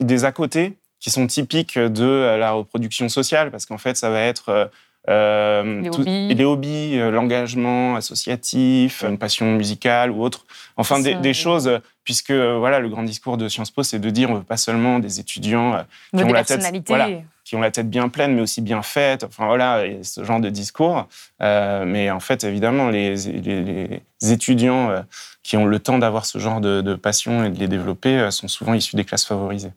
des 0.00 0.24
à 0.24 0.32
côté 0.32 0.74
qui 1.00 1.10
sont 1.10 1.26
typiques 1.26 1.78
de 1.78 2.36
la 2.38 2.52
reproduction 2.52 3.08
sociale, 3.08 3.50
parce 3.50 3.66
qu'en 3.66 3.78
fait, 3.78 3.96
ça 3.96 4.10
va 4.10 4.20
être 4.20 4.70
les, 5.08 6.44
hobbies, 6.44 6.98
l'engagement 6.98 7.96
associatif, 7.96 9.04
une 9.04 9.18
passion 9.18 9.52
musicale 9.54 10.10
ou 10.10 10.22
autre. 10.22 10.44
Enfin, 10.76 11.00
des, 11.00 11.34
choses, 11.34 11.80
puisque 12.02 12.32
voilà, 12.32 12.80
le 12.80 12.88
grand 12.88 13.04
discours 13.04 13.36
de 13.36 13.48
Sciences 13.48 13.70
Po, 13.70 13.84
c'est 13.84 14.00
de 14.00 14.10
dire 14.10 14.30
on 14.30 14.34
ne 14.34 14.38
veut 14.38 14.44
pas 14.44 14.56
seulement 14.56 14.98
des 14.98 15.20
étudiants 15.20 15.84
qui 16.16 16.22
ont 16.22 16.32
la 16.32 16.44
tête, 16.44 16.62
qui 17.48 17.56
ont 17.56 17.60
la 17.62 17.70
tête 17.70 17.88
bien 17.88 18.10
pleine, 18.10 18.34
mais 18.34 18.42
aussi 18.42 18.60
bien 18.60 18.82
faite. 18.82 19.24
Enfin 19.24 19.46
voilà, 19.46 19.82
ce 20.02 20.22
genre 20.22 20.38
de 20.38 20.50
discours. 20.50 21.08
Euh, 21.40 21.86
mais 21.86 22.10
en 22.10 22.20
fait, 22.20 22.44
évidemment, 22.44 22.90
les, 22.90 23.14
les, 23.14 24.02
étudiants 24.30 24.90
euh, 24.90 25.00
qui 25.42 25.56
ont 25.56 25.64
le 25.64 25.78
temps 25.78 25.96
d'avoir 25.96 26.26
ce 26.26 26.36
genre 26.36 26.60
de, 26.60 26.94
passion 26.94 27.44
et 27.44 27.48
de 27.48 27.58
les 27.58 27.66
développer 27.66 28.18
euh, 28.18 28.30
sont 28.30 28.48
souvent 28.48 28.74
issus 28.74 28.96
des 28.96 29.04
classes 29.04 29.24
favorisées. 29.24 29.72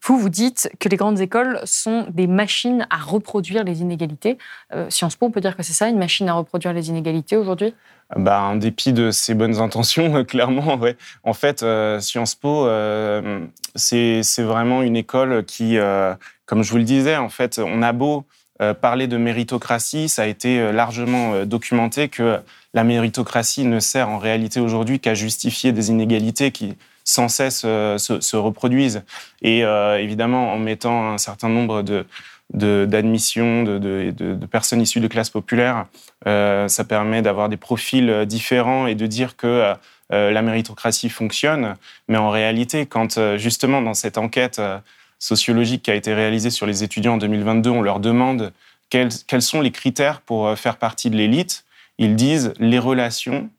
Vous, 0.00 0.16
vous 0.16 0.28
dites 0.28 0.70
que 0.78 0.88
les 0.88 0.96
grandes 0.96 1.18
écoles 1.18 1.60
sont 1.64 2.06
des 2.08 2.28
machines 2.28 2.86
à 2.88 2.98
reproduire 2.98 3.64
les 3.64 3.80
inégalités. 3.80 4.38
Sciences 4.88 5.16
Po, 5.16 5.26
on 5.26 5.30
peut 5.32 5.40
dire 5.40 5.56
que 5.56 5.64
c'est 5.64 5.72
ça, 5.72 5.88
une 5.88 5.98
machine 5.98 6.28
à 6.28 6.34
reproduire 6.34 6.72
les 6.72 6.88
inégalités 6.88 7.36
aujourd'hui? 7.36 7.74
Bah, 8.16 8.42
en 8.42 8.56
dépit 8.56 8.92
de 8.92 9.10
ses 9.10 9.34
bonnes 9.34 9.58
intentions, 9.58 10.24
clairement, 10.24 10.76
ouais. 10.76 10.96
En 11.24 11.34
fait, 11.34 11.64
Sciences 12.00 12.36
Po, 12.36 12.66
c'est 13.74 14.22
vraiment 14.38 14.82
une 14.82 14.96
école 14.96 15.44
qui, 15.44 15.78
comme 16.48 16.62
je 16.62 16.70
vous 16.70 16.78
le 16.78 16.84
disais, 16.84 17.16
en 17.16 17.28
fait, 17.28 17.60
on 17.62 17.82
a 17.82 17.92
beau 17.92 18.24
euh, 18.62 18.72
parler 18.72 19.06
de 19.06 19.18
méritocratie, 19.18 20.08
ça 20.08 20.22
a 20.22 20.26
été 20.26 20.58
euh, 20.58 20.72
largement 20.72 21.34
euh, 21.34 21.44
documenté 21.44 22.08
que 22.08 22.40
la 22.72 22.84
méritocratie 22.84 23.64
ne 23.64 23.78
sert 23.78 24.08
en 24.08 24.18
réalité 24.18 24.58
aujourd'hui 24.58 24.98
qu'à 24.98 25.14
justifier 25.14 25.72
des 25.72 25.90
inégalités 25.90 26.50
qui 26.50 26.74
sans 27.04 27.28
cesse 27.28 27.60
se, 27.60 28.36
reproduisent. 28.36 29.02
Et 29.40 29.60
évidemment, 29.60 30.52
en 30.52 30.58
mettant 30.58 31.10
un 31.10 31.16
certain 31.16 31.48
nombre 31.48 31.80
de 31.80 32.04
d'admissions 32.52 33.62
de, 33.62 33.78
de, 33.78 34.10
de, 34.10 34.46
personnes 34.46 34.82
issues 34.82 35.00
de 35.00 35.08
classes 35.08 35.30
populaires, 35.30 35.86
ça 36.26 36.84
permet 36.86 37.22
d'avoir 37.22 37.48
des 37.48 37.56
profils 37.56 38.26
différents 38.26 38.86
et 38.86 38.94
de 38.94 39.06
dire 39.06 39.36
que 39.36 39.72
la 40.10 40.42
méritocratie 40.42 41.08
fonctionne. 41.08 41.76
Mais 42.08 42.18
en 42.18 42.28
réalité, 42.28 42.84
quand 42.84 43.36
justement 43.38 43.80
dans 43.80 43.94
cette 43.94 44.18
enquête 44.18 44.60
sociologique 45.18 45.82
qui 45.82 45.90
a 45.90 45.94
été 45.94 46.14
réalisée 46.14 46.50
sur 46.50 46.66
les 46.66 46.84
étudiants 46.84 47.14
en 47.14 47.18
2022, 47.18 47.70
on 47.70 47.82
leur 47.82 48.00
demande 48.00 48.52
quels, 48.90 49.42
sont 49.42 49.60
les 49.60 49.70
critères 49.70 50.20
pour 50.20 50.46
euh, 50.46 50.56
faire 50.56 50.76
partie 50.76 51.10
de 51.10 51.16
l'élite. 51.16 51.64
Ils 51.98 52.16
disent 52.16 52.52
les 52.58 52.78
relations 52.78 53.50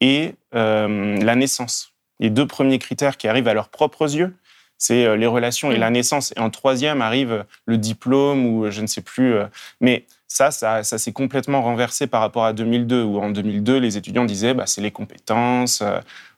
et 0.00 0.34
euh, 0.54 1.16
la 1.16 1.34
naissance. 1.34 1.92
Les 2.20 2.30
deux 2.30 2.46
premiers 2.46 2.78
critères 2.78 3.16
qui 3.16 3.28
arrivent 3.28 3.48
à 3.48 3.54
leurs 3.54 3.68
propres 3.68 4.14
yeux, 4.14 4.34
c'est 4.78 5.16
les 5.16 5.26
relations 5.26 5.72
et 5.72 5.76
mm. 5.76 5.80
la 5.80 5.90
naissance. 5.90 6.32
Et 6.36 6.40
en 6.40 6.50
troisième 6.50 7.02
arrive 7.02 7.44
le 7.66 7.78
diplôme 7.78 8.46
ou 8.46 8.70
je 8.70 8.80
ne 8.80 8.86
sais 8.86 9.02
plus. 9.02 9.34
mais 9.80 10.06
ça, 10.28 10.50
ça, 10.50 10.84
ça 10.84 10.98
s'est 10.98 11.12
complètement 11.12 11.62
renversé 11.62 12.06
par 12.06 12.20
rapport 12.20 12.44
à 12.44 12.52
2002, 12.52 13.02
où 13.02 13.18
en 13.18 13.30
2002, 13.30 13.78
les 13.78 13.96
étudiants 13.96 14.26
disaient 14.26 14.54
bah, 14.54 14.66
c'est 14.66 14.82
les 14.82 14.90
compétences, 14.90 15.82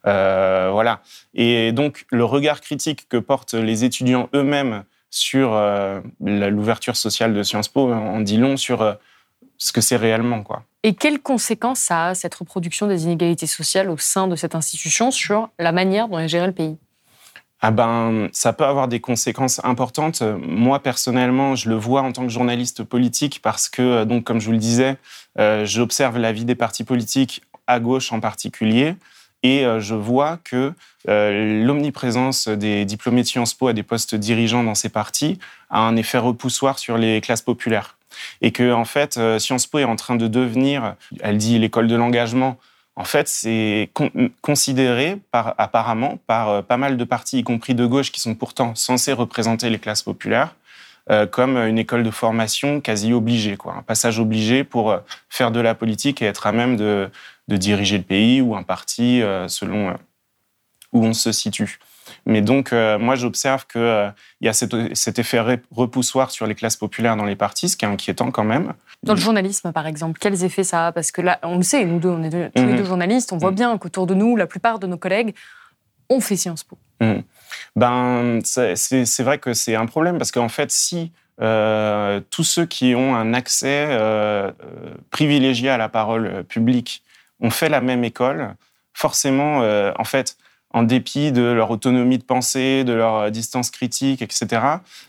euh, 0.06 0.70
voilà. 0.72 1.00
Et 1.34 1.72
donc, 1.72 2.06
le 2.10 2.24
regard 2.24 2.60
critique 2.60 3.08
que 3.08 3.16
portent 3.16 3.54
les 3.54 3.84
étudiants 3.84 4.28
eux-mêmes 4.34 4.84
sur 5.10 5.52
euh, 5.54 6.00
l'ouverture 6.20 6.96
sociale 6.96 7.34
de 7.34 7.42
Sciences 7.42 7.68
Po 7.68 7.92
en 7.92 8.20
dit 8.20 8.36
long 8.36 8.56
sur 8.56 8.82
euh, 8.82 8.94
ce 9.58 9.72
que 9.72 9.80
c'est 9.80 9.96
réellement, 9.96 10.42
quoi. 10.42 10.62
Et 10.82 10.94
quelles 10.94 11.20
conséquences 11.20 11.90
a, 11.90 12.14
cette 12.14 12.34
reproduction 12.36 12.86
des 12.86 13.04
inégalités 13.04 13.46
sociales 13.46 13.90
au 13.90 13.98
sein 13.98 14.28
de 14.28 14.36
cette 14.36 14.54
institution 14.54 15.10
sur 15.10 15.50
la 15.58 15.72
manière 15.72 16.08
dont 16.08 16.18
est 16.18 16.28
géré 16.28 16.46
le 16.46 16.54
pays? 16.54 16.78
Ah 17.62 17.70
ben, 17.70 18.28
ça 18.32 18.52
peut 18.52 18.64
avoir 18.64 18.88
des 18.88 19.00
conséquences 19.00 19.60
importantes. 19.64 20.22
Moi, 20.22 20.78
personnellement, 20.78 21.54
je 21.56 21.68
le 21.68 21.76
vois 21.76 22.02
en 22.02 22.12
tant 22.12 22.22
que 22.22 22.30
journaliste 22.30 22.84
politique 22.84 23.40
parce 23.42 23.68
que, 23.68 24.04
donc, 24.04 24.24
comme 24.24 24.40
je 24.40 24.46
vous 24.46 24.52
le 24.52 24.58
disais, 24.58 24.96
j'observe 25.64 26.18
la 26.18 26.32
vie 26.32 26.46
des 26.46 26.54
partis 26.54 26.84
politiques 26.84 27.42
à 27.66 27.80
gauche 27.80 28.12
en 28.12 28.20
particulier. 28.20 28.96
Et 29.42 29.64
euh, 29.64 29.80
je 29.80 29.94
vois 29.94 30.38
que 30.44 30.72
euh, 31.08 31.64
l'omniprésence 31.64 32.48
des 32.48 32.84
diplômés 32.84 33.22
de 33.22 33.26
Sciences 33.26 33.54
Po 33.54 33.68
à 33.68 33.72
des 33.72 33.82
postes 33.82 34.14
dirigeants 34.14 34.62
dans 34.62 34.74
ces 34.74 34.90
partis 34.90 35.38
a 35.70 35.80
un 35.80 35.96
effet 35.96 36.18
repoussoir 36.18 36.78
sur 36.78 36.98
les 36.98 37.20
classes 37.20 37.42
populaires. 37.42 37.96
Et 38.42 38.50
que, 38.50 38.72
en 38.72 38.84
fait, 38.84 39.16
euh, 39.16 39.38
Sciences 39.38 39.66
Po 39.66 39.78
est 39.78 39.84
en 39.84 39.96
train 39.96 40.16
de 40.16 40.26
devenir, 40.26 40.94
elle 41.20 41.38
dit 41.38 41.58
l'école 41.58 41.88
de 41.88 41.96
l'engagement, 41.96 42.58
en 43.00 43.04
fait, 43.04 43.28
c'est 43.28 43.90
considéré 44.42 45.18
par, 45.30 45.54
apparemment 45.56 46.18
par 46.26 46.62
pas 46.64 46.76
mal 46.76 46.98
de 46.98 47.04
partis, 47.04 47.38
y 47.38 47.42
compris 47.42 47.74
de 47.74 47.86
gauche, 47.86 48.12
qui 48.12 48.20
sont 48.20 48.34
pourtant 48.34 48.74
censés 48.74 49.14
représenter 49.14 49.70
les 49.70 49.78
classes 49.78 50.02
populaires, 50.02 50.54
comme 51.32 51.56
une 51.56 51.78
école 51.78 52.02
de 52.02 52.10
formation 52.10 52.80
quasi 52.80 53.12
obligée, 53.12 53.56
quoi, 53.56 53.74
un 53.74 53.82
passage 53.82 54.20
obligé 54.20 54.64
pour 54.64 54.96
faire 55.28 55.50
de 55.50 55.60
la 55.60 55.74
politique 55.74 56.20
et 56.22 56.26
être 56.26 56.46
à 56.46 56.52
même 56.52 56.76
de, 56.76 57.10
diriger 57.48 57.98
le 57.98 58.04
pays 58.04 58.40
ou 58.40 58.54
un 58.54 58.62
parti 58.62 59.22
euh, 59.22 59.48
selon 59.48 59.88
euh, 59.88 59.94
où 60.92 61.04
on 61.04 61.12
se 61.12 61.32
situe. 61.32 61.78
Mais 62.26 62.40
donc, 62.40 62.72
euh, 62.72 62.98
moi, 62.98 63.14
j'observe 63.14 63.66
qu'il 63.66 64.12
y 64.40 64.48
a 64.48 64.52
cet, 64.52 65.18
effet 65.18 65.40
repoussoir 65.70 66.30
sur 66.30 66.46
les 66.46 66.54
classes 66.54 66.76
populaires 66.76 67.16
dans 67.16 67.24
les 67.24 67.36
partis, 67.36 67.68
ce 67.68 67.76
qui 67.76 67.84
est 67.84 67.88
inquiétant 67.88 68.30
quand 68.30 68.44
même. 68.44 68.74
Dans 69.02 69.14
le 69.14 69.20
journalisme, 69.20 69.72
par 69.72 69.86
exemple, 69.86 70.18
quels 70.18 70.44
effets 70.44 70.64
ça 70.64 70.88
a? 70.88 70.92
Parce 70.92 71.12
que 71.12 71.22
là, 71.22 71.38
on 71.42 71.56
le 71.56 71.62
sait, 71.62 71.84
nous 71.84 71.98
deux, 71.98 72.08
on 72.08 72.22
est 72.22 72.30
tous 72.50 72.62
les 72.62 72.72
mhm. 72.72 72.76
deux 72.76 72.84
journalistes, 72.84 73.32
on 73.32 73.38
voit 73.38 73.50
mhm. 73.50 73.56
bien 73.56 73.78
qu'autour 73.78 74.06
de 74.06 74.14
nous, 74.14 74.36
la 74.36 74.46
plupart 74.46 74.78
de 74.78 74.86
nos 74.86 74.98
collègues 74.98 75.34
ont 76.08 76.20
fait 76.20 76.36
Sciences 76.36 76.64
Po. 76.64 76.78
Mhm. 77.00 77.22
Ben, 77.76 78.40
c'est 78.44 79.22
vrai 79.22 79.38
que 79.38 79.54
c'est 79.54 79.74
un 79.74 79.86
problème, 79.86 80.18
parce 80.18 80.32
qu'en 80.32 80.48
fait, 80.48 80.70
si 80.70 81.12
tous 81.38 82.44
ceux 82.44 82.66
qui 82.66 82.94
ont 82.94 83.14
un 83.14 83.32
accès 83.32 83.88
privilégié 85.10 85.70
à 85.70 85.78
la 85.78 85.88
parole 85.88 86.44
publique 86.44 87.02
ont 87.40 87.50
fait 87.50 87.70
la 87.70 87.80
même 87.80 88.04
école, 88.04 88.54
forcément, 89.00 89.62
euh, 89.62 89.92
en 89.98 90.04
fait, 90.04 90.36
en 90.72 90.82
dépit 90.82 91.32
de 91.32 91.42
leur 91.42 91.70
autonomie 91.70 92.18
de 92.18 92.22
pensée, 92.22 92.84
de 92.84 92.92
leur 92.92 93.16
euh, 93.16 93.30
distance 93.30 93.70
critique, 93.70 94.22
etc., 94.22 94.46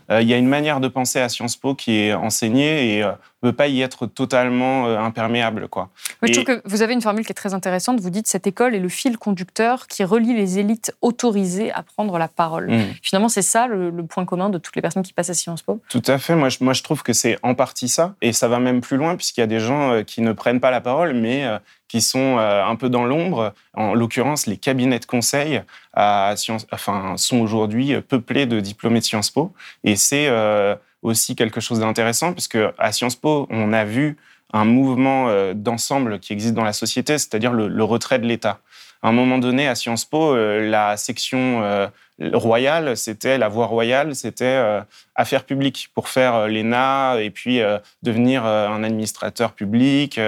euh, 0.10 0.22
il 0.22 0.28
y 0.28 0.34
a 0.34 0.38
une 0.38 0.48
manière 0.48 0.80
de 0.80 0.88
penser 0.88 1.20
à 1.20 1.30
Sciences 1.30 1.56
Po 1.56 1.76
qui 1.76 1.98
est 1.98 2.14
enseignée 2.14 2.98
et 2.98 3.02
ne 3.04 3.50
peut 3.50 3.54
pas 3.54 3.68
y 3.68 3.82
être 3.82 4.06
totalement 4.08 4.86
imperméable. 4.86 5.68
Quoi. 5.68 5.90
je 6.22 6.32
trouve 6.32 6.44
que 6.44 6.62
vous 6.66 6.82
avez 6.82 6.94
une 6.94 7.02
formule 7.02 7.26
qui 7.26 7.32
est 7.32 7.36
très 7.36 7.54
intéressante. 7.54 8.00
Vous 8.00 8.10
dites 8.10 8.28
cette 8.28 8.46
école 8.46 8.76
est 8.76 8.80
le 8.80 8.90
fil 8.90 9.18
conducteur 9.18 9.88
qui 9.88 10.04
relie 10.04 10.34
les 10.36 10.60
élites 10.60 10.94
autorisées 11.02 11.72
à 11.72 11.82
prendre 11.82 12.18
la 12.18 12.28
parole. 12.28 12.70
Mmh. 12.70 12.84
Finalement, 13.02 13.30
c'est 13.30 13.42
ça 13.42 13.68
le, 13.68 13.92
point 14.06 14.26
commun 14.26 14.50
de 14.50 14.58
toutes 14.58 14.76
les 14.76 14.82
personnes 14.82 15.04
qui 15.04 15.14
passent 15.14 15.30
à 15.30 15.34
Sciences 15.34 15.62
Po? 15.62 15.80
Tout 15.90 16.04
à 16.08 16.18
fait. 16.18 16.36
Moi, 16.36 16.50
je, 16.50 16.58
moi, 16.62 16.74
je 16.74 16.84
trouve 16.84 17.04
que 17.04 17.14
c'est 17.14 17.38
en 17.42 17.56
partie 17.56 17.88
ça. 17.88 18.16
Et 18.22 18.34
ça 18.34 18.48
va 18.48 18.60
même 18.60 18.82
plus 18.82 18.98
loin 18.98 19.16
puisqu'il 19.16 19.42
y 19.42 19.44
a 19.44 19.48
des 19.48 19.60
gens 19.60 20.04
qui 20.04 20.22
ne 20.22 20.34
prennent 20.34 20.60
pas 20.60 20.72
la 20.72 20.82
parole, 20.82 21.14
mais 21.14 21.48
qui 21.92 22.00
sont 22.00 22.38
euh, 22.38 22.64
un 22.64 22.78
peu 22.78 22.88
dans 22.88 23.04
l'ombre. 23.04 23.54
En 23.74 23.94
l'occurrence, 23.94 24.48
les 24.48 24.56
cabinets 24.56 25.00
de 25.00 25.06
conseil 25.06 25.62
à 25.94 26.36
enfin, 26.72 27.16
sont 27.18 27.40
aujourd'hui 27.40 28.00
peuplés 28.00 28.46
de 28.46 28.62
diplômés 28.62 29.00
de 29.00 29.04
Sciences 29.04 29.30
Po. 29.30 29.52
Et 29.84 29.98
c'est 29.98 30.28
euh, 30.30 30.74
aussi 31.02 31.36
quelque 31.36 31.60
chose 31.60 31.82
d'intéressant, 31.82 32.32
puisque 32.32 32.58
à 32.78 32.94
Sciences 32.94 33.18
Po, 33.18 33.46
on 33.50 33.74
a 33.74 33.84
vu 33.84 34.16
un 34.54 34.64
mouvement 34.64 35.28
euh, 35.28 35.54
d'ensemble 35.54 36.20
qui 36.20 36.32
existe 36.32 36.54
dans 36.54 36.64
la 36.64 36.72
société, 36.72 37.18
c'est-à-dire 37.18 37.52
le, 37.52 37.84
retrait 37.84 38.20
de 38.20 38.26
l'État. 38.26 38.62
À 39.04 39.10
un 39.10 39.12
moment 39.12 39.38
donné, 39.38 39.68
à 39.68 39.76
Sciences 39.76 40.06
Po, 40.06 40.34
la 40.34 40.96
section 40.96 41.92
royale, 42.34 42.98
c'était 42.98 43.38
la 43.38 43.48
voie 43.48 43.66
royale, 43.66 44.16
c'était 44.16 44.82
affaires 45.16 45.44
publiques 45.44 45.90
pour 45.94 46.10
faire 46.10 46.48
l'ENA 46.48 47.18
et 47.20 47.30
puis 47.30 47.60
devenir 48.04 48.46
un 48.46 48.84
administrateur 48.84 49.54
public, 49.54 50.20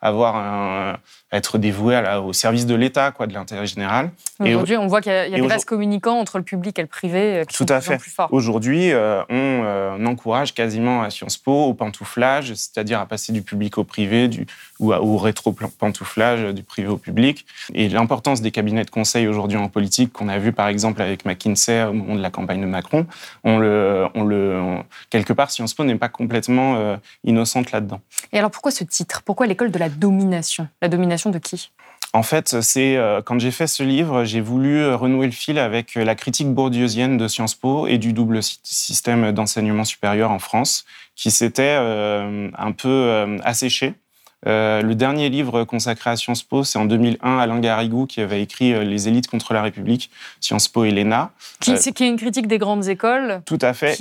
avoir 0.00 0.36
un, 0.36 0.98
être 1.32 1.56
dévoué 1.56 2.00
au 2.22 2.34
service 2.34 2.66
de 2.66 2.74
l'État, 2.74 3.10
quoi, 3.10 3.26
de 3.26 3.32
l'intérêt 3.32 3.66
général. 3.66 4.10
Aujourd'hui, 4.38 4.76
on 4.76 4.86
voit 4.86 5.00
qu'il 5.00 5.12
y 5.12 5.14
a, 5.14 5.28
des 5.30 5.46
vases 5.46 5.64
communicants 5.64 6.18
entre 6.18 6.36
le 6.36 6.44
public 6.44 6.78
et 6.78 6.82
le 6.82 6.88
privé 6.88 7.38
euh, 7.38 7.44
qui 7.44 7.56
Tout 7.56 7.64
sont 7.66 7.70
à 7.70 7.80
fait. 7.80 7.96
plus 7.96 8.10
forts. 8.10 8.28
Aujourd'hui, 8.32 8.92
euh, 8.92 9.22
euh, 9.30 9.96
on, 9.98 10.06
encourage 10.06 10.52
quasiment 10.52 11.02
à 11.02 11.08
Sciences 11.08 11.38
Po 11.38 11.64
au 11.64 11.74
pantouflage, 11.74 12.52
c'est-à-dire 12.54 13.00
à 13.00 13.06
passer 13.06 13.32
du 13.32 13.40
public 13.40 13.78
au 13.78 13.84
privé, 13.84 14.28
du, 14.28 14.46
ou 14.78 14.92
au 14.92 15.16
rétro-pantouflage 15.16 16.52
du 16.52 16.62
privé 16.62 16.88
au 16.88 16.98
public. 16.98 17.46
Et 17.72 17.88
l'importance 17.88 18.42
des 18.42 18.50
cabinets 18.50 18.84
de 18.84 18.90
conseil 18.90 19.26
aujourd'hui 19.26 19.56
en 19.56 19.68
politique, 19.68 20.12
qu'on 20.12 20.28
a 20.28 20.38
vu 20.38 20.52
par 20.52 20.68
exemple 20.68 21.00
avec 21.00 21.24
McKinsey 21.42 21.84
au 21.84 21.92
moment 21.92 22.14
de 22.16 22.22
la 22.22 22.30
campagne 22.30 22.60
de 22.60 22.66
Macron, 22.66 23.06
on 23.44 23.58
le, 23.58 24.06
on 24.14 24.24
le, 24.24 24.78
quelque 25.10 25.32
part, 25.32 25.50
Sciences 25.50 25.74
Po 25.74 25.84
n'est 25.84 25.96
pas 25.96 26.08
complètement 26.08 26.96
innocente 27.24 27.72
là-dedans. 27.72 28.00
Et 28.32 28.38
alors 28.38 28.50
pourquoi 28.50 28.70
ce 28.70 28.84
titre? 28.84 29.22
Pourquoi 29.22 29.46
l'école 29.46 29.70
de 29.70 29.78
la 29.78 29.88
domination? 29.88 30.68
La 30.80 30.88
domination 30.88 31.30
de 31.30 31.38
qui? 31.38 31.70
En 32.14 32.22
fait, 32.22 32.60
c'est 32.60 32.96
euh, 32.96 33.22
quand 33.22 33.38
j'ai 33.38 33.50
fait 33.50 33.66
ce 33.66 33.82
livre, 33.82 34.24
j'ai 34.24 34.42
voulu 34.42 34.76
euh, 34.78 34.96
renouer 34.96 35.24
le 35.24 35.32
fil 35.32 35.58
avec 35.58 35.96
euh, 35.96 36.04
la 36.04 36.14
critique 36.14 36.48
bourdieusienne 36.48 37.16
de 37.16 37.26
Sciences 37.26 37.54
Po 37.54 37.86
et 37.86 37.96
du 37.96 38.12
double 38.12 38.42
système 38.42 39.32
d'enseignement 39.32 39.84
supérieur 39.84 40.30
en 40.30 40.38
France, 40.38 40.84
qui 41.16 41.30
s'était 41.30 41.74
un 41.74 42.72
peu 42.72 43.38
asséché. 43.44 43.94
Le 44.44 44.92
dernier 44.94 45.28
livre 45.28 45.64
consacré 45.64 46.10
à 46.10 46.16
Sciences 46.16 46.42
Po, 46.42 46.64
c'est 46.64 46.78
en 46.78 46.84
2001, 46.84 47.38
Alain 47.38 47.60
Garrigou 47.60 48.06
qui 48.06 48.20
avait 48.20 48.42
écrit 48.42 48.84
Les 48.84 49.08
élites 49.08 49.28
contre 49.28 49.54
la 49.54 49.62
République, 49.62 50.10
Sciences 50.40 50.68
Po 50.68 50.84
et 50.84 50.90
l'ENA. 50.90 51.30
Qui, 51.60 51.76
c'est 51.78 51.92
qui 51.92 52.04
est 52.04 52.08
une 52.08 52.16
critique 52.16 52.46
des 52.46 52.58
grandes 52.58 52.88
écoles. 52.88 53.42
Tout 53.46 53.58
à 53.60 53.72
fait 53.72 53.98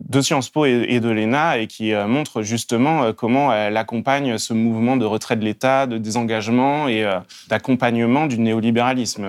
de 0.00 0.20
Sciences 0.20 0.48
Po 0.50 0.64
et 0.66 1.00
de 1.00 1.08
l'ENA 1.08 1.58
et 1.58 1.66
qui 1.66 1.92
euh, 1.92 2.06
montre 2.06 2.42
justement 2.42 3.04
euh, 3.04 3.12
comment 3.12 3.52
elle 3.52 3.76
accompagne 3.76 4.38
ce 4.38 4.52
mouvement 4.52 4.96
de 4.96 5.04
retrait 5.04 5.36
de 5.36 5.44
l'État, 5.44 5.86
de 5.86 5.98
désengagement 5.98 6.88
et 6.88 7.04
euh, 7.04 7.18
d'accompagnement 7.48 8.26
du 8.26 8.38
néolibéralisme, 8.38 9.26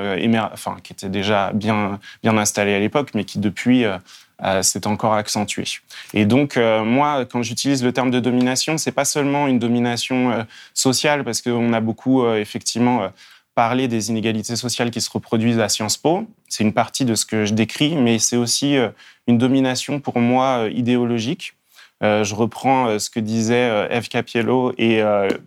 qui 0.84 0.94
était 0.94 1.10
déjà 1.10 1.52
bien, 1.54 2.00
bien 2.24 2.38
installé 2.38 2.74
à 2.74 2.80
l'époque, 2.80 3.10
mais 3.14 3.24
qui 3.24 3.40
depuis 3.40 3.86
s'est 4.62 4.88
encore 4.88 5.14
accentué. 5.14 5.64
Et 6.14 6.26
donc, 6.26 6.58
moi, 6.58 7.26
quand 7.26 7.44
j'utilise 7.44 7.84
le 7.84 7.92
terme 7.92 8.12
de 8.12 8.20
domination, 8.20 8.78
c'est 8.78 8.92
pas 8.92 9.06
seulement 9.06 9.48
une 9.48 9.60
domination 9.60 10.46
sociale, 10.74 11.24
parce 11.24 11.42
qu'on 11.42 11.74
a 11.74 11.80
beaucoup, 11.80 12.26
effectivement, 12.34 13.10
parler 13.56 13.88
des 13.88 14.10
inégalités 14.10 14.56
sociales 14.56 14.92
qui 14.92 15.02
se 15.02 15.10
reproduisent 15.10 15.60
à 15.60 15.70
Sciences 15.70 15.98
Po. 15.98 16.26
C'est 16.48 16.64
une 16.64 16.74
partie 16.74 17.06
de 17.06 17.16
ce 17.16 17.26
que 17.26 17.46
je 17.46 17.54
décris, 17.54 17.96
mais 17.96 18.20
c'est 18.20 18.38
aussi 18.38 18.78
euh, 18.78 18.90
une 19.28 19.38
domination 19.38 20.00
pour 20.00 20.20
moi 20.20 20.64
euh, 20.64 20.72
idéologique. 20.72 21.54
Euh, 22.04 22.24
je 22.24 22.34
reprends 22.34 22.98
ce 22.98 23.10
que 23.12 23.20
disaient 23.20 23.88
Eve 23.92 24.08
Capiello 24.08 24.74
et 24.80 25.04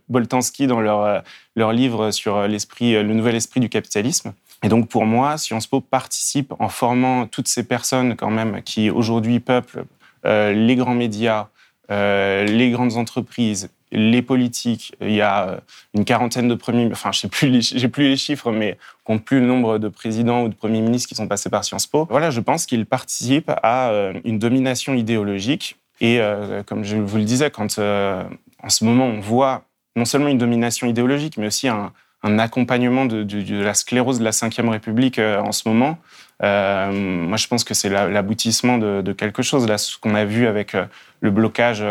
Boltanski 0.09 0.69
dans 0.69 0.81
leur, 0.81 1.25
leur 1.57 1.73
livre 1.73 2.13
sur 2.13 2.47
l'esprit, 2.47 2.93
le 2.93 3.13
nouvel 3.13 3.35
esprit 3.35 3.59
du 3.59 3.69
capitalisme. 3.69 4.35
Et 4.63 4.69
donc 4.69 4.89
pour 4.89 5.05
moi, 5.05 5.37
Sciences 5.37 5.67
Po 5.67 5.81
participe 5.81 6.55
en 6.61 6.69
formant 6.69 7.27
toutes 7.27 7.49
ces 7.49 7.65
personnes 7.65 8.15
quand 8.15 8.31
même 8.31 8.63
qui 8.63 8.89
aujourd'hui 8.89 9.41
peuplent 9.41 9.85
les 10.25 10.77
grands 10.77 10.95
médias, 10.95 11.49
les 11.89 12.71
grandes 12.71 12.97
entreprises, 12.97 13.69
les 13.95 14.23
politiques, 14.23 14.95
il 15.01 15.13
y 15.13 15.21
a 15.21 15.49
euh, 15.49 15.57
une 15.95 16.05
quarantaine 16.05 16.49
de 16.49 16.55
premiers, 16.55 16.89
enfin, 16.91 17.13
je 17.13 17.21
sais 17.21 17.29
plus, 17.89 18.09
les 18.09 18.17
chiffres, 18.17 18.51
mais 18.51 18.77
on 19.05 19.15
compte 19.15 19.25
plus 19.25 19.41
le 19.41 19.47
nombre 19.47 19.79
de 19.79 19.89
présidents 19.89 20.43
ou 20.43 20.49
de 20.49 20.55
premiers 20.55 20.81
ministres 20.81 21.09
qui 21.09 21.15
sont 21.15 21.29
passés 21.29 21.49
par 21.49 21.65
Sciences 21.65 21.87
Po. 21.87 22.07
Voilà, 22.11 22.31
je 22.31 22.41
pense 22.41 22.67
qu'ils 22.67 22.87
participent 22.87 23.53
à 23.63 23.91
euh, 23.91 24.13
une 24.25 24.39
domination 24.39 24.95
idéologique. 24.95 25.77
Et 26.01 26.21
euh, 26.21 26.63
comme 26.65 26.83
je 26.83 26.97
vous 26.97 27.17
le 27.17 27.25
disais, 27.25 27.51
quand 27.51 27.79
en 27.79 28.69
ce 28.69 28.85
moment 28.85 29.07
on 29.07 29.21
voit 29.21 29.63
non 29.97 30.05
seulement 30.05 30.29
une 30.29 30.39
domination 30.39 30.89
idéologique, 30.89 31.37
mais 31.37 31.47
aussi 31.47 31.69
un, 31.69 31.93
accompagnement 32.39 33.05
de, 33.05 33.63
la 33.63 33.75
sclérose 33.75 34.19
de 34.19 34.25
la 34.25 34.31
Ve 34.31 34.69
République 34.71 35.19
en 35.21 35.53
ce 35.53 35.69
moment, 35.69 35.99
moi 36.41 37.37
je 37.37 37.47
pense 37.47 37.63
que 37.63 37.75
c'est 37.75 37.91
l'aboutissement 37.91 38.79
de, 38.79 39.03
de, 39.03 39.13
quelque 39.13 39.43
chose. 39.43 39.69
Là, 39.69 39.79
ce 39.79 39.99
qu'on 39.99 40.15
a 40.15 40.25
vu 40.25 40.47
avec 40.47 40.75
le 41.21 41.31
blocage 41.31 41.85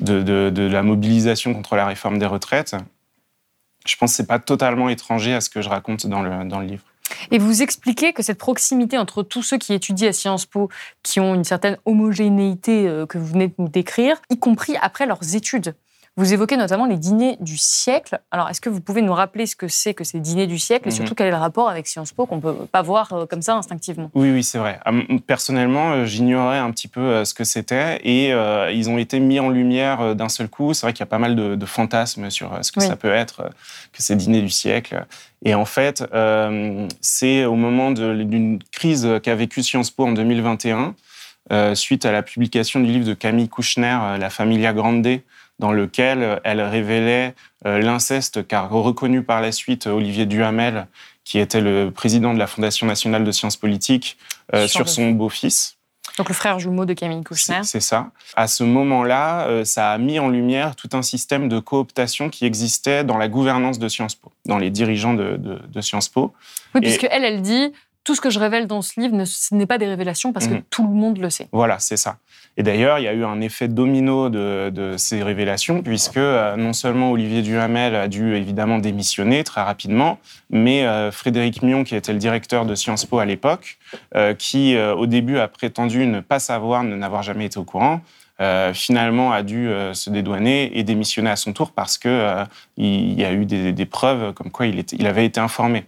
de, 0.00 0.68
la 0.70 0.82
mobilisation 0.82 1.54
contre 1.54 1.76
la 1.76 1.86
réforme 1.86 2.18
des 2.18 2.26
retraites, 2.26 2.76
je 3.86 3.96
pense 3.96 4.12
que 4.12 4.16
ce 4.16 4.22
n'est 4.22 4.26
pas 4.26 4.38
totalement 4.38 4.88
étranger 4.88 5.34
à 5.34 5.40
ce 5.40 5.50
que 5.50 5.62
je 5.62 5.68
raconte 5.68 6.06
dans 6.06 6.22
le, 6.22 6.44
dans 6.44 6.60
le 6.60 6.66
livre. 6.66 6.84
Et 7.30 7.38
vous 7.38 7.62
expliquez 7.62 8.12
que 8.12 8.22
cette 8.22 8.38
proximité 8.38 8.98
entre 8.98 9.22
tous 9.22 9.42
ceux 9.42 9.58
qui 9.58 9.72
étudient 9.74 10.08
à 10.08 10.12
Sciences 10.12 10.46
Po, 10.46 10.68
qui 11.02 11.20
ont 11.20 11.34
une 11.34 11.44
certaine 11.44 11.76
homogénéité 11.84 12.86
euh, 12.86 13.06
que 13.06 13.18
vous 13.18 13.26
venez 13.26 13.48
de 13.48 13.54
nous 13.58 13.68
décrire, 13.68 14.20
y 14.30 14.38
compris 14.38 14.76
après 14.80 15.06
leurs 15.06 15.34
études. 15.34 15.74
Vous 16.20 16.34
évoquez 16.34 16.58
notamment 16.58 16.84
les 16.84 16.98
dîners 16.98 17.38
du 17.40 17.56
siècle. 17.56 18.20
Alors, 18.30 18.50
est-ce 18.50 18.60
que 18.60 18.68
vous 18.68 18.82
pouvez 18.82 19.00
nous 19.00 19.14
rappeler 19.14 19.46
ce 19.46 19.56
que 19.56 19.68
c'est 19.68 19.94
que 19.94 20.04
ces 20.04 20.20
dîners 20.20 20.46
du 20.46 20.58
siècle 20.58 20.86
et 20.86 20.90
mhm. 20.90 20.96
surtout 20.96 21.14
quel 21.14 21.28
est 21.28 21.30
le 21.30 21.36
rapport 21.38 21.70
avec 21.70 21.86
Sciences 21.86 22.12
Po 22.12 22.26
qu'on 22.26 22.36
ne 22.36 22.40
peut 22.42 22.52
pas 22.70 22.82
voir 22.82 23.10
euh, 23.14 23.24
comme 23.24 23.40
ça 23.40 23.56
instinctivement? 23.56 24.10
Oui, 24.14 24.30
oui, 24.30 24.44
c'est 24.44 24.58
vrai. 24.58 24.80
Personnellement, 25.26 25.92
euh, 25.92 26.04
j'ignorais 26.04 26.58
un 26.58 26.70
petit 26.72 26.88
peu 26.88 27.00
euh, 27.00 27.24
ce 27.24 27.32
que 27.32 27.44
c'était 27.44 28.02
et 28.04 28.34
ils 28.74 28.90
ont 28.90 28.98
été 28.98 29.18
mis 29.18 29.40
en 29.40 29.48
lumière 29.48 30.14
d'un 30.14 30.28
seul 30.28 30.50
coup. 30.50 30.74
C'est 30.74 30.84
vrai 30.84 30.92
qu'il 30.92 31.00
y 31.00 31.04
a 31.04 31.06
pas 31.06 31.18
mal 31.18 31.34
de, 31.34 31.66
fantasmes 31.66 32.28
sur 32.28 32.50
ce 32.60 32.70
que 32.70 32.80
ça 32.80 32.96
peut 32.96 33.12
être, 33.12 33.50
que 33.94 34.02
ces 34.02 34.14
dîners 34.14 34.42
du 34.42 34.50
siècle. 34.50 35.06
Et 35.42 35.54
en 35.54 35.64
fait, 35.64 36.04
c'est 37.00 37.46
au 37.46 37.54
moment 37.54 37.92
d'une 37.92 38.58
crise 38.72 39.08
qu'a 39.22 39.34
vécue 39.34 39.62
Sciences 39.62 39.90
Po 39.90 40.06
en 40.06 40.12
2021, 40.12 40.94
suite 41.74 42.04
à 42.04 42.12
la 42.12 42.22
publication 42.22 42.80
du 42.80 42.86
livre 42.86 43.06
de 43.06 43.14
Camille 43.14 43.48
Kouchner, 43.48 44.16
La 44.18 44.28
Familia 44.28 44.74
Grande, 44.74 45.20
dans 45.60 45.72
lequel 45.72 46.40
elle 46.42 46.60
révélait 46.62 47.34
euh, 47.66 47.78
l'inceste 47.78 48.46
car 48.48 48.70
reconnu 48.70 49.22
par 49.22 49.42
la 49.42 49.52
suite 49.52 49.86
Olivier 49.86 50.24
Duhamel, 50.24 50.86
qui 51.24 51.38
était 51.38 51.60
le 51.60 51.90
président 51.90 52.32
de 52.32 52.38
la 52.38 52.46
Fondation 52.46 52.86
nationale 52.86 53.24
de 53.24 53.30
sciences 53.30 53.58
politiques, 53.58 54.16
euh, 54.54 54.66
sur 54.66 54.88
son 54.88 55.10
beau-fils. 55.10 55.76
Donc 56.16 56.28
le 56.28 56.34
frère 56.34 56.58
jumeau 56.58 56.86
de 56.86 56.94
Camille 56.94 57.22
Kouchner. 57.22 57.60
C'est 57.62 57.80
ça. 57.80 58.10
À 58.34 58.48
ce 58.48 58.64
moment-là, 58.64 59.46
euh, 59.46 59.64
ça 59.64 59.92
a 59.92 59.98
mis 59.98 60.18
en 60.18 60.28
lumière 60.28 60.74
tout 60.74 60.88
un 60.94 61.02
système 61.02 61.48
de 61.48 61.60
cooptation 61.60 62.30
qui 62.30 62.46
existait 62.46 63.04
dans 63.04 63.18
la 63.18 63.28
gouvernance 63.28 63.78
de 63.78 63.86
Sciences 63.88 64.14
Po, 64.14 64.32
dans 64.46 64.58
les 64.58 64.70
dirigeants 64.70 65.14
de, 65.14 65.60
Sciences 65.82 66.08
Po. 66.08 66.32
Oui, 66.74 66.80
puisque 66.80 67.06
elle, 67.10 67.24
elle 67.24 67.42
dit 67.42 67.72
tout 68.04 68.14
ce 68.14 68.20
que 68.20 68.30
je 68.30 68.38
révèle 68.38 68.66
dans 68.66 68.82
ce 68.82 68.98
livre, 68.98 69.24
ce 69.24 69.54
n'est 69.54 69.66
pas 69.66 69.78
des 69.78 69.86
révélations 69.86 70.32
parce 70.32 70.46
que 70.46 70.54
mhm. 70.54 70.62
tout 70.70 70.86
le 70.86 70.94
monde 70.94 71.18
le 71.18 71.28
sait. 71.28 71.48
Voilà, 71.52 71.78
c'est 71.78 71.96
ça. 71.96 72.16
Et 72.56 72.62
d'ailleurs, 72.62 72.98
il 72.98 73.04
y 73.04 73.08
a 73.08 73.12
eu 73.12 73.24
un 73.24 73.40
effet 73.40 73.68
domino 73.68 74.28
de, 74.28 74.94
ces 74.96 75.22
révélations, 75.22 75.82
puisque 75.82 76.16
euh, 76.16 76.56
non 76.56 76.72
seulement 76.72 77.12
Olivier 77.12 77.42
Duhamel 77.42 77.94
a 77.94 78.08
dû 78.08 78.34
évidemment 78.34 78.78
démissionner 78.78 79.44
très 79.44 79.62
rapidement, 79.62 80.18
mais 80.50 80.84
euh, 80.84 81.12
Frédéric 81.12 81.62
Mion, 81.62 81.84
qui 81.84 81.94
était 81.94 82.12
le 82.12 82.18
directeur 82.18 82.66
de 82.66 82.74
Sciences 82.74 83.04
Po 83.04 83.18
à 83.18 83.24
l'époque, 83.24 83.78
euh, 84.14 84.34
qui 84.34 84.76
au 84.76 85.06
début 85.06 85.38
a 85.38 85.48
prétendu 85.48 86.06
ne 86.06 86.20
pas 86.20 86.38
savoir, 86.38 86.82
ne 86.82 86.96
n'avoir 86.96 87.22
jamais 87.22 87.46
été 87.46 87.58
au 87.58 87.64
courant, 87.64 88.00
finalement 88.72 89.32
a 89.32 89.42
dû 89.42 89.68
se 89.92 90.08
dédouaner 90.08 90.78
et 90.78 90.82
démissionner 90.82 91.28
à 91.28 91.36
son 91.36 91.52
tour 91.52 91.72
parce 91.72 91.98
qu'il 91.98 92.10
y 92.78 93.24
a 93.24 93.32
eu 93.32 93.44
des, 93.44 93.86
preuves 93.86 94.32
comme 94.32 94.50
quoi 94.50 94.66
il, 94.66 94.78
était, 94.78 94.96
il 94.96 95.06
avait 95.06 95.26
été 95.26 95.40
informé. 95.40 95.84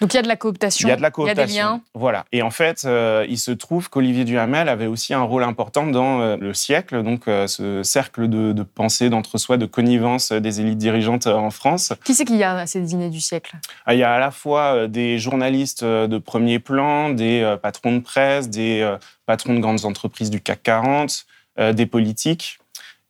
Donc 0.00 0.14
il 0.14 0.16
y 0.16 0.20
a 0.20 0.22
de 0.22 0.28
la 0.28 0.36
cooptation. 0.36 0.86
Il 0.86 0.90
y 0.90 0.92
a 0.92 0.96
de 0.96 1.02
la 1.02 1.10
cooptation. 1.10 1.42
Il 1.42 1.56
y 1.56 1.58
a 1.58 1.64
des 1.64 1.74
liens. 1.76 1.80
Voilà. 1.94 2.24
Et 2.30 2.42
en 2.42 2.50
fait, 2.50 2.82
euh, 2.84 3.26
il 3.28 3.38
se 3.38 3.50
trouve 3.50 3.90
qu'Olivier 3.90 4.24
Duhamel 4.24 4.68
avait 4.68 4.86
aussi 4.86 5.12
un 5.12 5.22
rôle 5.22 5.42
important 5.42 5.86
dans 5.86 6.20
euh, 6.20 6.36
le 6.36 6.54
siècle, 6.54 7.02
donc 7.02 7.26
euh, 7.26 7.46
ce 7.46 7.82
cercle 7.82 8.28
de, 8.28 8.62
pensée, 8.62 9.10
d'entre-soi, 9.10 9.56
de 9.56 9.66
connivence 9.66 10.30
des 10.32 10.60
élites 10.60 10.78
dirigeantes 10.78 11.26
en 11.26 11.50
France. 11.50 11.92
Qui 12.04 12.14
c'est 12.14 12.24
qu'il 12.24 12.36
y 12.36 12.44
a 12.44 12.56
à 12.56 12.66
ces 12.66 12.80
dîners 12.80 13.10
du 13.10 13.20
siècle? 13.20 13.56
Ah, 13.86 13.94
Il 13.94 13.98
y 13.98 14.04
a 14.04 14.12
à 14.12 14.20
la 14.20 14.30
fois 14.30 14.86
des 14.86 15.18
journalistes 15.18 15.84
de 15.84 16.18
premier 16.18 16.58
plan, 16.58 17.10
des 17.10 17.56
patrons 17.62 17.92
de 17.92 18.00
presse, 18.00 18.48
des 18.48 18.96
patrons 19.26 19.54
de 19.54 19.60
grandes 19.60 19.84
entreprises 19.84 20.30
du 20.30 20.40
CAC 20.40 20.62
40, 20.62 21.26
des 21.72 21.86
politiques. 21.86 22.58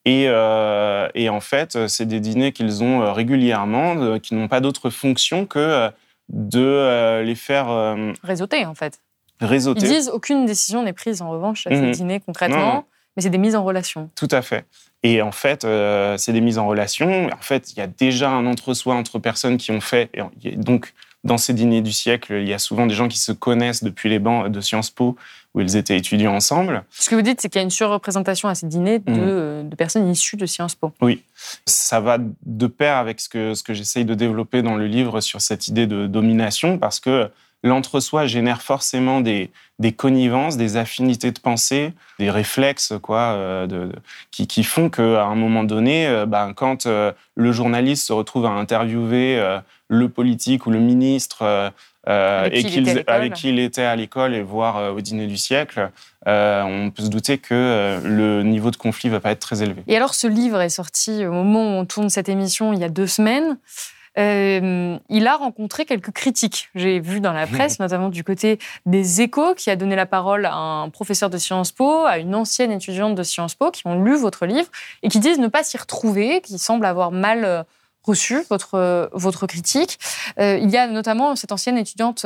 Et, 0.05 0.25
et 0.25 1.29
en 1.29 1.41
fait, 1.41 1.87
c'est 1.87 2.07
des 2.07 2.21
dîners 2.21 2.53
qu'ils 2.53 2.83
ont 2.83 3.13
régulièrement, 3.13 4.19
qui 4.19 4.35
n'ont 4.35 4.49
pas 4.49 4.61
d'autre 4.61 4.91
fonction 4.91 5.45
que 5.47 5.91
de 6.29 6.61
euh, 6.61 7.23
les 7.23 7.35
faire... 7.35 7.71
Euh, 7.71 8.13
réseauter, 8.23 8.67
en 8.67 8.75
fait. 8.75 9.01
Réseauter. 9.41 9.87
Ils 9.87 9.89
disent 9.89 10.11
aucune 10.13 10.47
décision 10.47 10.83
n'est 10.83 10.93
prise, 10.93 11.23
en 11.23 11.31
revanche, 11.31 11.67
à 11.67 11.71
ces 11.71 11.81
mhm. 11.81 11.91
dîners 11.93 12.21
concrètement, 12.21 12.87
mais 13.17 13.23
c'est 13.23 13.31
des 13.31 13.39
mises 13.39 13.57
en 13.57 13.65
relation. 13.65 14.11
Tout 14.15 14.29
à 14.31 14.43
fait. 14.43 14.65
Et 15.03 15.23
en 15.23 15.33
fait, 15.33 15.65
euh, 15.65 16.17
c'est 16.17 16.33
des 16.33 16.41
mises 16.41 16.59
en 16.59 16.67
relation. 16.67 17.29
En 17.29 17.43
fait, 17.43 17.73
il 17.73 17.79
y 17.79 17.83
a 17.83 17.87
déjà 17.87 18.31
un 18.31 18.47
entre-soi 18.47 18.95
entre 18.95 19.19
personnes 19.19 19.57
qui 19.57 19.71
ont 19.71 19.81
fait. 19.81 20.11
Et 20.43 20.57
donc, 20.57 20.93
dans 21.25 21.39
ces 21.39 21.53
dîners 21.53 21.83
du 21.83 21.93
siècle, 21.93 22.35
il 22.35 22.49
y 22.49 22.53
a 22.53 22.59
souvent 22.59 22.87
des 22.87 22.95
gens 22.95 23.09
qui 23.09 23.19
se 23.19 23.33
connaissent 23.33 23.85
depuis 23.85 24.09
les 24.09 24.19
bancs 24.19 24.49
de 24.49 24.61
Sciences 24.61 24.91
Po 24.91 25.17
où 25.59 25.61
ils 25.61 25.77
étaient 25.77 25.97
étudiants 25.97 26.35
ensemble. 26.35 26.85
Ce 26.91 27.11
que 27.11 27.15
vous 27.15 27.23
dites, 27.23 27.41
c'est 27.41 27.49
qu'il 27.49 27.59
y 27.59 27.63
a 27.63 27.65
une 27.65 27.71
surreprésentation 27.71 28.49
à 28.49 28.55
ces 28.55 28.67
dîners 28.67 29.01
de, 29.01 29.63
mhm. 29.63 29.71
personnes 29.77 30.09
issues 30.09 30.37
de 30.37 30.47
Sciences 30.47 30.75
Po. 30.75 30.93
Oui, 31.01 31.23
ça 31.67 32.01
va 32.01 32.19
de 32.19 32.67
pair 32.67 32.97
avec 32.97 33.21
ce 33.21 33.29
que, 33.29 33.55
ce 33.55 33.63
que 33.63 33.75
j'essaye 33.75 34.05
de 34.05 34.15
développer 34.15 34.63
dans 34.63 34.77
le 34.77 34.87
livre 34.87 35.21
sur 35.21 35.41
cette 35.41 35.69
idée 35.69 35.87
de 35.87 36.07
domination, 36.07 36.79
parce 36.79 37.01
que 37.01 37.29
l'entre-soi 37.63 38.27
génère 38.27 38.63
forcément 38.63 39.21
des, 39.21 39.51
des, 39.79 39.93
connivences, 39.93 40.57
des 40.57 40.77
affinités 40.77 41.33
de 41.33 41.41
pensée, 41.41 41.93
des 42.19 42.31
réflexes 42.31 42.95
quoi, 43.03 43.33
euh, 43.33 43.67
de, 43.67 43.93
qui, 44.31 44.47
qui, 44.47 44.65
font 44.65 44.91
qu'à 44.91 45.25
un 45.25 45.35
moment 45.35 45.65
donné, 45.65 46.07
euh, 46.07 46.27
ben, 46.27 46.53
quand 46.55 46.87
euh, 46.87 47.13
le 47.35 47.53
journaliste 47.53 48.07
se 48.07 48.13
retrouve 48.13 48.47
à 48.47 48.51
interviewer 48.51 49.59
le 49.89 50.09
politique 50.09 50.67
ou 50.67 50.71
le 50.71 50.79
ministre 50.79 51.73
et 52.07 53.03
avec 53.07 53.35
qui 53.35 53.49
il 53.51 53.59
était 53.59 53.83
à 53.83 53.97
l'école 53.97 54.35
et 54.35 54.43
voir 54.43 54.95
au 54.95 55.01
dîner 55.01 55.27
du 55.27 55.37
siècle, 55.37 55.91
on 56.27 56.91
peut 56.95 57.03
se 57.03 57.09
douter 57.09 57.39
que 57.39 58.01
le 58.05 58.43
niveau 58.43 58.71
de 58.71 58.77
conflit 58.77 59.09
va 59.09 59.21
pas 59.21 59.31
être 59.31 59.41
très 59.41 59.63
élevé. 59.63 59.83
Et 59.87 59.97
alors, 59.97 60.15
ce 60.15 60.27
livre 60.27 60.61
est 60.61 60.69
sorti 60.69 61.27
au 61.27 61.33
moment 61.33 61.63
où 61.63 61.81
on 61.81 61.85
tourne 61.85 62.11
cette 62.11 62.29
émission 62.29 62.73
il 62.73 62.81
y 62.81 62.85
a 62.85 62.89
deux 62.89 63.07
semaines. 63.07 63.57
Euh, 64.17 64.99
il 65.09 65.27
a 65.27 65.37
rencontré 65.37 65.85
quelques 65.85 66.13
critiques. 66.13 66.71
J'ai 66.75 67.01
vu 67.01 67.21
dans 67.21 67.33
la 67.33 67.47
presse, 67.49 67.79
notamment 67.79 68.09
du 68.09 68.25
côté 68.25 68.59
des 68.87 69.21
échos, 69.21 69.55
qui 69.55 69.71
a 69.71 69.77
donné 69.77 69.97
la 69.97 70.07
parole 70.07 70.47
à 70.47 70.55
un 70.55 70.89
professeur 70.89 71.31
de 71.31 71.39
Sciences 71.39 71.73
Po, 71.73 72.05
à 72.05 72.19
une 72.19 72.35
ancienne 72.35 72.73
étudiante 72.73 73.15
de 73.15 73.23
Sciences 73.23 73.55
Po, 73.55 73.71
qui 73.71 73.87
ont 73.87 74.03
lu 74.03 74.17
votre 74.17 74.47
livre 74.47 74.69
et 75.03 75.09
qui 75.09 75.19
disent 75.19 75.39
ne 75.39 75.49
pas 75.49 75.63
s'y 75.63 75.77
retrouver, 75.77 76.41
qui 76.41 76.59
semblent 76.59 76.87
avoir 76.87 77.11
mal 77.11 77.45
euh, 77.45 77.63
reçu 78.03 78.43
votre, 78.49 78.75
euh, 78.75 79.09
votre 79.13 79.47
critique. 79.47 79.99
il 80.39 80.71
y 80.71 80.77
a 80.77 80.87
notamment 80.87 81.37
cette 81.37 81.53
ancienne 81.53 81.77
étudiante 81.77 82.25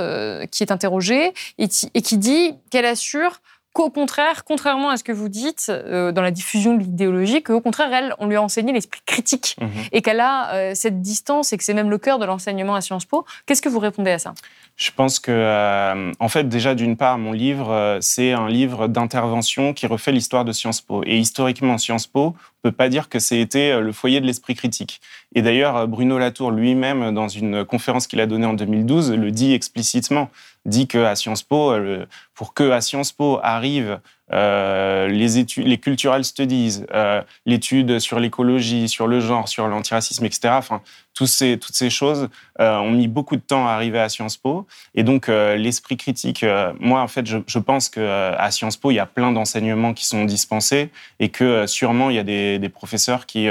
qui 0.51 0.63
est 0.63 0.71
interrogée 0.71 1.33
et, 1.59 1.69
et 1.95 2.03
qui 2.03 2.19
dit 2.19 2.55
qu'elle 2.71 2.85
assure 2.85 3.41
qu'au 3.73 3.91
contraire, 3.91 4.45
contrairement 4.45 4.91
à 4.91 4.97
ce 4.97 5.05
que 5.05 5.13
vous 5.13 5.29
dites 5.29 5.67
euh, 5.71 6.13
dans 6.13 6.23
la 6.23 6.31
diffusion 6.31 6.75
de 6.75 6.81
l'idéologie, 6.81 7.43
qu'au 7.43 7.61
contraire, 7.61 7.93
elle, 7.93 8.15
on 8.19 8.27
lui 8.27 8.37
a 8.37 8.43
enseigné 8.43 8.73
l'esprit 8.73 9.01
critique 9.07 9.57
mhm. 9.61 9.71
et 9.93 10.03
qu'elle 10.03 10.21
a 10.21 10.55
euh, 10.55 10.73
cette 10.75 11.01
distance 11.01 11.53
et 11.53 11.59
que 11.59 11.65
c'est 11.65 11.75
même 11.75 11.91
le 11.91 11.99
cœur 11.99 12.19
de 12.19 12.27
l'enseignement 12.27 12.75
à 12.75 12.81
Sciences 12.81 13.07
Po. 13.07 13.25
Qu'est-ce 13.47 13.63
que 13.63 13.69
vous 13.69 13.79
répondez 13.79 14.11
à 14.11 14.19
ça? 14.19 14.35
Je 14.77 14.91
pense 14.91 15.21
que, 15.21 15.31
euh, 15.31 16.13
en 16.19 16.29
fait, 16.29 16.49
déjà, 16.49 16.75
d'une 16.75 16.97
part, 16.97 17.19
mon 17.19 17.33
livre, 17.33 17.99
c'est 18.01 18.33
un 18.33 18.49
livre 18.49 18.89
d'intervention 18.89 19.75
qui 19.75 19.87
refait 19.87 20.13
l'histoire 20.13 20.45
de 20.45 20.53
Sciences 20.53 20.81
Po. 20.81 21.03
Et 21.05 21.19
historiquement, 21.19 21.79
Sciences 21.79 22.07
Po, 22.07 22.35
on 22.37 22.69
peut 22.69 22.73
pas 22.73 22.89
dire 22.89 23.09
que 23.09 23.19
c'était 23.19 23.81
le 23.81 23.93
foyer 23.93 24.21
de 24.21 24.27
l'esprit 24.27 24.55
critique. 24.55 25.01
Et 25.35 25.43
d'ailleurs, 25.43 25.87
Bruno 25.87 26.19
Latour 26.19 26.51
lui-même, 26.51 27.15
dans 27.15 27.29
une 27.29 27.65
conférence 27.65 28.07
qu'il 28.07 28.21
a 28.21 28.27
donnée 28.27 28.47
en 28.47 28.55
2012, 28.55 29.13
le 29.13 29.31
dit 29.31 29.53
explicitement 29.53 30.31
dit 30.65 30.87
que 30.87 30.99
à 30.99 31.17
Sciences 31.17 31.43
Po, 31.43 31.73
euh, 31.73 32.07
pour 32.35 32.55
que 32.55 32.71
à 32.71 32.81
Sciences 32.81 33.13
Po 33.13 33.41
arrivent 33.43 34.01
euh, 34.33 35.09
les 35.09 35.39
études, 35.39 35.67
les 35.67 35.79
cultural 35.79 36.25
studies, 36.25 36.83
euh, 36.95 37.23
l'étude 37.47 37.99
sur 37.99 38.19
l'écologie, 38.19 38.89
sur 38.89 39.07
le 39.07 39.21
genre, 39.21 39.49
sur 39.49 39.69
l'antiracisme, 39.69 40.25
etc. 40.25 40.55
Enfin, 40.57 40.81
tous 41.15 41.27
ces, 41.27 41.59
toutes 41.59 41.75
ces 41.75 41.91
choses 41.91 42.29
ont 42.59 42.91
mis 42.91 43.09
beaucoup 43.09 43.37
de 43.37 43.43
temps 43.43 43.69
à 43.69 43.73
arriver 43.73 44.01
à 44.01 44.09
Sciences 44.09 44.39
Po. 44.39 44.67
Et 44.95 45.03
donc, 45.03 45.29
l'esprit 45.29 45.99
critique, 45.99 46.45
moi, 46.81 47.03
en 47.03 47.09
fait, 47.09 47.27
je, 47.27 47.37
je 47.47 47.59
pense 47.59 47.91
qu'à 47.91 48.51
Sciences 48.51 48.79
Po, 48.79 48.91
il 48.91 48.95
y 48.95 48.99
a 48.99 49.05
plein 49.05 49.31
d'enseignements 49.31 49.93
qui 49.93 50.07
sont 50.07 50.25
dispensés 50.25 50.91
et 51.21 51.29
que 51.29 51.67
sûrement, 51.67 52.09
il 52.09 52.17
y 52.17 52.19
a 52.19 52.23
des, 52.23 52.59
des 52.59 52.69
professeurs 52.71 53.27
qui... 53.27 53.49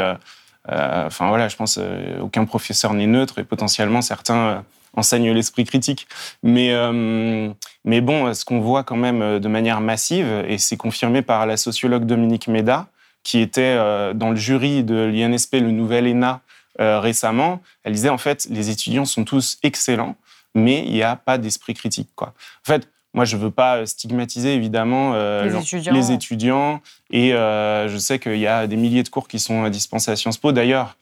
enfin, 0.68 1.28
voilà, 1.28 1.50
je 1.50 1.56
pense 1.56 1.80
aucun 2.20 2.46
professeur 2.46 2.96
n'est 2.96 3.06
neutre 3.06 3.38
et 3.38 3.44
potentiellement 3.44 4.02
certains 4.02 4.64
enseigne 4.94 5.32
l'esprit 5.32 5.66
critique. 5.66 6.08
Mais, 6.44 6.72
euh, 6.72 7.50
mais 7.86 8.02
bon, 8.02 8.34
ce 8.34 8.46
qu'on 8.46 8.60
voit 8.60 8.84
quand 8.84 8.96
même 8.96 9.22
euh, 9.22 9.40
de 9.40 9.48
manière 9.48 9.82
massive, 9.82 10.44
et 10.48 10.58
c'est 10.58 10.78
confirmé 10.78 11.22
par 11.22 11.46
la 11.46 11.58
sociologue 11.58 12.06
Dominique 12.06 12.48
Méda, 12.48 12.88
qui 13.24 13.40
était 13.40 13.62
euh, 13.62 14.14
dans 14.14 14.32
le 14.32 14.36
jury 14.36 14.84
de 14.84 14.96
l'INSP, 14.96 15.56
le 15.56 15.72
nouvel 15.72 16.08
ENA, 16.08 16.42
récemment, 16.80 17.62
elle 17.84 17.94
disait 17.94 18.10
en 18.10 18.18
fait, 18.18 18.48
les 18.50 18.72
étudiants 18.72 19.06
sont 19.06 19.24
tous 19.24 19.60
excellents, 19.62 20.16
mais 20.56 20.84
il 20.84 20.94
n'y 20.94 21.04
a 21.04 21.16
pas 21.16 21.38
d'esprit 21.38 21.76
critique. 21.76 22.10
Quoi. 22.16 22.30
En 22.30 22.66
fait, 22.66 22.88
moi, 23.14 23.24
je 23.24 23.36
ne 23.36 23.42
veux 23.42 23.52
pas 23.52 23.86
stigmatiser 23.86 24.56
évidemment 24.56 25.14
les, 25.44 25.56
étudiants. 25.56 25.94
les, 25.94 26.12
étudiants. 26.12 26.82
Et 27.12 27.34
je 27.34 27.98
sais 28.00 28.18
qu'il 28.18 28.40
y 28.40 28.48
a 28.48 28.66
des 28.66 28.78
milliers 28.78 29.04
de 29.04 29.10
cours 29.10 29.28
qui 29.28 29.38
sont 29.38 29.70
dispensés 29.70 30.10
à 30.10 30.16
Sciences 30.16 30.40
Po. 30.40 30.54
D'ailleurs, 30.54 30.98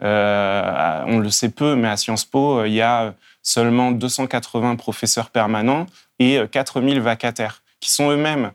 on 0.00 1.18
le 1.18 1.30
sait 1.30 1.48
peu, 1.48 1.74
mais 1.74 1.88
à 1.88 1.96
Sciences 1.96 2.26
Po, 2.26 2.64
il 2.64 2.74
y 2.74 2.82
a 2.82 3.14
seulement 3.44 3.92
280 3.92 4.74
professeurs 4.74 5.30
permanents 5.30 5.86
et 6.18 6.40
4000 6.50 6.98
euh, 6.98 7.00
vacataires, 7.00 7.62
qui 7.78 7.92
sont 7.92 8.10
eux-mêmes 8.10 8.50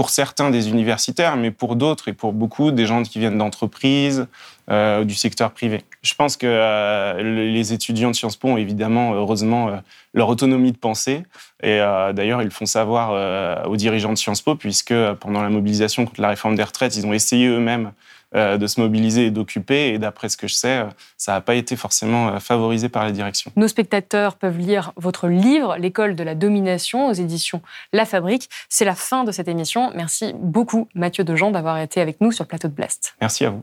pour 0.00 0.08
certains 0.08 0.48
des 0.48 0.70
universitaires, 0.70 1.36
mais 1.36 1.50
pour 1.50 1.76
d'autres 1.76 2.08
et 2.08 2.14
pour 2.14 2.32
beaucoup 2.32 2.70
des 2.70 2.86
gens 2.86 3.02
qui 3.02 3.18
viennent 3.18 3.36
d'entreprises, 3.36 4.26
euh, 4.70 5.04
du 5.04 5.14
secteur 5.14 5.50
privé. 5.50 5.84
Je 6.00 6.14
pense 6.14 6.38
que 6.38 6.46
euh, 6.46 7.22
les 7.22 7.74
étudiants 7.74 8.10
de 8.10 8.16
Sciences 8.16 8.36
Po 8.36 8.48
ont 8.48 8.56
évidemment, 8.56 9.12
heureusement, 9.12 9.68
euh, 9.68 9.76
leur 10.14 10.30
autonomie 10.30 10.72
de 10.72 10.78
pensée. 10.78 11.24
Et 11.62 11.80
d'ailleurs, 12.14 12.40
ils 12.40 12.50
font 12.50 12.64
savoir 12.64 13.68
aux 13.68 13.76
dirigeants 13.76 14.12
de 14.12 14.18
Sciences 14.18 14.40
Po, 14.40 14.54
puisque 14.54 14.94
pendant 15.20 15.42
la 15.42 15.50
mobilisation 15.50 16.06
contre 16.06 16.22
la 16.22 16.28
réforme 16.28 16.54
des 16.54 16.62
retraites, 16.62 16.96
ils 16.96 17.06
ont 17.06 17.12
essayé 17.12 17.48
eux-mêmes 17.48 17.92
de 18.32 18.66
se 18.66 18.80
mobiliser 18.80 19.26
et 19.26 19.30
d'occuper. 19.30 19.88
Et 19.88 19.98
d'après 19.98 20.28
ce 20.28 20.36
que 20.36 20.46
je 20.46 20.54
sais, 20.54 20.84
ça 21.16 21.32
n'a 21.32 21.40
pas 21.40 21.54
été 21.54 21.76
forcément 21.76 22.38
favorisé 22.40 22.88
par 22.88 23.04
la 23.04 23.12
direction. 23.12 23.50
Nos 23.56 23.68
spectateurs 23.68 24.36
peuvent 24.36 24.58
lire 24.58 24.92
votre 24.96 25.28
livre, 25.28 25.76
L'école 25.78 26.14
de 26.14 26.22
la 26.22 26.34
domination, 26.34 27.08
aux 27.08 27.12
éditions 27.12 27.62
La 27.92 28.04
Fabrique. 28.04 28.48
C'est 28.68 28.84
la 28.84 28.94
fin 28.94 29.24
de 29.24 29.32
cette 29.32 29.48
émission. 29.48 29.90
Merci 29.94 30.32
beaucoup, 30.38 30.88
Mathieu 30.94 31.24
Dejean, 31.24 31.50
d'avoir 31.50 31.78
été 31.78 32.00
avec 32.00 32.20
nous 32.20 32.32
sur 32.32 32.44
le 32.44 32.48
plateau 32.48 32.68
de 32.68 32.74
Blast. 32.74 33.14
Merci 33.20 33.44
à 33.44 33.50
vous. 33.50 33.62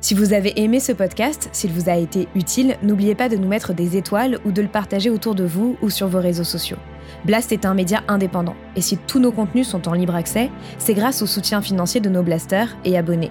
Si 0.00 0.14
vous 0.14 0.32
avez 0.32 0.60
aimé 0.60 0.80
ce 0.80 0.90
podcast, 0.90 1.48
s'il 1.52 1.70
vous 1.70 1.88
a 1.88 1.94
été 1.94 2.26
utile, 2.34 2.76
n'oubliez 2.82 3.14
pas 3.14 3.28
de 3.28 3.36
nous 3.36 3.46
mettre 3.46 3.72
des 3.72 3.96
étoiles 3.96 4.40
ou 4.44 4.50
de 4.50 4.60
le 4.60 4.66
partager 4.66 5.10
autour 5.10 5.36
de 5.36 5.44
vous 5.44 5.76
ou 5.80 5.90
sur 5.90 6.08
vos 6.08 6.20
réseaux 6.20 6.42
sociaux. 6.42 6.78
Blast 7.24 7.52
est 7.52 7.64
un 7.64 7.74
média 7.74 8.02
indépendant, 8.08 8.56
et 8.74 8.80
si 8.80 8.98
tous 8.98 9.20
nos 9.20 9.30
contenus 9.30 9.68
sont 9.68 9.86
en 9.86 9.92
libre 9.92 10.16
accès, 10.16 10.50
c'est 10.78 10.94
grâce 10.94 11.22
au 11.22 11.26
soutien 11.26 11.62
financier 11.62 12.00
de 12.00 12.08
nos 12.08 12.24
blasters 12.24 12.76
et 12.84 12.98
abonnés. 12.98 13.30